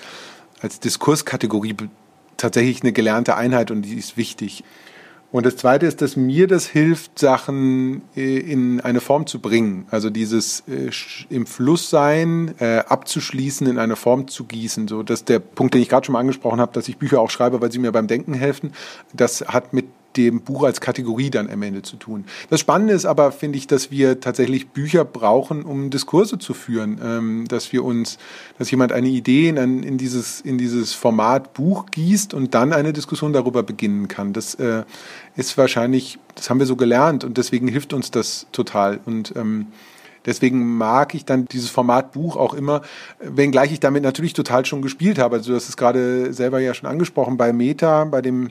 als 0.60 0.80
Diskurskategorie 0.80 1.76
tatsächlich 2.36 2.82
eine 2.82 2.92
gelernte 2.92 3.36
Einheit 3.36 3.70
und 3.70 3.82
die 3.82 3.94
ist 3.94 4.16
wichtig. 4.16 4.64
Und 5.32 5.46
das 5.46 5.56
Zweite 5.56 5.86
ist, 5.86 6.02
dass 6.02 6.14
mir 6.14 6.46
das 6.46 6.66
hilft, 6.66 7.18
Sachen 7.18 8.02
äh, 8.14 8.38
in 8.38 8.82
eine 8.82 9.00
Form 9.00 9.26
zu 9.26 9.40
bringen. 9.40 9.86
Also 9.90 10.10
dieses 10.10 10.62
äh, 10.68 10.90
im 11.30 11.46
Fluss 11.46 11.88
sein, 11.88 12.54
äh, 12.58 12.80
abzuschließen, 12.80 13.66
in 13.66 13.78
eine 13.78 13.96
Form 13.96 14.28
zu 14.28 14.44
gießen. 14.44 14.88
So, 14.88 15.02
dass 15.02 15.24
der 15.24 15.38
Punkt, 15.38 15.72
den 15.72 15.80
ich 15.80 15.88
gerade 15.88 16.04
schon 16.04 16.12
mal 16.12 16.20
angesprochen 16.20 16.60
habe, 16.60 16.74
dass 16.74 16.86
ich 16.86 16.98
Bücher 16.98 17.20
auch 17.20 17.30
schreibe, 17.30 17.62
weil 17.62 17.72
sie 17.72 17.78
mir 17.78 17.92
beim 17.92 18.08
Denken 18.08 18.34
helfen, 18.34 18.72
das 19.14 19.40
hat 19.48 19.72
mit 19.72 19.86
dem 20.16 20.40
Buch 20.40 20.64
als 20.64 20.80
Kategorie 20.80 21.30
dann 21.30 21.50
am 21.50 21.62
Ende 21.62 21.82
zu 21.82 21.96
tun. 21.96 22.24
Das 22.50 22.60
Spannende 22.60 22.94
ist 22.94 23.06
aber, 23.06 23.32
finde 23.32 23.58
ich, 23.58 23.66
dass 23.66 23.90
wir 23.90 24.20
tatsächlich 24.20 24.68
Bücher 24.68 25.04
brauchen, 25.04 25.62
um 25.62 25.90
Diskurse 25.90 26.38
zu 26.38 26.54
führen, 26.54 27.00
ähm, 27.02 27.44
dass 27.48 27.72
wir 27.72 27.84
uns, 27.84 28.18
dass 28.58 28.70
jemand 28.70 28.92
eine 28.92 29.08
Idee 29.08 29.48
in, 29.48 29.58
ein, 29.58 29.82
in, 29.82 29.98
dieses, 29.98 30.40
in 30.40 30.58
dieses 30.58 30.92
Format 30.92 31.54
Buch 31.54 31.86
gießt 31.90 32.34
und 32.34 32.54
dann 32.54 32.72
eine 32.72 32.92
Diskussion 32.92 33.32
darüber 33.32 33.62
beginnen 33.62 34.08
kann. 34.08 34.32
Das 34.32 34.54
äh, 34.56 34.84
ist 35.36 35.56
wahrscheinlich, 35.58 36.18
das 36.34 36.50
haben 36.50 36.58
wir 36.58 36.66
so 36.66 36.76
gelernt 36.76 37.24
und 37.24 37.38
deswegen 37.38 37.68
hilft 37.68 37.92
uns 37.92 38.10
das 38.10 38.46
total 38.52 39.00
und 39.04 39.34
ähm, 39.36 39.66
Deswegen 40.24 40.76
mag 40.76 41.14
ich 41.14 41.24
dann 41.24 41.46
dieses 41.46 41.70
Format 41.70 42.12
Buch 42.12 42.36
auch 42.36 42.54
immer, 42.54 42.82
wenngleich 43.18 43.72
ich 43.72 43.80
damit 43.80 44.02
natürlich 44.02 44.34
total 44.34 44.64
schon 44.64 44.82
gespielt 44.82 45.18
habe. 45.18 45.36
Also 45.36 45.50
du 45.50 45.56
hast 45.56 45.68
es 45.68 45.76
gerade 45.76 46.32
selber 46.32 46.60
ja 46.60 46.74
schon 46.74 46.88
angesprochen 46.88 47.36
bei 47.36 47.52
Meta, 47.52 48.04
bei 48.04 48.22
dem 48.22 48.50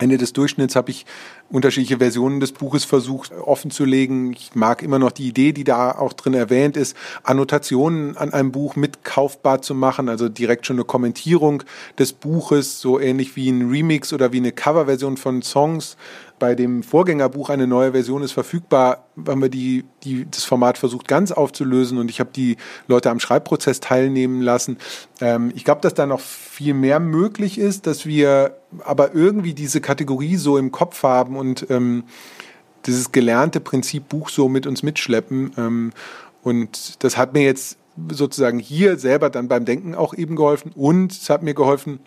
Ende 0.00 0.18
des 0.18 0.32
Durchschnitts 0.32 0.76
habe 0.76 0.90
ich 0.90 1.04
unterschiedliche 1.50 1.98
Versionen 1.98 2.40
des 2.40 2.52
Buches 2.52 2.84
versucht 2.84 3.32
offen 3.32 3.70
zu 3.70 3.84
legen. 3.84 4.32
Ich 4.32 4.54
mag 4.54 4.82
immer 4.82 4.98
noch 4.98 5.12
die 5.12 5.28
Idee, 5.28 5.52
die 5.52 5.64
da 5.64 5.92
auch 5.92 6.12
drin 6.12 6.34
erwähnt 6.34 6.76
ist, 6.76 6.96
Annotationen 7.22 8.16
an 8.16 8.32
einem 8.32 8.50
Buch 8.50 8.76
mitkaufbar 8.76 9.62
zu 9.62 9.74
machen, 9.74 10.08
also 10.08 10.28
direkt 10.28 10.66
schon 10.66 10.76
eine 10.76 10.84
Kommentierung 10.84 11.62
des 11.98 12.12
Buches, 12.12 12.80
so 12.80 12.98
ähnlich 12.98 13.36
wie 13.36 13.50
ein 13.50 13.68
Remix 13.68 14.12
oder 14.12 14.32
wie 14.32 14.38
eine 14.38 14.52
Coverversion 14.52 15.16
von 15.16 15.42
Songs 15.42 15.96
bei 16.40 16.56
dem 16.56 16.82
Vorgängerbuch 16.82 17.50
eine 17.50 17.68
neue 17.68 17.92
Version 17.92 18.22
ist 18.22 18.32
verfügbar, 18.32 19.04
haben 19.28 19.42
wir 19.42 19.50
die, 19.50 19.84
die, 20.02 20.26
das 20.28 20.44
Format 20.44 20.78
versucht 20.78 21.06
ganz 21.06 21.30
aufzulösen 21.30 21.98
und 21.98 22.10
ich 22.10 22.18
habe 22.18 22.30
die 22.34 22.56
Leute 22.88 23.10
am 23.10 23.20
Schreibprozess 23.20 23.78
teilnehmen 23.78 24.40
lassen. 24.40 24.78
Ähm, 25.20 25.52
ich 25.54 25.64
glaube, 25.64 25.82
dass 25.82 25.94
da 25.94 26.06
noch 26.06 26.20
viel 26.20 26.74
mehr 26.74 26.98
möglich 26.98 27.58
ist, 27.58 27.86
dass 27.86 28.06
wir 28.06 28.56
aber 28.84 29.14
irgendwie 29.14 29.54
diese 29.54 29.80
Kategorie 29.80 30.36
so 30.36 30.58
im 30.58 30.72
Kopf 30.72 31.04
haben 31.04 31.36
und 31.36 31.66
ähm, 31.70 32.04
dieses 32.86 33.12
gelernte 33.12 33.60
Prinzip 33.60 34.08
Buch 34.08 34.30
so 34.30 34.48
mit 34.48 34.66
uns 34.66 34.82
mitschleppen. 34.82 35.52
Ähm, 35.56 35.92
und 36.42 37.04
das 37.04 37.16
hat 37.16 37.34
mir 37.34 37.42
jetzt 37.42 37.76
sozusagen 38.10 38.58
hier 38.58 38.98
selber 38.98 39.28
dann 39.30 39.46
beim 39.46 39.66
Denken 39.66 39.94
auch 39.94 40.14
eben 40.14 40.34
geholfen 40.34 40.72
und 40.74 41.12
es 41.12 41.28
hat 41.28 41.42
mir 41.42 41.54
geholfen, 41.54 42.00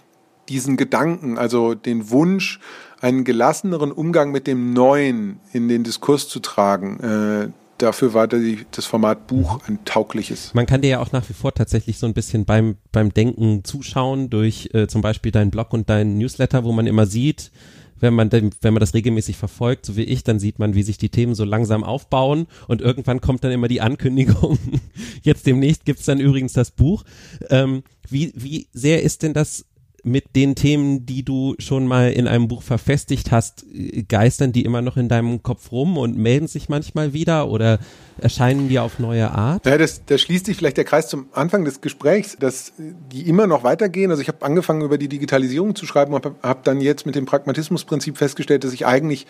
diesen 0.49 0.77
Gedanken, 0.77 1.37
also 1.37 1.73
den 1.73 2.09
Wunsch, 2.09 2.59
einen 3.01 3.23
gelasseneren 3.23 3.91
Umgang 3.91 4.31
mit 4.31 4.47
dem 4.47 4.73
Neuen 4.73 5.39
in 5.51 5.67
den 5.67 5.83
Diskurs 5.83 6.27
zu 6.29 6.39
tragen. 6.39 6.99
Äh, 6.99 7.49
dafür 7.77 8.13
war 8.13 8.27
das 8.27 8.85
Format 8.85 9.27
Buch 9.27 9.59
ein 9.67 9.83
taugliches. 9.85 10.53
Man 10.53 10.65
kann 10.65 10.81
dir 10.81 10.89
ja 10.89 10.99
auch 10.99 11.11
nach 11.11 11.27
wie 11.29 11.33
vor 11.33 11.53
tatsächlich 11.53 11.97
so 11.97 12.05
ein 12.05 12.13
bisschen 12.13 12.45
beim, 12.45 12.77
beim 12.91 13.13
Denken 13.13 13.63
zuschauen 13.63 14.29
durch 14.29 14.69
äh, 14.73 14.87
zum 14.87 15.01
Beispiel 15.01 15.31
deinen 15.31 15.51
Blog 15.51 15.73
und 15.73 15.89
deinen 15.89 16.17
Newsletter, 16.17 16.63
wo 16.63 16.71
man 16.71 16.87
immer 16.87 17.05
sieht, 17.05 17.51
wenn 17.99 18.13
man, 18.13 18.31
wenn 18.31 18.73
man 18.73 18.81
das 18.81 18.93
regelmäßig 18.93 19.37
verfolgt, 19.37 19.85
so 19.85 19.95
wie 19.95 20.03
ich, 20.03 20.23
dann 20.23 20.37
sieht 20.37 20.59
man, 20.59 20.75
wie 20.75 20.83
sich 20.83 20.97
die 20.97 21.09
Themen 21.09 21.35
so 21.35 21.45
langsam 21.45 21.83
aufbauen 21.83 22.47
und 22.67 22.81
irgendwann 22.81 23.21
kommt 23.21 23.43
dann 23.43 23.51
immer 23.51 23.69
die 23.69 23.81
Ankündigung, 23.81 24.59
jetzt 25.21 25.45
demnächst 25.45 25.85
gibt's 25.85 26.05
dann 26.05 26.19
übrigens 26.19 26.53
das 26.53 26.71
Buch. 26.71 27.03
Ähm, 27.49 27.83
wie, 28.09 28.33
wie 28.35 28.67
sehr 28.73 29.03
ist 29.03 29.23
denn 29.23 29.33
das 29.33 29.65
mit 30.03 30.35
den 30.35 30.55
Themen, 30.55 31.05
die 31.05 31.23
du 31.23 31.55
schon 31.59 31.87
mal 31.87 32.11
in 32.11 32.27
einem 32.27 32.49
Buch 32.49 32.61
verfestigt 32.61 33.31
hast, 33.31 33.65
geistern 34.09 34.51
die 34.51 34.65
immer 34.65 34.81
noch 34.81 34.97
in 34.97 35.07
deinem 35.07 35.41
Kopf 35.41 35.71
rum 35.71 35.97
und 35.97 36.17
melden 36.17 36.47
sich 36.47 36.67
manchmal 36.67 37.13
wieder 37.13 37.47
oder 37.47 37.79
erscheinen 38.19 38.67
die 38.67 38.79
auf 38.79 38.99
neue 38.99 39.31
Art? 39.31 39.65
Ja, 39.65 39.77
das, 39.77 40.03
da 40.05 40.17
schließt 40.17 40.45
sich 40.45 40.57
vielleicht 40.57 40.75
der 40.75 40.83
Kreis 40.83 41.07
zum 41.07 41.27
Anfang 41.31 41.63
des 41.63 41.79
Gesprächs, 41.79 42.35
dass 42.37 42.73
die 42.77 43.27
immer 43.29 43.47
noch 43.47 43.63
weitergehen. 43.63 44.11
Also 44.11 44.21
ich 44.21 44.27
habe 44.27 44.45
angefangen 44.45 44.81
über 44.81 44.97
die 44.97 45.07
Digitalisierung 45.07 45.73
zu 45.73 45.85
schreiben 45.85 46.13
und 46.13 46.25
habe 46.25 46.35
hab 46.43 46.63
dann 46.65 46.81
jetzt 46.81 47.05
mit 47.05 47.15
dem 47.15 47.25
Pragmatismusprinzip 47.25 48.17
festgestellt, 48.17 48.65
dass 48.65 48.73
ich 48.73 48.85
eigentlich 48.85 49.25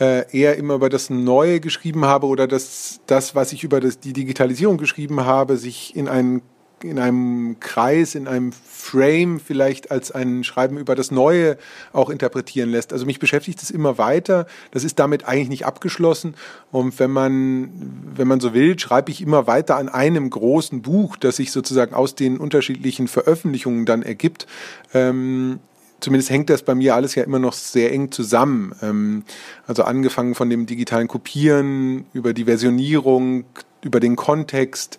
äh, 0.00 0.24
eher 0.36 0.56
immer 0.56 0.74
über 0.74 0.88
das 0.88 1.10
Neue 1.10 1.60
geschrieben 1.60 2.04
habe 2.04 2.26
oder 2.26 2.46
dass 2.46 3.00
das, 3.06 3.34
was 3.34 3.52
ich 3.52 3.64
über 3.64 3.80
das, 3.80 4.00
die 4.00 4.12
Digitalisierung 4.12 4.78
geschrieben 4.78 5.24
habe, 5.24 5.56
sich 5.56 5.94
in 5.94 6.08
einen 6.08 6.42
in 6.86 6.98
einem 6.98 7.60
Kreis, 7.60 8.14
in 8.14 8.28
einem 8.28 8.52
Frame 8.52 9.40
vielleicht 9.40 9.90
als 9.90 10.10
ein 10.12 10.44
Schreiben 10.44 10.78
über 10.78 10.94
das 10.94 11.10
Neue 11.10 11.58
auch 11.92 12.10
interpretieren 12.10 12.70
lässt. 12.70 12.92
Also 12.92 13.06
mich 13.06 13.18
beschäftigt 13.18 13.62
es 13.62 13.70
immer 13.70 13.98
weiter. 13.98 14.46
Das 14.70 14.84
ist 14.84 14.98
damit 14.98 15.26
eigentlich 15.26 15.48
nicht 15.48 15.66
abgeschlossen. 15.66 16.34
Und 16.70 16.98
wenn 16.98 17.10
man, 17.10 17.70
wenn 18.14 18.28
man 18.28 18.40
so 18.40 18.54
will, 18.54 18.78
schreibe 18.78 19.10
ich 19.10 19.20
immer 19.20 19.46
weiter 19.46 19.76
an 19.76 19.88
einem 19.88 20.30
großen 20.30 20.82
Buch, 20.82 21.16
das 21.16 21.36
sich 21.36 21.52
sozusagen 21.52 21.94
aus 21.94 22.14
den 22.14 22.38
unterschiedlichen 22.38 23.08
Veröffentlichungen 23.08 23.86
dann 23.86 24.02
ergibt. 24.02 24.46
Ähm, 24.94 25.60
zumindest 26.00 26.30
hängt 26.30 26.50
das 26.50 26.62
bei 26.62 26.74
mir 26.74 26.94
alles 26.94 27.14
ja 27.14 27.24
immer 27.24 27.38
noch 27.38 27.52
sehr 27.52 27.92
eng 27.92 28.12
zusammen. 28.12 28.74
Ähm, 28.82 29.24
also 29.66 29.82
angefangen 29.82 30.34
von 30.34 30.50
dem 30.50 30.66
digitalen 30.66 31.08
Kopieren 31.08 32.06
über 32.12 32.32
die 32.32 32.44
Versionierung, 32.44 33.44
über 33.82 34.00
den 34.00 34.16
Kontext, 34.16 34.98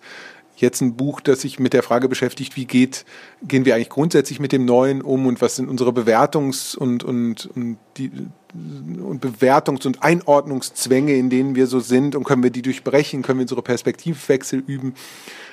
jetzt 0.60 0.80
ein 0.80 0.94
Buch, 0.96 1.20
das 1.20 1.42
sich 1.42 1.58
mit 1.58 1.72
der 1.72 1.82
Frage 1.82 2.08
beschäftigt, 2.08 2.56
wie 2.56 2.66
geht, 2.66 3.04
gehen 3.42 3.64
wir 3.64 3.74
eigentlich 3.74 3.88
grundsätzlich 3.88 4.40
mit 4.40 4.52
dem 4.52 4.64
Neuen 4.64 5.02
um 5.02 5.26
und 5.26 5.40
was 5.40 5.56
sind 5.56 5.68
unsere 5.68 5.90
Bewertungs- 5.90 6.76
und, 6.76 7.04
und, 7.04 7.46
und, 7.54 7.78
die, 7.96 8.10
und 8.52 9.24
Bewertungs- 9.24 9.86
und 9.86 10.02
Einordnungszwänge, 10.02 11.14
in 11.14 11.30
denen 11.30 11.54
wir 11.54 11.66
so 11.66 11.80
sind 11.80 12.14
und 12.14 12.24
können 12.24 12.42
wir 12.42 12.50
die 12.50 12.62
durchbrechen, 12.62 13.22
können 13.22 13.38
wir 13.38 13.44
unsere 13.44 13.62
Perspektivwechsel 13.62 14.62
üben. 14.66 14.94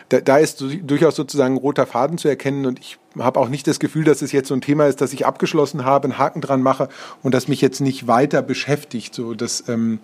Da, 0.10 0.22
da 0.22 0.38
ist 0.38 0.64
durchaus 0.84 1.16
sozusagen 1.16 1.56
ein 1.56 1.60
roter 1.60 1.88
Faden 1.88 2.20
zu 2.20 2.28
erkennen 2.28 2.66
und 2.68 2.80
ich 2.80 2.99
habe 3.18 3.39
auch 3.39 3.49
nicht 3.49 3.66
das 3.66 3.80
Gefühl, 3.80 4.03
dass 4.03 4.22
es 4.22 4.32
jetzt 4.32 4.49
so 4.49 4.53
ein 4.53 4.62
Thema 4.62 4.86
ist, 4.86 5.01
das 5.01 5.14
ich 5.14 5.26
abgeschlossen 5.26 5.84
habe, 5.84 6.06
einen 6.06 6.18
Haken 6.18 6.41
dran 6.41 6.62
mache 6.62 6.89
und 7.24 7.34
das 7.34 7.47
mich 7.47 7.62
jetzt 7.62 7.80
nicht 7.80 8.06
weiter 8.06 8.43
beschäftigt. 8.43 9.16
So, 9.16 9.34
das, 9.34 9.68
ähm, 9.68 9.99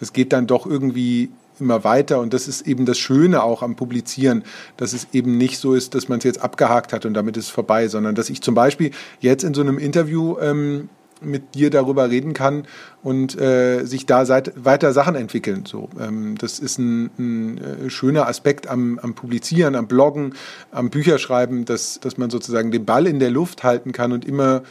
das 0.00 0.12
geht 0.12 0.32
dann 0.32 0.46
doch 0.46 0.66
irgendwie 0.66 1.30
immer 1.62 1.84
weiter. 1.84 2.20
Und 2.20 2.34
das 2.34 2.48
ist 2.48 2.66
eben 2.66 2.84
das 2.84 2.98
Schöne 2.98 3.42
auch 3.42 3.62
am 3.62 3.76
Publizieren, 3.76 4.44
dass 4.76 4.92
es 4.92 5.08
eben 5.12 5.38
nicht 5.38 5.58
so 5.58 5.74
ist, 5.74 5.94
dass 5.94 6.08
man 6.08 6.18
es 6.18 6.24
jetzt 6.24 6.42
abgehakt 6.42 6.92
hat 6.92 7.06
und 7.06 7.14
damit 7.14 7.36
ist 7.36 7.46
es 7.46 7.50
vorbei, 7.50 7.88
sondern 7.88 8.14
dass 8.14 8.30
ich 8.30 8.42
zum 8.42 8.54
Beispiel 8.54 8.90
jetzt 9.20 9.44
in 9.44 9.54
so 9.54 9.60
einem 9.60 9.78
Interview 9.78 10.36
ähm, 10.40 10.88
mit 11.24 11.54
dir 11.54 11.70
darüber 11.70 12.10
reden 12.10 12.34
kann 12.34 12.66
und 13.02 13.40
äh, 13.40 13.84
sich 13.84 14.06
da 14.06 14.24
seit, 14.26 14.52
weiter 14.64 14.92
Sachen 14.92 15.14
entwickeln. 15.14 15.64
So, 15.66 15.88
ähm, 16.00 16.36
das 16.38 16.58
ist 16.58 16.78
ein, 16.78 17.10
ein 17.18 17.58
äh, 17.58 17.90
schöner 17.90 18.26
Aspekt 18.26 18.66
am, 18.66 18.98
am 18.98 19.14
Publizieren, 19.14 19.74
am 19.74 19.86
Bloggen, 19.86 20.34
am 20.70 20.90
Bücherschreiben, 20.90 21.64
dass, 21.64 22.00
dass 22.00 22.18
man 22.18 22.30
sozusagen 22.30 22.70
den 22.70 22.84
Ball 22.84 23.06
in 23.06 23.18
der 23.18 23.30
Luft 23.30 23.62
halten 23.62 23.92
kann 23.92 24.12
und 24.12 24.24
immer 24.24 24.62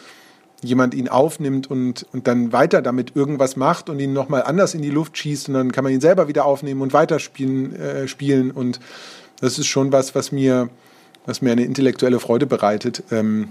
jemand 0.62 0.93
ihn 0.93 1.07
aufnimmt 1.07 1.70
und, 1.70 2.05
und 2.14 2.28
dann 2.28 2.53
weiter 2.53 2.82
damit 2.82 3.16
irgendwas 3.16 3.55
macht 3.55 3.89
und 3.89 3.99
ihn 3.99 4.14
nochmal 4.14 4.43
anders 4.43 4.74
in 4.74 4.82
die 4.82 4.89
Luft 4.89 5.18
schießt 5.18 5.49
und 5.49 5.55
dann 5.55 5.72
kann 5.72 5.84
man 5.84 5.91
ihn 5.91 6.01
selber 6.01 6.28
wieder 6.28 6.45
aufnehmen 6.45 6.82
und 6.82 6.93
weiterspielen 6.93 7.76
äh, 7.76 8.07
spielen. 8.07 8.51
Und 8.51 8.80
das 9.39 9.57
ist 9.57 9.68
schon 9.68 9.91
was, 9.91 10.14
was 10.14 10.32
mir, 10.32 10.70
was 11.26 11.41
mir 11.41 11.51
eine 11.51 11.64
intellektuelle 11.64 12.20
Freude 12.20 12.45
bereitet, 12.45 13.03
ähm, 13.12 13.49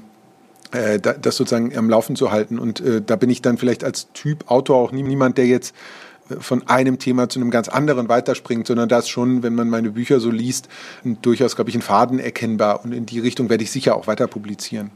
äh, 0.70 1.00
das 1.00 1.36
sozusagen 1.36 1.76
am 1.76 1.90
Laufen 1.90 2.14
zu 2.14 2.30
halten. 2.30 2.58
Und 2.58 2.80
äh, 2.80 3.02
da 3.04 3.16
bin 3.16 3.28
ich 3.28 3.42
dann 3.42 3.58
vielleicht 3.58 3.82
als 3.82 4.12
Typ 4.12 4.48
Autor 4.48 4.76
auch 4.76 4.92
nie, 4.92 5.02
niemand, 5.02 5.36
der 5.36 5.46
jetzt 5.46 5.74
äh, 6.28 6.36
von 6.36 6.68
einem 6.68 7.00
Thema 7.00 7.28
zu 7.28 7.40
einem 7.40 7.50
ganz 7.50 7.68
anderen 7.68 8.08
weiterspringt, 8.08 8.68
sondern 8.68 8.88
das 8.88 9.08
schon, 9.08 9.42
wenn 9.42 9.56
man 9.56 9.68
meine 9.68 9.90
Bücher 9.90 10.20
so 10.20 10.30
liest, 10.30 10.68
durchaus, 11.02 11.56
glaube 11.56 11.70
ich, 11.70 11.76
ein 11.76 11.82
Faden 11.82 12.20
erkennbar. 12.20 12.84
Und 12.84 12.92
in 12.92 13.04
die 13.04 13.18
Richtung 13.18 13.50
werde 13.50 13.64
ich 13.64 13.72
sicher 13.72 13.96
auch 13.96 14.06
weiter 14.06 14.28
publizieren. 14.28 14.92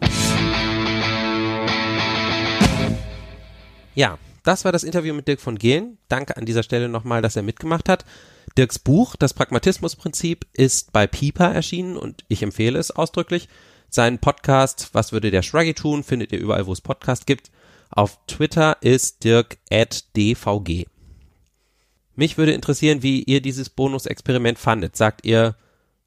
Ja, 3.94 4.18
das 4.42 4.64
war 4.64 4.72
das 4.72 4.84
Interview 4.84 5.14
mit 5.14 5.26
Dirk 5.26 5.40
von 5.40 5.56
Gehlen. 5.56 5.98
Danke 6.08 6.36
an 6.36 6.44
dieser 6.44 6.62
Stelle 6.62 6.88
nochmal, 6.88 7.22
dass 7.22 7.36
er 7.36 7.42
mitgemacht 7.42 7.88
hat. 7.88 8.04
Dirks 8.58 8.78
Buch, 8.78 9.16
das 9.16 9.34
Pragmatismusprinzip, 9.34 10.46
ist 10.52 10.92
bei 10.92 11.06
Pipa 11.06 11.46
erschienen 11.46 11.96
und 11.96 12.24
ich 12.28 12.42
empfehle 12.42 12.78
es 12.78 12.90
ausdrücklich. 12.90 13.48
Seinen 13.88 14.18
Podcast, 14.18 14.90
Was 14.92 15.12
würde 15.12 15.30
der 15.30 15.42
Shruggy 15.42 15.74
tun, 15.74 16.02
findet 16.02 16.32
ihr 16.32 16.40
überall, 16.40 16.66
wo 16.66 16.72
es 16.72 16.80
Podcast 16.80 17.26
gibt. 17.26 17.50
Auf 17.90 18.18
Twitter 18.26 18.76
ist 18.80 19.24
Dirk 19.24 19.58
at 19.70 20.04
dvg. 20.16 20.86
Mich 22.16 22.36
würde 22.36 22.52
interessieren, 22.52 23.02
wie 23.02 23.22
ihr 23.22 23.40
dieses 23.40 23.70
Bonusexperiment 23.70 24.58
fandet. 24.58 24.96
Sagt 24.96 25.24
ihr 25.24 25.56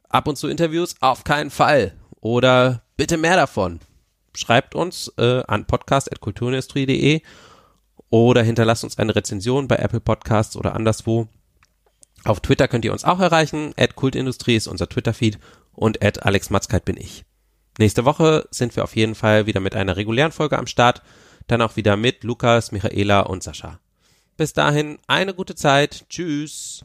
ab 0.10 0.28
und 0.28 0.38
zu 0.38 0.48
Interviews? 0.48 0.96
Auf 1.00 1.24
keinen 1.24 1.50
Fall. 1.50 1.94
Oder 2.20 2.84
bitte 2.98 3.18
mehr 3.18 3.36
davon. 3.36 3.80
Schreibt 4.36 4.76
uns 4.76 5.12
äh, 5.18 5.44
an 5.48 5.66
podcast.kulturindustrie.de 5.66 7.22
oder 8.10 8.44
hinterlasst 8.44 8.84
uns 8.84 8.98
eine 8.98 9.16
Rezension 9.16 9.68
bei 9.68 9.78
Apple 9.78 10.00
Podcasts 10.00 10.56
oder 10.56 10.76
anderswo. 10.76 11.28
Auf 12.24 12.40
Twitter 12.42 12.68
könnt 12.68 12.86
ihr 12.86 12.92
uns 12.92 13.04
auch 13.04 13.20
erreichen. 13.20 13.74
At 13.78 13.96
Kultindustrie 13.96 14.56
ist 14.56 14.68
unser 14.68 14.90
Twitter-Feed 14.90 15.40
und 15.74 16.04
at 16.04 16.26
Alex 16.26 16.50
Matzkeit 16.50 16.86
bin 16.86 16.98
ich. 16.98 17.26
Nächste 17.78 18.06
Woche 18.06 18.48
sind 18.52 18.76
wir 18.76 18.84
auf 18.84 18.96
jeden 18.96 19.16
Fall 19.16 19.46
wieder 19.46 19.60
mit 19.60 19.76
einer 19.76 19.96
regulären 19.96 20.32
Folge 20.32 20.58
am 20.58 20.68
Start. 20.68 21.04
Dann 21.48 21.62
auch 21.62 21.76
wieder 21.76 21.96
mit 21.96 22.24
Lukas, 22.24 22.72
Michaela 22.72 23.22
und 23.22 23.44
Sascha. 23.44 23.80
Bis 24.36 24.54
dahin 24.54 25.00
eine 25.08 25.34
gute 25.34 25.56
Zeit. 25.56 26.06
Tschüss. 26.10 26.84